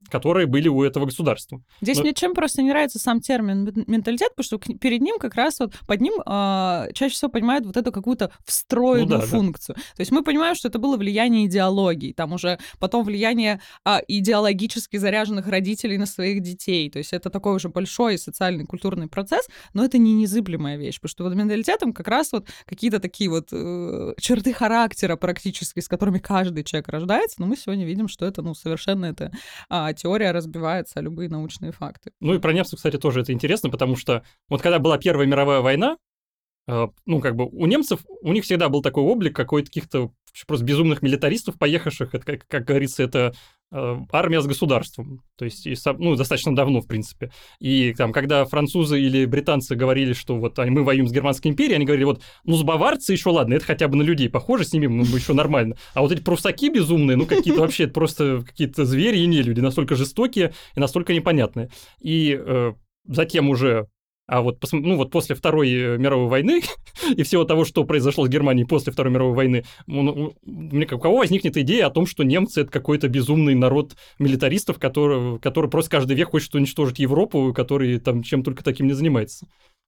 которые 0.09 0.47
были 0.47 0.67
у 0.67 0.83
этого 0.83 1.05
государства. 1.05 1.61
Здесь 1.81 1.97
Но... 1.97 2.03
мне 2.03 2.13
чем 2.13 2.33
просто 2.33 2.61
не 2.61 2.69
нравится 2.69 2.99
сам 2.99 3.19
термин 3.19 3.71
менталитет, 3.87 4.35
потому 4.35 4.45
что 4.45 4.77
перед 4.77 5.01
ним 5.01 5.17
как 5.19 5.35
раз 5.35 5.59
вот 5.59 5.73
под 5.87 6.01
ним 6.01 6.13
э, 6.25 6.87
чаще 6.93 7.15
всего 7.15 7.31
понимают 7.31 7.65
вот 7.65 7.77
эту 7.77 7.91
какую-то 7.91 8.31
встроенную 8.45 9.19
ну, 9.19 9.25
да, 9.25 9.25
функцию. 9.25 9.75
Да. 9.75 9.81
То 9.95 10.01
есть 10.01 10.11
мы 10.11 10.23
понимаем, 10.23 10.55
что 10.55 10.67
это 10.67 10.79
было 10.79 10.97
влияние 10.97 11.45
идеологии, 11.47 12.13
там 12.13 12.33
уже 12.33 12.59
потом 12.79 13.03
влияние 13.03 13.61
э, 13.85 13.97
идеологически 14.07 14.97
заряженных 14.97 15.47
родителей 15.47 15.97
на 15.97 16.05
своих 16.05 16.41
детей. 16.41 16.89
То 16.89 16.99
есть 16.99 17.13
это 17.13 17.29
такой 17.29 17.55
уже 17.55 17.69
большой 17.69 18.17
социальный 18.17 18.65
культурный 18.65 19.07
процесс, 19.07 19.47
но 19.73 19.83
это 19.83 19.97
не 19.97 20.13
незыблемая 20.13 20.77
вещь, 20.77 20.95
потому 20.95 21.09
что 21.09 21.23
вот 21.23 21.35
менталитетом 21.35 21.93
как 21.93 22.07
раз 22.07 22.31
вот 22.31 22.47
какие-то 22.65 22.99
такие 22.99 23.29
вот 23.29 23.49
э, 23.51 24.13
черты 24.19 24.53
характера 24.53 25.15
практически, 25.15 25.79
с 25.79 25.87
которыми 25.87 26.19
каждый 26.19 26.63
человек 26.63 26.89
рождается, 26.89 27.41
но 27.41 27.47
мы 27.47 27.57
сегодня 27.57 27.85
видим, 27.85 28.07
что 28.07 28.25
это 28.25 28.41
ну 28.41 28.53
совершенно 28.53 29.05
это 29.05 29.31
э, 29.69 29.93
теория 29.95 30.31
разбивается 30.31 30.99
о 30.99 31.01
любые 31.01 31.29
научные 31.29 31.71
факты. 31.71 32.11
Ну 32.19 32.33
и 32.33 32.39
про 32.39 32.53
немцев, 32.53 32.77
кстати, 32.77 32.97
тоже 32.97 33.21
это 33.21 33.33
интересно, 33.33 33.69
потому 33.69 33.95
что 33.95 34.23
вот 34.49 34.61
когда 34.61 34.79
была 34.79 34.97
Первая 34.97 35.27
мировая 35.27 35.61
война, 35.61 35.97
э, 36.67 36.87
ну, 37.05 37.21
как 37.21 37.35
бы 37.35 37.45
у 37.45 37.65
немцев, 37.65 38.01
у 38.21 38.31
них 38.33 38.43
всегда 38.43 38.69
был 38.69 38.81
такой 38.81 39.03
облик 39.03 39.35
какой-то 39.35 39.67
каких-то 39.67 40.11
просто 40.47 40.65
безумных 40.65 41.01
милитаристов, 41.01 41.57
поехавших, 41.57 42.13
это, 42.13 42.25
как, 42.25 42.47
как 42.47 42.65
говорится, 42.65 43.03
это 43.03 43.33
армия 43.71 44.41
с 44.41 44.45
государством, 44.45 45.21
то 45.37 45.45
есть, 45.45 45.67
ну, 45.97 46.15
достаточно 46.15 46.55
давно, 46.55 46.81
в 46.81 46.87
принципе. 46.87 47.31
И 47.59 47.93
там, 47.93 48.13
когда 48.13 48.45
французы 48.45 49.01
или 49.01 49.25
британцы 49.25 49.75
говорили, 49.75 50.13
что 50.13 50.37
вот 50.37 50.57
мы 50.57 50.83
воюем 50.83 51.07
с 51.07 51.11
Германской 51.11 51.51
империей, 51.51 51.75
они 51.75 51.85
говорили, 51.85 52.05
вот, 52.05 52.21
ну, 52.43 52.55
с 52.55 52.63
баварцы 52.63 53.11
еще 53.11 53.29
ладно, 53.29 53.55
это 53.55 53.65
хотя 53.65 53.87
бы 53.87 53.97
на 53.97 54.03
людей 54.03 54.29
похоже, 54.29 54.65
с 54.65 54.73
ними 54.73 54.87
ну, 54.87 55.03
еще 55.03 55.33
нормально. 55.33 55.75
А 55.93 56.01
вот 56.01 56.11
эти 56.11 56.21
прусаки 56.21 56.69
безумные, 56.69 57.17
ну, 57.17 57.25
какие-то 57.25 57.61
вообще, 57.61 57.87
просто 57.95 58.43
какие-то 58.45 58.85
звери 58.85 59.17
и 59.19 59.25
не 59.27 59.41
люди, 59.41 59.59
настолько 59.59 59.95
жестокие 59.95 60.53
и 60.75 60.79
настолько 60.79 61.13
непонятные. 61.13 61.69
И 61.99 62.37
э, 62.39 62.73
затем 63.07 63.49
уже 63.49 63.87
а 64.27 64.41
вот, 64.41 64.57
ну, 64.71 64.95
вот 64.95 65.11
после 65.11 65.35
Второй 65.35 65.71
э, 65.71 65.97
мировой 65.97 66.27
войны 66.27 66.61
и 67.15 67.23
всего 67.23 67.43
того, 67.43 67.63
что 67.63 67.83
произошло 67.83 68.25
с 68.25 68.29
Германией 68.29 68.65
после 68.65 68.91
Второй 68.91 69.13
мировой 69.13 69.35
войны, 69.35 69.65
у 69.87 70.99
кого 70.99 71.17
возникнет 71.17 71.57
идея 71.57 71.87
о 71.87 71.91
том, 71.91 72.07
что 72.07 72.23
немцы— 72.23 72.61
это 72.61 72.71
какой-то 72.71 73.07
безумный 73.07 73.53
народ 73.53 73.95
милитаристов, 74.17 74.79
который, 74.79 75.39
который 75.39 75.69
просто 75.69 75.91
каждый 75.91 76.15
век 76.15 76.31
хочет 76.31 76.55
уничтожить 76.55 76.99
Европу, 76.99 77.53
который 77.53 77.99
там 77.99 78.23
чем 78.23 78.43
только 78.43 78.63
таким 78.63 78.87
не 78.87 78.93
занимается. 78.93 79.47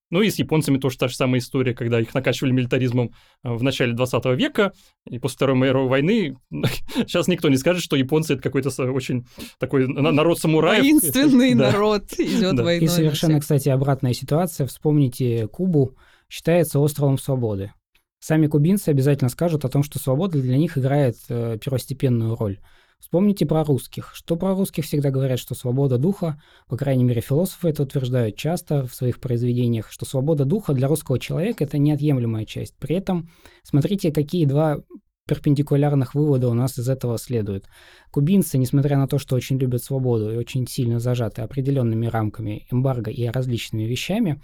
Ну 0.10 0.22
и 0.22 0.30
с 0.30 0.40
японцами 0.40 0.78
тоже 0.78 0.98
та 0.98 1.08
же 1.08 1.16
самая 1.16 1.40
история, 1.40 1.74
когда 1.74 2.00
их 2.00 2.14
накачивали 2.14 2.52
милитаризмом 2.52 3.12
э, 3.44 3.54
в 3.54 3.62
начале 3.62 3.94
20 3.94 4.26
века, 4.38 4.72
и 5.10 5.20
после 5.20 5.36
Второй 5.36 5.58
мировой 5.58 5.90
войны 5.90 6.38
сейчас 6.52 7.28
никто 7.28 7.50
не 7.50 7.58
скажет, 7.58 7.84
что 7.84 7.96
японцы 7.96 8.34
это 8.34 8.42
какой-то 8.44 8.70
очень 8.92 9.26
такой 9.60 9.88
народ 9.88 10.40
самураев. 10.40 10.82
Воинственный 10.82 11.54
народ 11.56 12.14
идет 12.18 12.56
да. 12.56 12.64
войной. 12.64 12.86
И 12.86 12.88
совершенно, 12.88 13.40
кстати, 13.40 13.70
обратная 13.70 14.14
ситуация. 14.14 14.68
Вспомните 14.68 15.48
Кубу, 15.48 15.96
считается 16.30 16.80
островом 16.80 17.18
свободы. 17.18 17.74
Сами 18.20 18.48
кубинцы 18.48 18.90
обязательно 18.90 19.30
скажут 19.30 19.64
о 19.64 19.70
том, 19.70 19.84
что 19.84 20.00
свобода 20.00 20.42
для 20.42 20.58
них 20.58 20.78
играет 20.78 21.16
э, 21.30 21.58
первостепенную 21.64 22.36
роль. 22.36 22.60
Вспомните 23.00 23.46
про 23.46 23.64
русских. 23.64 24.12
Что 24.14 24.36
про 24.36 24.56
русских 24.56 24.84
всегда 24.84 25.12
говорят, 25.12 25.40
что 25.40 25.56
свобода 25.56 25.98
духа, 25.98 26.42
по 26.68 26.76
крайней 26.76 27.04
мере, 27.04 27.22
философы 27.22 27.70
это 27.70 27.84
утверждают 27.84 28.36
часто 28.36 28.86
в 28.86 28.94
своих 28.94 29.20
произведениях, 29.20 29.92
что 29.92 30.06
свобода 30.06 30.46
духа 30.46 30.74
для 30.74 30.88
русского 30.88 31.20
человека– 31.20 31.64
это 31.66 31.78
неотъемлемая 31.78 32.46
часть. 32.46 32.76
При 32.78 32.96
этом 32.96 33.30
смотрите, 33.64 34.12
какие 34.12 34.46
два 34.46 34.82
перпендикулярных 35.28 36.16
вывода 36.16 36.50
у 36.50 36.54
нас 36.54 36.80
из 36.80 36.90
этого 36.90 37.18
следуют. 37.18 37.66
Кубинцы, 38.12 38.58
несмотря 38.58 38.98
на 38.98 39.08
то, 39.08 39.20
что 39.20 39.36
очень 39.36 39.58
любят 39.58 39.84
свободу 39.84 40.32
и 40.32 40.38
очень 40.38 40.66
сильно 40.68 41.00
зажаты 41.00 41.42
определенными 41.42 42.08
рамками 42.08 42.66
эмбарго 42.72 43.12
и 43.12 43.26
различными 43.28 43.84
вещами, 43.84 44.42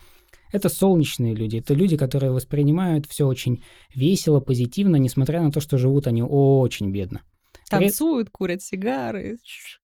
это 0.51 0.69
солнечные 0.69 1.33
люди, 1.33 1.57
это 1.57 1.73
люди, 1.73 1.97
которые 1.97 2.31
воспринимают 2.31 3.07
все 3.07 3.25
очень 3.25 3.63
весело, 3.95 4.39
позитивно, 4.39 4.97
несмотря 4.97 5.41
на 5.41 5.51
то, 5.51 5.59
что 5.59 5.77
живут 5.77 6.05
они 6.05 6.21
очень 6.21 6.91
бедно. 6.91 7.21
Танцуют, 7.79 8.29
курят 8.29 8.61
сигары. 8.61 9.37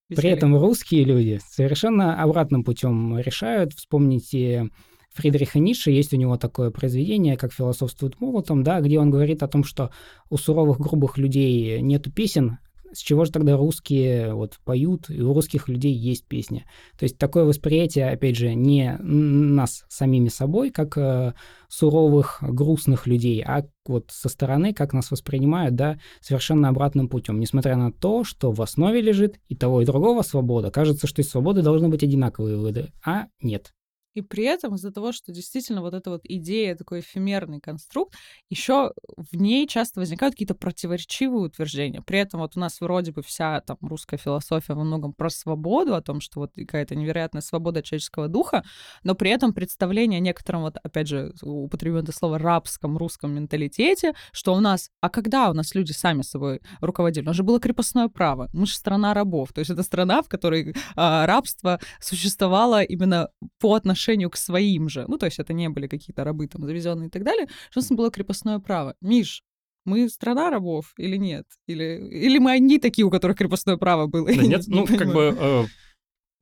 При 0.08 0.30
этом 0.30 0.58
русские 0.58 1.04
люди 1.04 1.40
совершенно 1.48 2.22
обратным 2.22 2.64
путем 2.64 3.18
решают. 3.20 3.74
Вспомните 3.74 4.70
Фридриха 5.14 5.60
Ницше, 5.60 5.92
есть 5.92 6.14
у 6.14 6.18
него 6.18 6.38
такое 6.38 6.72
произведение, 6.72 7.38
как 7.38 7.54
«Философствует 7.54 8.20
молотом», 8.22 8.64
да, 8.64 8.80
где 8.80 9.00
он 9.00 9.10
говорит 9.10 9.44
о 9.44 9.48
том, 9.48 9.64
что 9.64 9.92
у 10.30 10.38
суровых, 10.38 10.80
грубых 10.80 11.18
людей 11.18 11.82
нету 11.82 12.12
песен, 12.12 12.60
с 12.94 13.00
чего 13.00 13.26
же 13.26 13.32
тогда 13.32 13.58
русские 13.58 14.34
вот 14.34 14.60
поют, 14.64 15.10
и 15.10 15.22
у 15.22 15.34
русских 15.34 15.68
людей 15.68 15.94
есть 15.94 16.26
песня. 16.26 16.66
То 16.98 17.04
есть 17.04 17.18
такое 17.18 17.46
восприятие, 17.46 18.10
опять 18.10 18.36
же, 18.36 18.54
не 18.54 18.98
нас 19.00 19.86
самими 19.88 20.30
собой, 20.30 20.72
как 20.72 20.98
э, 20.98 21.34
суровых, 21.68 22.40
грустных 22.42 23.08
людей, 23.08 23.44
а 23.46 23.66
вот 23.86 24.12
со 24.12 24.30
стороны, 24.30 24.74
как 24.74 24.94
нас 24.94 25.12
воспринимают, 25.12 25.76
да, 25.76 26.00
совершенно 26.22 26.70
обратным 26.70 27.10
путем. 27.10 27.40
Несмотря 27.40 27.76
на 27.76 27.92
то, 27.92 28.24
что 28.24 28.52
в 28.52 28.62
основе 28.62 29.02
лежит 29.02 29.40
и 29.48 29.56
того, 29.56 29.82
и 29.82 29.86
другого 29.86 30.22
свобода, 30.22 30.72
кажется, 30.72 31.08
что 31.08 31.22
из 31.22 31.30
свободы 31.30 31.62
должны 31.62 31.90
быть 31.90 32.04
одинаковые 32.04 32.58
выводы, 32.58 32.92
а 33.06 33.28
нет. 33.42 33.74
И 34.20 34.22
при 34.22 34.44
этом 34.44 34.76
из-за 34.76 34.92
того, 34.92 35.14
что 35.14 35.32
действительно 35.32 35.80
вот 35.80 35.94
эта 35.94 36.10
вот 36.10 36.22
идея, 36.26 36.76
такой 36.76 37.00
эфемерный 37.00 37.62
конструкт, 37.62 38.16
еще 38.50 38.92
в 39.16 39.38
ней 39.38 39.66
часто 39.66 40.02
возникают 40.02 40.36
какие-то 40.36 40.56
противоречивые 40.56 41.46
утверждения. 41.46 42.02
При 42.02 42.20
этом 42.20 42.42
вот 42.42 42.58
у 42.58 42.60
нас 42.60 42.82
вроде 42.82 43.14
бы 43.14 43.22
вся 43.22 43.62
там 43.62 43.78
русская 43.80 44.18
философия 44.18 44.74
во 44.74 44.84
многом 44.84 45.14
про 45.14 45.30
свободу, 45.30 45.96
о 45.96 46.02
том, 46.02 46.20
что 46.20 46.42
вот 46.42 46.52
какая-то 46.54 46.96
невероятная 46.96 47.42
свобода 47.42 47.82
человеческого 47.82 48.28
духа, 48.28 48.66
но 49.06 49.16
при 49.16 49.32
этом 49.32 49.54
представление 49.54 50.18
о 50.18 50.22
некотором, 50.22 50.64
вот 50.64 50.76
опять 50.84 51.08
же, 51.08 51.34
употребим 51.42 51.98
это 51.98 52.12
слово, 52.12 52.38
рабском 52.38 52.98
русском 52.98 53.34
менталитете, 53.34 54.16
что 54.34 54.54
у 54.54 54.60
нас, 54.60 54.90
а 55.00 55.10
когда 55.10 55.50
у 55.50 55.54
нас 55.54 55.74
люди 55.76 55.94
сами 55.94 56.24
собой 56.24 56.60
руководили? 56.82 57.24
У 57.24 57.28
нас 57.28 57.38
же 57.38 57.44
было 57.44 57.62
крепостное 57.62 58.10
право, 58.10 58.50
мы 58.52 58.66
же 58.66 58.74
страна 58.74 59.14
рабов, 59.14 59.54
то 59.54 59.60
есть 59.60 59.72
это 59.72 59.84
страна, 59.84 60.22
в 60.22 60.28
которой 60.28 60.76
а, 60.98 61.26
рабство 61.26 61.80
существовало 62.02 62.84
именно 62.84 63.30
по 63.60 63.76
отношению 63.76 64.09
отношению 64.10 64.30
к 64.30 64.38
своим 64.38 64.89
же, 64.89 65.05
ну, 65.07 65.18
то 65.18 65.26
есть 65.26 65.39
это 65.39 65.53
не 65.53 65.70
были 65.70 65.88
какие-то 65.88 66.24
рабы 66.24 66.47
там 66.47 66.66
завезенные 66.66 67.07
и 67.07 67.12
так 67.12 67.24
далее, 67.24 67.47
нас 67.76 67.89
было 67.89 68.10
крепостное 68.10 68.60
право. 68.60 68.95
Миш, 69.01 69.43
мы 69.86 70.10
страна 70.10 70.49
рабов 70.49 70.93
или 70.97 71.18
нет? 71.18 71.45
Или, 71.68 72.10
или 72.12 72.39
мы 72.39 72.53
одни 72.53 72.80
такие, 72.80 73.05
у 73.05 73.10
которых 73.10 73.38
крепостное 73.38 73.78
право 73.78 74.07
было? 74.07 74.28
Да 74.28 74.34
нет, 74.47 74.64
ну, 74.68 74.86
как 74.86 75.14
бы 75.14 75.36
э, 75.39 75.66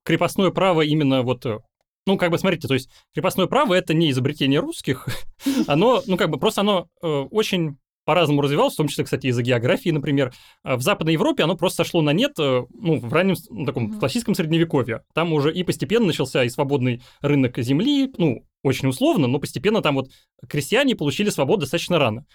крепостное 0.03 0.51
право 0.51 0.81
именно 0.81 1.23
вот 1.23 1.45
э, 1.45 1.59
ну, 2.05 2.17
как 2.17 2.31
бы, 2.31 2.37
смотрите, 2.37 2.67
то 2.69 2.73
есть 2.73 2.89
крепостное 3.13 3.47
право— 3.47 3.73
это 3.75 3.93
не 3.93 4.11
изобретение 4.11 4.61
русских, 4.61 5.07
оно, 5.67 6.01
ну, 6.07 6.17
как 6.17 6.29
бы, 6.29 6.39
просто 6.39 6.61
оно 6.61 6.87
э, 7.03 7.07
очень 7.07 7.77
по-разному 8.07 8.41
развивалось, 8.41 8.73
в 8.73 8.77
том 8.77 8.87
числе, 8.87 9.03
кстати, 9.03 9.27
из-за 9.27 9.43
географии, 9.43 9.89
например. 9.89 10.33
А 10.63 10.77
в 10.77 10.81
Западной 10.81 11.11
Европе 11.11 11.43
оно 11.43 11.57
просто 11.57 11.83
сошло 11.83 12.01
на 12.01 12.13
нет 12.13 12.39
э, 12.39 12.63
ну, 12.73 12.99
в 13.01 13.11
раннем 13.11 13.35
ну, 13.49 13.65
таком 13.65 13.99
классическом 13.99 14.33
средневековье. 14.33 15.03
Там 15.13 15.33
уже 15.33 15.53
и 15.53 15.61
постепенно 15.63 16.05
начался 16.05 16.45
и 16.45 16.49
свободный 16.49 17.01
рынок 17.19 17.57
земли, 17.57 18.09
ну, 18.17 18.45
очень 18.63 18.87
условно, 18.87 19.27
но 19.27 19.39
постепенно 19.39 19.81
там 19.81 19.95
вот 19.95 20.07
крестьяне 20.47 20.95
получили 20.95 21.29
свободу 21.29 21.61
достаточно 21.61 21.99
рано. 21.99 22.25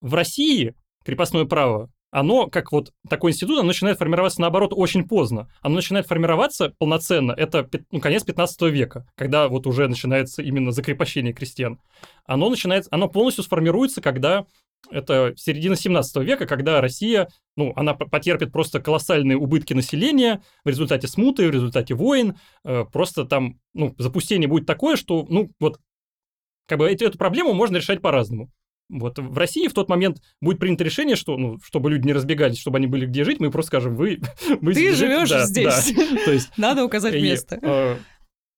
В 0.00 0.14
России 0.14 0.74
крепостное 1.04 1.44
право, 1.44 1.90
оно, 2.10 2.46
как 2.46 2.72
вот 2.72 2.94
такой 3.10 3.32
институт, 3.32 3.58
оно 3.58 3.68
начинает 3.68 3.98
формироваться, 3.98 4.40
наоборот, 4.40 4.72
очень 4.74 5.06
поздно. 5.06 5.50
Оно 5.60 5.76
начинает 5.76 6.06
формироваться 6.06 6.72
полноценно, 6.78 7.32
это 7.32 7.68
ну, 7.90 8.00
конец 8.00 8.24
15 8.24 8.62
века, 8.72 9.06
когда 9.16 9.48
вот 9.48 9.66
уже 9.66 9.86
начинается 9.86 10.40
именно 10.40 10.72
закрепощение 10.72 11.34
крестьян. 11.34 11.78
Оно 12.24 12.48
начинает, 12.48 12.86
оно 12.90 13.08
полностью 13.08 13.44
сформируется, 13.44 14.00
когда 14.00 14.46
это 14.90 15.34
середина 15.36 15.76
17 15.76 16.16
века, 16.24 16.46
когда 16.46 16.80
Россия, 16.80 17.28
ну, 17.56 17.72
она 17.76 17.94
потерпит 17.94 18.52
просто 18.52 18.80
колоссальные 18.80 19.36
убытки 19.36 19.74
населения 19.74 20.42
в 20.64 20.68
результате 20.68 21.08
смуты, 21.08 21.46
в 21.46 21.50
результате 21.50 21.94
войн, 21.94 22.36
э, 22.64 22.84
просто 22.90 23.24
там, 23.24 23.60
ну, 23.74 23.94
запустение 23.98 24.48
будет 24.48 24.66
такое, 24.66 24.96
что, 24.96 25.26
ну, 25.28 25.50
вот, 25.60 25.78
как 26.66 26.78
бы 26.78 26.90
эту, 26.90 27.04
эту 27.04 27.18
проблему 27.18 27.52
можно 27.52 27.76
решать 27.76 28.00
по-разному. 28.00 28.50
Вот 28.88 29.18
в 29.18 29.38
России 29.38 29.68
в 29.68 29.72
тот 29.72 29.88
момент 29.88 30.20
будет 30.40 30.58
принято 30.58 30.82
решение, 30.82 31.14
что, 31.14 31.36
ну, 31.36 31.58
чтобы 31.62 31.90
люди 31.90 32.06
не 32.06 32.12
разбегались, 32.12 32.58
чтобы 32.58 32.78
они 32.78 32.88
были 32.88 33.06
где 33.06 33.24
жить, 33.24 33.38
мы 33.38 33.50
просто 33.50 33.68
скажем, 33.68 33.94
вы... 33.94 34.20
вы 34.60 34.74
Ты 34.74 34.94
живешь 34.94 35.30
да, 35.30 35.46
здесь. 35.46 35.92
Да. 35.94 36.16
То 36.24 36.32
есть, 36.32 36.56
Надо 36.56 36.84
указать 36.84 37.14
и, 37.14 37.20
место. 37.20 37.58
Э, 37.62 37.96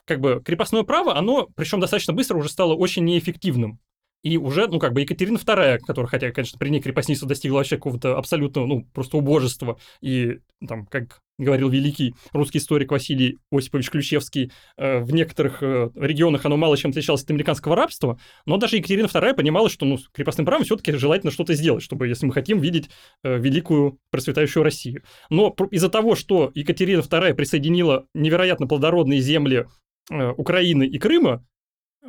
как 0.05 0.19
бы 0.19 0.41
крепостное 0.43 0.83
право, 0.83 1.15
оно, 1.15 1.47
причем 1.55 1.79
достаточно 1.79 2.13
быстро 2.13 2.37
уже 2.37 2.49
стало 2.49 2.73
очень 2.73 3.05
неэффективным. 3.05 3.79
И 4.23 4.37
уже, 4.37 4.67
ну, 4.67 4.79
как 4.79 4.93
бы 4.93 5.01
Екатерина 5.01 5.37
II, 5.37 5.79
которая, 5.79 6.09
хотя, 6.09 6.31
конечно, 6.31 6.57
при 6.57 6.69
ней 6.69 6.81
крепостница 6.81 7.25
достигла 7.25 7.57
вообще 7.57 7.75
какого-то 7.75 8.17
абсолютного, 8.17 8.65
ну, 8.65 8.87
просто 8.93 9.17
убожества, 9.17 9.77
и 10.01 10.39
там, 10.65 10.85
как 10.85 11.19
говорил 11.37 11.69
великий 11.69 12.15
русский 12.31 12.59
историк 12.59 12.91
Василий 12.91 13.39
Осипович 13.51 13.89
Ключевский, 13.89 14.51
э, 14.77 14.99
в 14.99 15.13
некоторых 15.13 15.61
э, 15.61 15.89
регионах 15.95 16.45
оно 16.45 16.57
мало 16.57 16.77
чем 16.77 16.91
отличалось 16.91 17.23
от 17.23 17.31
американского 17.31 17.75
рабства, 17.75 18.19
но 18.45 18.57
даже 18.57 18.77
Екатерина 18.77 19.07
II 19.07 19.33
понимала, 19.33 19.69
что 19.69 19.85
ну, 19.85 19.97
с 19.97 20.07
крепостным 20.09 20.45
правом 20.45 20.63
все-таки 20.63 20.91
желательно 20.93 21.31
что-то 21.31 21.53
сделать, 21.55 21.83
чтобы, 21.83 22.07
если 22.07 22.25
мы 22.25 22.33
хотим 22.33 22.59
видеть 22.59 22.89
э, 23.23 23.37
великую 23.37 23.99
процветающую 24.11 24.63
Россию. 24.63 25.03
Но 25.29 25.55
из-за 25.71 25.89
того, 25.89 26.15
что 26.15 26.51
Екатерина 26.53 27.01
II 27.01 27.33
присоединила 27.33 28.05
невероятно 28.13 28.67
плодородные 28.67 29.19
земли 29.19 29.65
э, 30.11 30.31
Украины 30.31 30.85
и 30.85 30.97
Крыма, 30.99 31.45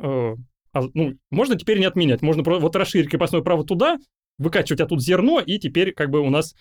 э, 0.01 0.35
ну, 0.93 1.17
можно 1.31 1.55
теперь 1.55 1.79
не 1.79 1.85
отменять. 1.85 2.21
Можно 2.21 2.43
вот 2.43 2.75
расширить 2.75 3.09
крепостное 3.09 3.41
право 3.41 3.63
туда, 3.63 3.97
выкачивать 4.37 4.81
оттуда 4.81 5.01
зерно, 5.01 5.39
и 5.39 5.57
теперь 5.59 5.93
как 5.93 6.09
бы 6.09 6.19
у 6.19 6.29
нас... 6.29 6.55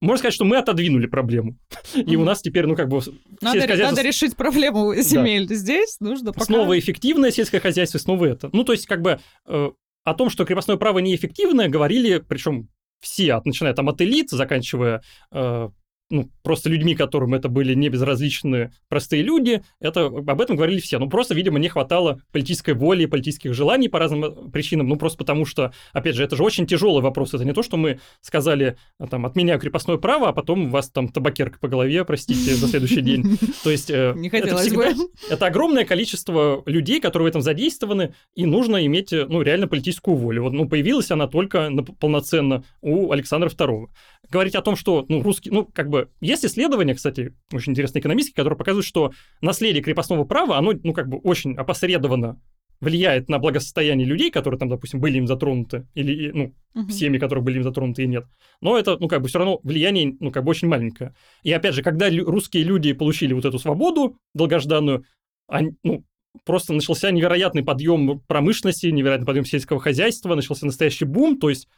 Можно 0.00 0.18
сказать, 0.18 0.34
что 0.34 0.44
мы 0.46 0.56
отодвинули 0.56 1.06
проблему. 1.06 1.58
И 1.94 2.16
у 2.16 2.24
нас 2.24 2.40
теперь, 2.40 2.66
ну, 2.66 2.74
как 2.74 2.88
бы... 2.88 3.00
Надо, 3.42 3.60
хозяйство... 3.60 3.90
надо 3.90 4.00
решить 4.00 4.34
проблему 4.34 4.94
земель 4.94 5.46
да. 5.46 5.54
здесь, 5.54 5.98
нужно 6.00 6.32
пока... 6.32 6.46
Снова 6.46 6.78
эффективное 6.78 7.30
сельское 7.30 7.60
хозяйство, 7.60 7.98
снова 7.98 8.24
это. 8.24 8.48
Ну, 8.54 8.64
то 8.64 8.72
есть, 8.72 8.86
как 8.86 9.02
бы 9.02 9.20
э, 9.46 9.70
о 10.04 10.14
том, 10.14 10.30
что 10.30 10.46
крепостное 10.46 10.78
право 10.78 11.00
неэффективное, 11.00 11.68
говорили, 11.68 12.24
причем 12.26 12.70
все, 13.00 13.40
начиная 13.44 13.74
там 13.74 13.90
от 13.90 14.00
элит, 14.00 14.30
заканчивая 14.30 15.02
э, 15.32 15.68
ну, 16.10 16.28
просто 16.42 16.68
людьми, 16.68 16.94
которым 16.94 17.34
это 17.34 17.48
были 17.48 17.74
не 17.74 17.88
безразличные 17.88 18.72
простые 18.88 19.22
люди, 19.22 19.62
это, 19.78 20.06
об 20.06 20.40
этом 20.40 20.56
говорили 20.56 20.80
все. 20.80 20.98
Ну, 20.98 21.08
просто, 21.08 21.34
видимо, 21.34 21.58
не 21.58 21.68
хватало 21.68 22.20
политической 22.32 22.74
воли, 22.74 23.06
политических 23.06 23.54
желаний 23.54 23.88
по 23.88 23.98
разным 23.98 24.24
э, 24.24 24.50
причинам, 24.50 24.88
ну, 24.88 24.96
просто 24.96 25.18
потому 25.18 25.46
что, 25.46 25.72
опять 25.92 26.16
же, 26.16 26.24
это 26.24 26.34
же 26.34 26.42
очень 26.42 26.66
тяжелый 26.66 27.00
вопрос. 27.00 27.32
Это 27.32 27.44
не 27.44 27.52
то, 27.52 27.62
что 27.62 27.76
мы 27.76 28.00
сказали, 28.20 28.76
э, 28.98 29.06
там, 29.08 29.24
отменяю 29.24 29.60
крепостное 29.60 29.98
право, 29.98 30.28
а 30.28 30.32
потом 30.32 30.66
у 30.66 30.68
вас 30.68 30.90
там 30.90 31.08
табакерка 31.08 31.58
по 31.60 31.68
голове, 31.68 32.04
простите, 32.04 32.54
за 32.56 32.66
следующий 32.66 33.02
день. 33.02 33.38
То 33.64 33.70
есть... 33.70 33.90
Э, 33.90 34.12
не 34.16 34.30
хотелось 34.30 34.70
бы. 34.70 34.86
Это 35.30 35.46
огромное 35.46 35.84
количество 35.84 36.62
людей, 36.66 37.00
которые 37.00 37.26
в 37.26 37.28
этом 37.28 37.42
задействованы, 37.42 38.14
и 38.34 38.46
нужно 38.46 38.84
иметь, 38.84 39.12
ну, 39.12 39.42
реально 39.42 39.68
политическую 39.68 40.16
волю. 40.16 40.42
Вот, 40.42 40.52
ну, 40.52 40.68
появилась 40.68 41.10
она 41.12 41.28
только 41.28 41.70
полноценно 42.00 42.64
у 42.80 43.12
Александра 43.12 43.48
II. 43.48 43.86
Говорить 44.28 44.54
о 44.54 44.62
том, 44.62 44.76
что, 44.76 45.06
ну, 45.08 45.22
русский, 45.22 45.50
ну, 45.50 45.64
как 45.64 45.88
бы 45.88 46.10
есть 46.20 46.44
исследования, 46.44 46.94
кстати, 46.94 47.34
очень 47.52 47.72
интересные 47.72 48.00
экономические, 48.00 48.34
которые 48.36 48.58
показывают, 48.58 48.86
что 48.86 49.12
наследие 49.40 49.82
крепостного 49.82 50.24
права, 50.24 50.58
оно, 50.58 50.72
ну, 50.72 50.92
как 50.92 51.08
бы 51.08 51.18
очень 51.18 51.56
опосредованно 51.56 52.40
влияет 52.80 53.28
на 53.28 53.38
благосостояние 53.38 54.06
людей, 54.06 54.30
которые 54.30 54.58
там, 54.58 54.68
допустим, 54.68 55.00
были 55.00 55.18
им 55.18 55.26
затронуты, 55.26 55.86
или, 55.94 56.30
ну, 56.30 56.54
uh-huh. 56.74 56.90
семьи, 56.90 57.18
которые 57.18 57.44
были 57.44 57.58
им 57.58 57.62
затронуты 57.62 58.04
и 58.04 58.06
нет. 58.06 58.24
Но 58.60 58.78
это, 58.78 58.96
ну, 58.98 59.08
как 59.08 59.20
бы 59.20 59.28
все 59.28 59.38
равно 59.38 59.60
влияние, 59.62 60.16
ну, 60.18 60.30
как 60.30 60.44
бы 60.44 60.50
очень 60.50 60.68
маленькое. 60.68 61.14
И 61.42 61.52
опять 61.52 61.74
же, 61.74 61.82
когда 61.82 62.08
русские 62.08 62.64
люди 62.64 62.92
получили 62.92 63.34
вот 63.34 63.44
эту 63.44 63.58
свободу 63.58 64.18
долгожданную, 64.34 65.04
они, 65.46 65.74
ну, 65.82 66.04
просто 66.44 66.72
начался 66.72 67.10
невероятный 67.10 67.62
подъем 67.62 68.20
промышленности, 68.20 68.86
невероятный 68.86 69.26
подъем 69.26 69.44
сельского 69.44 69.80
хозяйства, 69.80 70.34
начался 70.34 70.64
настоящий 70.64 71.04
бум, 71.04 71.38
то 71.38 71.50
есть, 71.50 71.68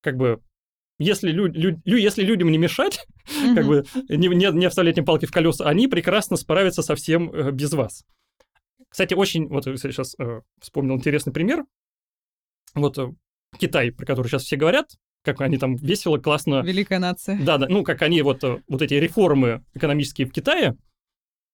как 0.00 0.16
бы, 0.16 0.40
если, 0.98 1.30
лю, 1.30 1.46
лю, 1.46 1.80
если 1.84 2.22
людям 2.22 2.50
не 2.50 2.58
мешать, 2.58 3.06
mm-hmm. 3.26 3.54
как 3.54 3.66
бы 3.66 3.84
не, 4.08 4.28
не, 4.28 4.52
не 4.52 4.68
вставлять 4.68 4.98
им 4.98 5.04
палки 5.04 5.26
в 5.26 5.32
колеса, 5.32 5.64
они 5.64 5.88
прекрасно 5.88 6.36
справятся 6.36 6.82
совсем 6.82 7.30
э, 7.30 7.52
без 7.52 7.72
вас. 7.72 8.04
Кстати, 8.88 9.14
очень, 9.14 9.48
вот 9.48 9.64
сейчас 9.64 10.14
э, 10.18 10.40
вспомнил 10.60 10.94
интересный 10.94 11.32
пример. 11.32 11.64
Вот 12.74 12.98
э, 12.98 13.08
Китай, 13.58 13.92
про 13.92 14.06
который 14.06 14.28
сейчас 14.28 14.44
все 14.44 14.56
говорят, 14.56 14.90
как 15.24 15.40
они 15.40 15.58
там 15.58 15.76
весело, 15.76 16.18
классно... 16.18 16.62
Великая 16.62 16.98
нация. 16.98 17.38
Да, 17.40 17.58
да, 17.58 17.66
ну, 17.68 17.84
как 17.84 18.02
они 18.02 18.22
вот, 18.22 18.42
э, 18.44 18.62
вот 18.68 18.82
эти 18.82 18.94
реформы 18.94 19.64
экономические 19.74 20.26
в 20.26 20.32
Китае, 20.32 20.76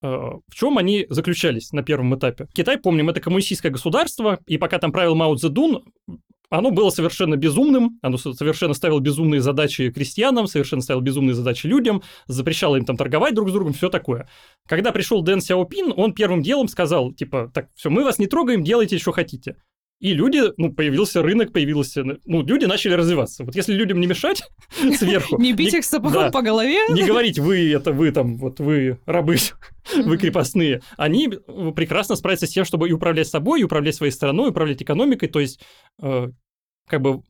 э, 0.02 0.06
в 0.06 0.54
чем 0.54 0.78
они 0.78 1.06
заключались 1.08 1.72
на 1.72 1.82
первом 1.82 2.16
этапе? 2.16 2.46
Китай, 2.54 2.78
помним, 2.78 3.10
это 3.10 3.20
коммунистическое 3.20 3.72
государство, 3.72 4.38
и 4.46 4.58
пока 4.58 4.78
там 4.78 4.92
правил 4.92 5.14
Мао 5.14 5.34
Цзэдун, 5.34 5.84
оно 6.58 6.70
было 6.70 6.90
совершенно 6.90 7.36
безумным, 7.36 7.98
оно 8.02 8.16
совершенно 8.16 8.74
ставило 8.74 9.00
безумные 9.00 9.40
задачи 9.40 9.90
крестьянам, 9.90 10.46
совершенно 10.46 10.82
ставило 10.82 11.02
безумные 11.02 11.34
задачи 11.34 11.66
людям, 11.66 12.02
запрещало 12.26 12.76
им 12.76 12.84
там 12.84 12.96
торговать 12.96 13.34
друг 13.34 13.50
с 13.50 13.52
другом, 13.52 13.72
все 13.72 13.88
такое. 13.88 14.28
Когда 14.68 14.92
пришел 14.92 15.22
Дэн 15.22 15.40
Сяопин, 15.40 15.92
он 15.96 16.12
первым 16.12 16.42
делом 16.42 16.68
сказал, 16.68 17.12
типа, 17.12 17.50
так, 17.52 17.68
все, 17.74 17.90
мы 17.90 18.04
вас 18.04 18.18
не 18.18 18.26
трогаем, 18.26 18.62
делайте, 18.62 18.98
что 18.98 19.12
хотите. 19.12 19.56
И 20.00 20.12
люди, 20.12 20.42
ну, 20.58 20.72
появился 20.72 21.22
рынок, 21.22 21.52
появился, 21.52 22.04
ну, 22.26 22.42
люди 22.42 22.66
начали 22.66 22.92
развиваться. 22.92 23.44
Вот 23.44 23.54
если 23.54 23.72
людям 23.72 24.00
не 24.00 24.06
мешать 24.06 24.42
сверху... 24.98 25.40
Не 25.40 25.54
бить 25.54 25.72
их 25.72 25.84
сапогом 25.84 26.30
по 26.30 26.42
голове. 26.42 26.78
Не 26.90 27.04
говорить, 27.04 27.38
вы, 27.38 27.72
это 27.72 27.92
вы 27.92 28.10
там, 28.10 28.36
вот 28.36 28.60
вы 28.60 28.98
рабы, 29.06 29.36
вы 29.96 30.18
крепостные. 30.18 30.82
Они 30.98 31.28
прекрасно 31.74 32.16
справятся 32.16 32.46
с 32.46 32.50
тем, 32.50 32.64
чтобы 32.64 32.88
и 32.88 32.92
управлять 32.92 33.28
собой, 33.28 33.60
и 33.60 33.64
управлять 33.64 33.94
своей 33.94 34.12
страной, 34.12 34.50
управлять 34.50 34.82
экономикой. 34.82 35.28
То 35.28 35.40
есть 35.40 35.60
э, 36.02 36.28
как 36.86 37.00
бы 37.00 37.22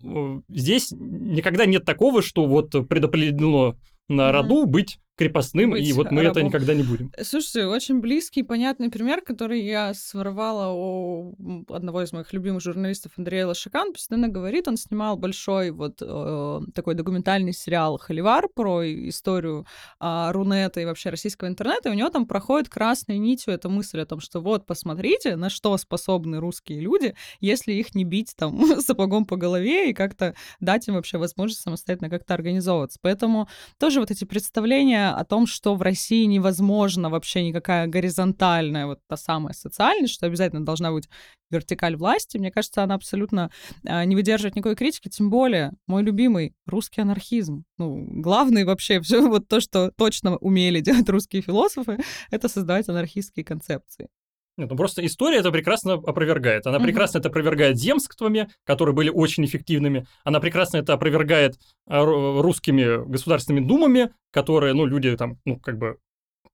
здесь 0.48 0.92
никогда 0.92 1.66
нет 1.66 1.84
такого, 1.84 2.22
что 2.22 2.46
вот 2.46 2.70
предопределено 2.88 3.76
на 4.08 4.32
роду 4.32 4.66
быть 4.66 4.98
крепостным, 5.16 5.70
Быть 5.70 5.88
и 5.88 5.92
вот 5.92 6.10
мы 6.10 6.22
это 6.22 6.40
рабом. 6.40 6.46
никогда 6.46 6.74
не 6.74 6.82
будем. 6.82 7.12
Слушайте, 7.22 7.66
очень 7.66 8.00
близкий, 8.00 8.42
понятный 8.42 8.90
пример, 8.90 9.20
который 9.20 9.62
я 9.62 9.94
своровала 9.94 10.72
у 10.72 11.34
одного 11.68 12.02
из 12.02 12.12
моих 12.12 12.32
любимых 12.32 12.62
журналистов 12.62 13.12
Андрея 13.16 13.46
Лошака. 13.46 13.82
Он 13.82 13.92
постоянно 13.92 14.28
говорит, 14.28 14.66
он 14.66 14.76
снимал 14.76 15.16
большой 15.16 15.70
вот 15.70 16.02
э, 16.02 16.60
такой 16.74 16.94
документальный 16.94 17.52
сериал 17.52 17.98
«Холивар» 17.98 18.48
про 18.52 18.84
историю 18.84 19.66
а, 20.00 20.32
Рунета 20.32 20.80
и 20.80 20.84
вообще 20.84 21.10
российского 21.10 21.48
интернета, 21.48 21.88
и 21.88 21.92
у 21.92 21.94
него 21.94 22.10
там 22.10 22.26
проходит 22.26 22.68
красной 22.68 23.18
нитью 23.18 23.54
эта 23.54 23.68
мысль 23.68 24.00
о 24.00 24.06
том, 24.06 24.20
что 24.20 24.40
вот, 24.40 24.66
посмотрите, 24.66 25.36
на 25.36 25.48
что 25.48 25.76
способны 25.76 26.40
русские 26.40 26.80
люди, 26.80 27.14
если 27.40 27.72
их 27.72 27.94
не 27.94 28.04
бить 28.04 28.34
там 28.36 28.60
сапогом 28.80 29.26
по 29.26 29.36
голове 29.36 29.90
и 29.90 29.94
как-то 29.94 30.34
дать 30.60 30.88
им 30.88 30.94
вообще 30.94 31.18
возможность 31.18 31.62
самостоятельно 31.62 32.10
как-то 32.10 32.34
организовываться. 32.34 32.98
Поэтому 33.00 33.48
тоже 33.78 34.00
вот 34.00 34.10
эти 34.10 34.24
представления 34.24 35.03
о 35.12 35.24
том, 35.24 35.46
что 35.46 35.74
в 35.74 35.82
России 35.82 36.24
невозможно 36.24 37.10
вообще 37.10 37.42
никакая 37.42 37.86
горизонтальная 37.86 38.86
вот 38.86 39.00
та 39.08 39.16
самая 39.16 39.54
социальность, 39.54 40.14
что 40.14 40.26
обязательно 40.26 40.64
должна 40.64 40.92
быть 40.92 41.08
вертикаль 41.50 41.96
власти, 41.96 42.38
мне 42.38 42.50
кажется, 42.50 42.82
она 42.82 42.94
абсолютно 42.94 43.50
а, 43.86 44.04
не 44.04 44.16
выдерживает 44.16 44.56
никакой 44.56 44.76
критики, 44.76 45.08
тем 45.08 45.30
более 45.30 45.72
мой 45.86 46.02
любимый 46.02 46.54
русский 46.66 47.00
анархизм. 47.00 47.64
Ну, 47.78 48.04
главный 48.08 48.64
вообще 48.64 49.00
все 49.02 49.26
вот 49.26 49.48
то, 49.48 49.60
что 49.60 49.90
точно 49.96 50.36
умели 50.36 50.80
делать 50.80 51.08
русские 51.08 51.42
философы, 51.42 51.98
это 52.30 52.48
создавать 52.48 52.88
анархистские 52.88 53.44
концепции. 53.44 54.08
Нет, 54.56 54.70
ну 54.70 54.76
просто 54.76 55.04
история 55.04 55.38
это 55.38 55.50
прекрасно 55.50 55.94
опровергает. 55.94 56.66
Она 56.66 56.78
прекрасно 56.78 57.18
это 57.18 57.28
опровергает 57.28 57.76
земствами, 57.76 58.48
которые 58.64 58.94
были 58.94 59.10
очень 59.10 59.44
эффективными. 59.44 60.06
Она 60.22 60.38
прекрасно 60.38 60.76
это 60.76 60.92
опровергает 60.92 61.58
а, 61.86 62.04
ру- 62.04 62.40
русскими 62.40 63.04
государственными 63.04 63.66
думами, 63.66 64.10
которые, 64.30 64.74
ну, 64.74 64.86
люди 64.86 65.16
там, 65.16 65.38
ну, 65.44 65.58
как 65.58 65.78
бы, 65.78 65.98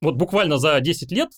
вот 0.01 0.17
буквально 0.17 0.57
за 0.57 0.81
10 0.81 1.13
лет, 1.13 1.29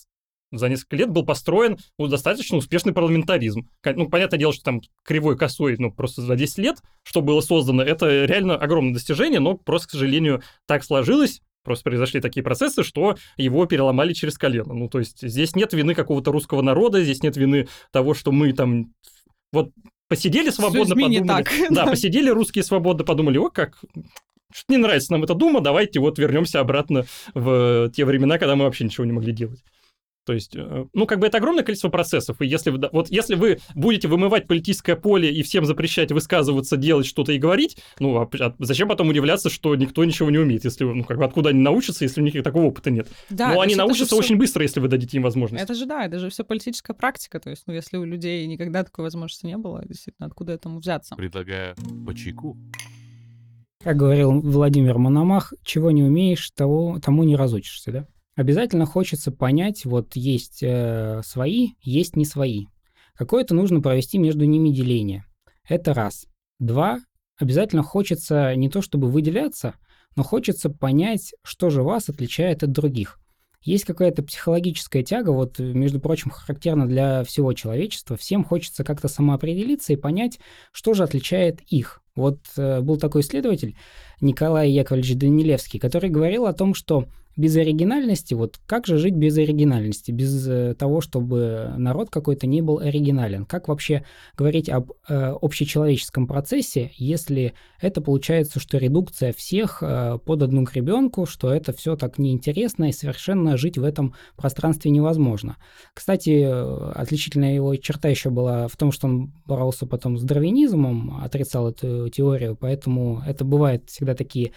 за 0.53 0.69
несколько 0.69 0.97
лет 0.97 1.11
был 1.11 1.25
построен 1.25 1.79
ну, 1.99 2.07
достаточно 2.07 2.59
успешный 2.59 2.93
парламентаризм. 2.93 3.69
Ну, 3.85 4.09
понятное 4.09 4.39
дело, 4.39 4.53
что 4.53 4.63
там 4.63 4.83
кривой 5.03 5.37
косой, 5.37 5.77
ну, 5.79 5.91
просто 5.91 6.23
за 6.23 6.37
10 6.37 6.59
лет, 6.59 6.77
что 7.03 7.23
было 7.23 7.41
создано, 7.41 7.83
это 7.83 8.25
реально 8.25 8.55
огромное 8.57 8.95
достижение, 8.95 9.41
но 9.41 9.57
просто, 9.57 9.89
к 9.89 9.91
сожалению, 9.93 10.43
так 10.67 10.85
сложилось, 10.85 11.41
Просто 11.65 11.85
произошли 11.85 12.21
такие 12.21 12.43
процессы, 12.43 12.83
что 12.83 13.17
его 13.37 13.67
переломали 13.67 14.13
через 14.13 14.37
колено. 14.37 14.75
Ну, 14.75 14.89
то 14.89 14.99
есть 14.99 15.21
здесь 15.23 15.55
нет 15.55 15.73
вины 15.73 15.95
какого-то 15.95 16.33
русского 16.33 16.63
народа, 16.63 17.03
здесь 17.03 17.23
нет 17.23 17.37
вины 17.37 17.69
того, 17.91 18.15
что 18.15 18.33
мы 18.33 18.53
там... 18.53 18.93
Вот 19.53 19.71
посидели 20.09 20.51
свободно, 20.51 20.95
подумали. 20.95 21.27
так. 21.27 21.53
Да, 21.71 21.87
посидели 21.87 22.31
русские 22.31 22.65
свободно, 22.65 23.05
подумали, 23.05 23.39
о, 23.39 23.49
как... 23.51 23.79
Что-то 24.55 24.73
не 24.73 24.77
нравится 24.79 25.13
нам 25.13 25.25
эта 25.25 25.35
дума, 25.35 25.63
давайте 25.63 25.99
вот 25.99 26.19
вернемся 26.19 26.61
обратно 26.61 27.07
в 27.33 27.91
те 27.95 28.05
времена, 28.05 28.39
когда 28.39 28.55
мы 28.55 28.65
вообще 28.65 28.85
ничего 28.85 29.07
не 29.07 29.13
могли 29.13 29.33
делать. 29.33 29.63
То 30.25 30.33
есть, 30.33 30.55
э, 30.55 30.87
ну, 30.93 31.07
как 31.07 31.19
бы 31.19 31.27
это 31.27 31.39
огромное 31.39 31.65
количество 31.65 31.89
процессов, 31.89 32.41
и 32.41 32.47
если, 32.47 32.71
вы- 32.71 32.89
вот 32.93 33.11
если 33.11 33.35
вы 33.35 33.59
будете 33.75 34.07
вымывать 34.07 34.47
политическое 34.47 34.95
поле 34.95 35.33
и 35.33 35.43
всем 35.43 35.65
запрещать 35.65 36.13
высказываться, 36.13 36.77
делать 36.77 37.07
что-то 37.07 37.33
и 37.33 37.39
говорить, 37.39 37.79
ну, 37.99 38.17
а, 38.19 38.31
а 38.39 38.55
зачем 38.61 38.89
потом 38.89 39.09
удивляться, 39.09 39.51
что 39.51 39.75
никто 39.75 40.05
ничего 40.05 40.31
не 40.31 40.39
умеет, 40.39 40.65
если, 40.65 40.85
ну, 40.85 41.03
как 41.03 41.19
бы 41.19 41.25
откуда 41.25 41.51
они 41.51 41.61
научатся, 41.61 42.05
если 42.05 42.21
у 42.21 42.25
них 42.25 42.41
такого 42.45 42.67
опыта 42.67 42.91
нет? 42.91 43.09
Да, 43.31 43.49
Но 43.49 43.55
то 43.55 43.61
они 43.63 43.75
научатся 43.75 44.15
очень 44.15 44.37
быстро, 44.37 44.63
если 44.63 44.79
вы 44.79 44.87
дадите 44.89 45.17
им 45.17 45.25
возможность. 45.25 45.65
Это 45.65 45.75
же 45.75 45.87
да, 45.87 46.07
это 46.07 46.21
же 46.21 46.31
все 46.31 46.45
политическая 46.45 46.95
практика. 46.95 47.41
То 47.41 47.51
есть, 47.51 47.65
ну, 47.67 47.75
если 47.75 47.97
у 47.97 48.05
людей 48.05 48.47
никогда 48.47 48.85
такой 48.85 49.03
возможности 49.05 49.47
не 49.47 49.57
было, 49.57 49.85
действительно, 49.85 50.27
откуда 50.29 50.53
этому 50.53 50.79
взяться? 50.79 51.17
Предлагаю 51.17 51.75
по 52.07 52.15
чайку. 52.15 52.57
Как 53.83 53.97
говорил 53.97 54.41
Владимир 54.41 54.99
Мономах, 54.99 55.53
чего 55.65 55.91
не 55.91 56.05
умеешь, 56.05 56.49
того, 56.53 57.01
тому 57.05 57.25
не 57.25 57.35
разучишься, 57.35 57.91
да? 57.91 58.07
Обязательно 58.35 58.87
хочется 58.87 59.31
понять, 59.31 59.85
вот 59.85 60.17
есть 60.17 60.63
э, 60.63 61.21
свои, 61.25 61.71
есть 61.83 62.17
не 62.17 62.25
свои. 62.25 62.67
Какое-то 63.15 63.55
нужно 63.55 63.81
провести 63.81 64.19
между 64.19 64.47
ними 64.47 64.71
деление. 64.71 65.27
Это 65.69 65.93
раз. 65.93 66.27
Два. 66.59 67.01
Обязательно 67.39 67.83
хочется 67.83 68.55
не 68.55 68.71
то 68.71 68.81
чтобы 68.81 69.11
выделяться, 69.11 69.75
но 70.17 70.23
хочется 70.23 70.71
понять, 70.71 71.35
что 71.43 71.71
же 71.71 71.83
вас 71.83 72.09
отличает 72.09 72.63
от 72.63 72.73
других. 72.73 73.19
Есть 73.63 73.85
какая-то 73.85 74.23
психологическая 74.23 75.03
тяга, 75.03 75.31
вот, 75.31 75.59
между 75.59 76.01
прочим, 76.01 76.31
характерна 76.31 76.87
для 76.87 77.23
всего 77.25 77.53
человечества. 77.53 78.17
Всем 78.17 78.45
хочется 78.45 78.83
как-то 78.83 79.09
самоопределиться 79.09 79.93
и 79.93 79.97
понять, 79.97 80.41
что 80.73 80.95
же 80.95 81.05
отличает 81.05 81.61
их. 81.63 82.01
Вот 82.17 82.41
э, 82.57 82.81
был 82.81 82.97
такой 82.97 83.21
исследователь 83.21 83.77
Николай 84.21 84.71
Яковлевич 84.71 85.17
Данилевский, 85.17 85.79
который 85.79 86.11
говорил 86.11 86.47
о 86.47 86.53
том, 86.53 86.75
что 86.75 87.07
без 87.37 87.57
оригинальности, 87.57 88.35
вот 88.35 88.61
как 88.67 88.87
же 88.87 88.99
жить 88.99 89.15
без 89.15 89.37
оригинальности, 89.39 90.11
без 90.11 90.47
э, 90.49 90.75
того, 90.75 91.01
чтобы 91.01 91.73
народ 91.77 92.11
какой-то 92.11 92.47
не 92.47 92.61
был 92.61 92.79
оригинален? 92.79 93.47
Как 93.47 93.69
вообще 93.69 94.05
говорить 94.37 94.69
об 94.69 94.93
э, 95.09 95.35
общечеловеческом 95.41 96.27
процессе, 96.27 96.91
если 96.97 97.55
это 97.81 98.01
получается, 98.01 98.61
что 98.61 98.79
редукция 98.79 99.33
всех 99.33 99.83
э, 99.83 100.19
под 100.25 100.43
одну 100.43 100.63
гребенку, 100.63 101.27
что 101.27 101.53
это 101.53 101.73
все 101.73 101.97
так 101.97 102.19
неинтересно 102.19 102.89
и 102.89 102.93
совершенно 102.93 103.57
жить 103.57 103.79
в 103.79 103.85
этом 103.85 104.15
пространстве 104.37 104.91
невозможно. 104.91 105.57
Кстати, 105.95 106.45
э, 106.45 106.93
отличительная 106.95 107.55
его 107.55 107.75
черта 107.77 108.09
еще 108.09 108.31
была 108.31 108.69
в 108.69 108.77
том, 108.77 108.93
что 108.93 109.07
он 109.07 109.33
боролся 109.47 109.87
потом 109.87 110.19
с 110.19 110.23
дарвинизмом, 110.23 111.23
отрицал 111.23 111.71
эту 111.71 112.09
теорию, 112.09 112.57
поэтому 112.57 113.23
это 113.27 113.45
бывает 113.45 113.89
всегда 113.89 114.15
такие 114.15 114.53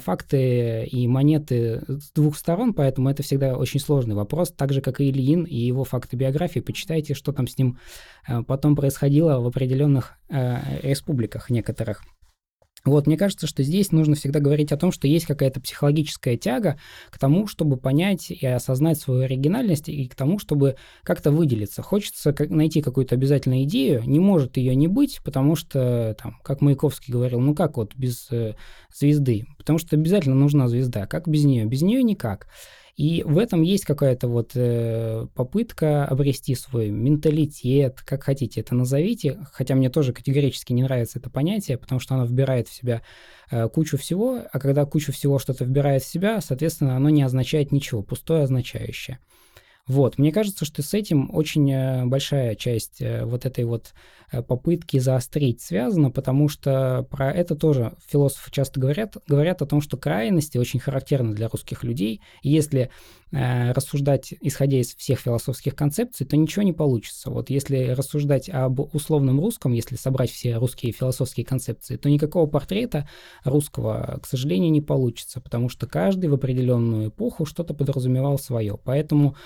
факты 0.00 0.84
и 0.86 1.06
монеты 1.06 1.82
с 1.86 2.10
двух 2.12 2.36
сторон, 2.36 2.74
поэтому 2.74 3.10
это 3.10 3.22
всегда 3.22 3.56
очень 3.56 3.80
сложный 3.80 4.16
вопрос, 4.16 4.50
так 4.50 4.72
же, 4.72 4.80
как 4.80 5.00
и 5.00 5.08
Ильин 5.10 5.44
и 5.44 5.56
его 5.56 5.84
факты 5.84 6.16
биографии. 6.16 6.60
Почитайте, 6.60 7.14
что 7.14 7.32
там 7.32 7.46
с 7.46 7.56
ним 7.56 7.78
э, 8.26 8.42
потом 8.42 8.74
происходило 8.74 9.40
в 9.40 9.46
определенных 9.46 10.14
э, 10.28 10.80
республиках 10.82 11.50
некоторых. 11.50 12.02
Вот, 12.84 13.06
мне 13.06 13.16
кажется, 13.16 13.46
что 13.46 13.62
здесь 13.62 13.92
нужно 13.92 14.14
всегда 14.14 14.40
говорить 14.40 14.72
о 14.72 14.76
том, 14.76 14.92
что 14.92 15.08
есть 15.08 15.26
какая-то 15.26 15.60
психологическая 15.60 16.36
тяга 16.36 16.78
к 17.10 17.18
тому, 17.18 17.46
чтобы 17.46 17.76
понять 17.76 18.30
и 18.30 18.46
осознать 18.46 18.98
свою 18.98 19.22
оригинальность, 19.22 19.88
и 19.88 20.06
к 20.06 20.14
тому, 20.14 20.38
чтобы 20.38 20.76
как-то 21.02 21.30
выделиться. 21.30 21.82
Хочется 21.82 22.34
найти 22.48 22.80
какую-то 22.80 23.14
обязательную 23.14 23.64
идею, 23.64 24.02
не 24.04 24.20
может 24.20 24.56
ее 24.56 24.74
не 24.74 24.88
быть, 24.88 25.20
потому 25.24 25.56
что, 25.56 26.16
там, 26.22 26.38
как 26.42 26.60
Маяковский 26.60 27.12
говорил, 27.12 27.40
ну 27.40 27.54
как 27.54 27.76
вот 27.76 27.94
без 27.96 28.28
э, 28.30 28.54
звезды? 28.94 29.46
Потому 29.56 29.78
что 29.78 29.96
обязательно 29.96 30.36
нужна 30.36 30.68
звезда. 30.68 31.06
Как 31.06 31.26
без 31.26 31.44
нее? 31.44 31.64
Без 31.64 31.82
нее 31.82 32.02
никак. 32.02 32.46
И 32.98 33.22
в 33.22 33.38
этом 33.38 33.62
есть 33.62 33.84
какая-то 33.84 34.26
вот 34.26 34.50
э, 34.56 35.28
попытка 35.36 36.04
обрести 36.04 36.56
свой 36.56 36.90
менталитет, 36.90 38.02
как 38.04 38.24
хотите 38.24 38.60
это 38.60 38.74
назовите, 38.74 39.38
хотя 39.52 39.76
мне 39.76 39.88
тоже 39.88 40.12
категорически 40.12 40.72
не 40.72 40.82
нравится 40.82 41.20
это 41.20 41.30
понятие, 41.30 41.78
потому 41.78 42.00
что 42.00 42.16
оно 42.16 42.26
вбирает 42.26 42.66
в 42.66 42.74
себя 42.74 43.02
э, 43.52 43.68
кучу 43.68 43.98
всего, 43.98 44.40
а 44.52 44.58
когда 44.58 44.84
кучу 44.84 45.12
всего 45.12 45.38
что-то 45.38 45.64
вбирает 45.64 46.02
в 46.02 46.08
себя, 46.08 46.40
соответственно, 46.40 46.96
оно 46.96 47.08
не 47.08 47.22
означает 47.22 47.70
ничего, 47.70 48.02
пустое 48.02 48.42
означающее. 48.42 49.20
Вот, 49.88 50.18
мне 50.18 50.32
кажется, 50.32 50.66
что 50.66 50.82
с 50.82 50.92
этим 50.92 51.34
очень 51.34 51.72
э, 51.72 52.04
большая 52.04 52.54
часть 52.54 53.00
э, 53.00 53.24
вот 53.24 53.46
этой 53.46 53.64
вот 53.64 53.94
э, 54.30 54.42
попытки 54.42 54.98
заострить 54.98 55.62
связана, 55.62 56.10
потому 56.10 56.50
что 56.50 57.06
про 57.10 57.32
это 57.32 57.56
тоже 57.56 57.94
философы 58.06 58.50
часто 58.50 58.78
говорят, 58.78 59.16
говорят 59.26 59.62
о 59.62 59.66
том, 59.66 59.80
что 59.80 59.96
крайности 59.96 60.58
очень 60.58 60.78
характерны 60.78 61.34
для 61.34 61.48
русских 61.48 61.84
людей. 61.84 62.20
Если 62.42 62.90
рассуждать, 63.30 64.32
исходя 64.40 64.78
из 64.78 64.94
всех 64.94 65.20
философских 65.20 65.74
концепций, 65.74 66.26
то 66.26 66.36
ничего 66.36 66.62
не 66.62 66.72
получится. 66.72 67.30
Вот 67.30 67.50
если 67.50 67.88
рассуждать 67.88 68.48
об 68.48 68.80
условном 68.94 69.40
русском, 69.40 69.72
если 69.72 69.96
собрать 69.96 70.30
все 70.30 70.56
русские 70.56 70.92
философские 70.92 71.44
концепции, 71.44 71.96
то 71.96 72.08
никакого 72.08 72.46
портрета 72.46 73.08
русского, 73.44 74.18
к 74.22 74.26
сожалению, 74.26 74.70
не 74.70 74.80
получится, 74.80 75.40
потому 75.40 75.68
что 75.68 75.86
каждый 75.86 76.30
в 76.30 76.34
определенную 76.34 77.08
эпоху 77.08 77.44
что-то 77.44 77.74
подразумевал 77.74 78.38
свое. 78.38 78.78
Поэтому 78.82 79.36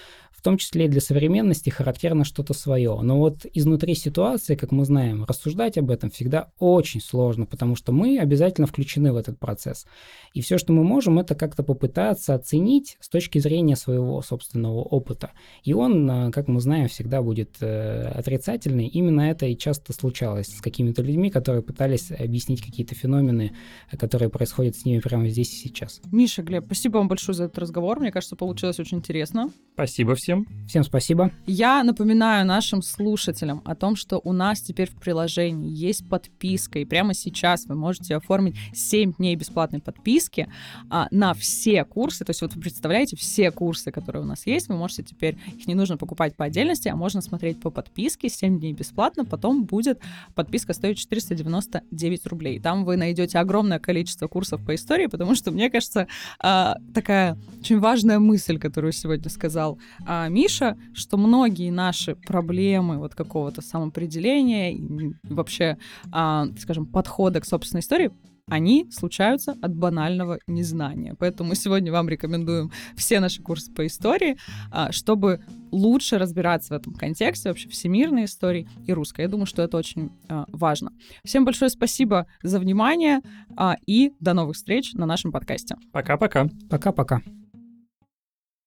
в 0.43 0.43
том 0.43 0.57
числе 0.57 0.87
и 0.87 0.89
для 0.89 1.01
современности 1.01 1.70
характерно 1.70 2.24
что-то 2.24 2.53
свое. 2.53 2.99
Но 3.01 3.18
вот 3.18 3.47
изнутри 3.55 3.95
ситуации, 3.95 4.57
как 4.57 4.72
мы 4.72 4.85
знаем, 4.85 5.24
рассуждать 5.24 5.78
об 5.78 5.89
этом 5.89 6.11
всегда 6.11 6.51
очень 6.59 7.01
сложно, 7.01 7.47
потому 7.47 7.76
что 7.76 7.93
мы 7.93 8.18
обязательно 8.18 8.66
включены 8.66 9.12
в 9.12 9.16
этот 9.16 9.39
процесс. 9.39 9.87
И 10.35 10.41
все, 10.41 10.59
что 10.59 10.72
мы 10.72 10.83
можем, 10.83 11.20
это 11.20 11.37
как-то 11.37 11.62
попытаться 11.62 12.35
оценить 12.35 12.97
с 12.99 13.09
точки 13.09 13.39
зрения 13.39 13.71
обсуждения 13.72 13.76
своего 13.76 14.22
собственного 14.22 14.80
опыта. 14.82 15.30
И 15.64 15.74
он, 15.74 16.10
э, 16.10 16.30
как 16.30 16.48
мы 16.48 16.60
знаем, 16.60 16.88
всегда 16.88 17.22
будет 17.22 17.56
э, 17.60 18.08
отрицательный. 18.14 18.86
Именно 18.86 19.22
это 19.22 19.46
и 19.46 19.56
часто 19.56 19.92
случалось 19.92 20.48
с 20.48 20.60
какими-то 20.60 21.02
людьми, 21.02 21.30
которые 21.30 21.62
пытались 21.62 22.10
объяснить 22.10 22.62
какие-то 22.62 22.94
феномены, 22.94 23.52
которые 23.98 24.28
происходят 24.28 24.76
с 24.76 24.84
ними 24.84 25.00
прямо 25.00 25.28
здесь 25.28 25.52
и 25.52 25.68
сейчас. 25.68 26.00
Миша, 26.12 26.42
Глеб, 26.42 26.64
спасибо 26.66 26.98
вам 26.98 27.08
большое 27.08 27.34
за 27.34 27.44
этот 27.44 27.58
разговор. 27.58 28.00
Мне 28.00 28.12
кажется, 28.12 28.36
получилось 28.36 28.78
очень 28.78 28.98
интересно. 28.98 29.50
Спасибо 29.74 30.14
всем. 30.14 30.46
Всем 30.68 30.84
спасибо. 30.84 31.30
Я 31.46 31.82
напоминаю 31.82 32.46
нашим 32.46 32.82
слушателям 32.82 33.62
о 33.64 33.74
том, 33.74 33.96
что 33.96 34.20
у 34.22 34.32
нас 34.32 34.60
теперь 34.60 34.88
в 34.88 35.00
приложении 35.00 35.70
есть 35.70 36.08
подписка, 36.08 36.78
и 36.78 36.84
прямо 36.84 37.14
сейчас 37.14 37.66
вы 37.66 37.74
можете 37.74 38.16
оформить 38.16 38.56
7 38.74 39.14
дней 39.14 39.36
бесплатной 39.36 39.80
подписки 39.80 40.48
а, 40.90 41.08
на 41.10 41.32
все 41.34 41.84
курсы. 41.84 42.24
То 42.24 42.30
есть 42.30 42.42
вот 42.42 42.54
вы 42.54 42.60
представляете, 42.60 43.16
все 43.16 43.50
курсы, 43.50 43.61
которые 43.92 44.22
у 44.22 44.26
нас 44.26 44.46
есть, 44.46 44.68
вы 44.68 44.76
можете 44.76 45.02
теперь, 45.02 45.36
их 45.56 45.66
не 45.66 45.74
нужно 45.74 45.96
покупать 45.96 46.36
по 46.36 46.44
отдельности, 46.44 46.88
а 46.88 46.96
можно 46.96 47.20
смотреть 47.20 47.60
по 47.60 47.70
подписке, 47.70 48.28
7 48.28 48.58
дней 48.58 48.72
бесплатно, 48.72 49.24
потом 49.24 49.64
будет 49.64 50.00
подписка 50.34 50.72
стоит 50.72 50.96
499 50.96 52.26
рублей. 52.26 52.60
Там 52.60 52.84
вы 52.84 52.96
найдете 52.96 53.38
огромное 53.38 53.78
количество 53.78 54.26
курсов 54.26 54.64
по 54.64 54.74
истории, 54.74 55.06
потому 55.06 55.34
что, 55.34 55.50
мне 55.50 55.70
кажется, 55.70 56.06
а, 56.38 56.76
такая 56.94 57.38
очень 57.60 57.78
важная 57.78 58.18
мысль, 58.18 58.58
которую 58.58 58.92
сегодня 58.92 59.30
сказал 59.30 59.78
а, 60.06 60.28
Миша, 60.28 60.76
что 60.94 61.16
многие 61.16 61.70
наши 61.70 62.16
проблемы 62.16 62.98
вот 62.98 63.14
какого-то 63.14 63.62
самоопределения, 63.62 64.76
вообще, 65.22 65.78
а, 66.10 66.46
скажем, 66.58 66.86
подхода 66.86 67.40
к 67.40 67.44
собственной 67.44 67.80
истории 67.80 68.10
они 68.49 68.90
случаются 68.90 69.57
от 69.62 69.74
банального 69.74 70.38
незнания. 70.47 71.14
Поэтому 71.18 71.51
мы 71.51 71.55
сегодня 71.55 71.93
вам 71.93 72.09
рекомендуем 72.09 72.70
все 72.97 73.20
наши 73.20 73.43
курсы 73.43 73.72
по 73.72 73.86
истории, 73.86 74.36
а, 74.70 74.93
чтобы 74.93 75.45
лучше 75.70 76.18
разбираться 76.18 76.74
в 76.74 76.76
этом 76.76 76.95
контексте, 76.95 77.49
вообще 77.49 77.68
всемирной 77.68 78.24
истории 78.24 78.68
и 78.86 78.93
русской. 78.93 79.22
Я 79.22 79.28
думаю, 79.28 79.47
что 79.47 79.62
это 79.62 79.76
очень 79.76 80.11
а, 80.28 80.45
важно. 80.49 80.93
Всем 81.24 81.45
большое 81.45 81.70
спасибо 81.70 82.26
за 82.43 82.59
внимание 82.59 83.20
а, 83.57 83.76
и 83.86 84.12
до 84.20 84.34
новых 84.34 84.57
встреч 84.57 84.93
на 84.95 85.07
нашем 85.07 85.32
подкасте. 85.32 85.76
Пока-пока. 85.93 86.49
Пока-пока. 86.68 87.22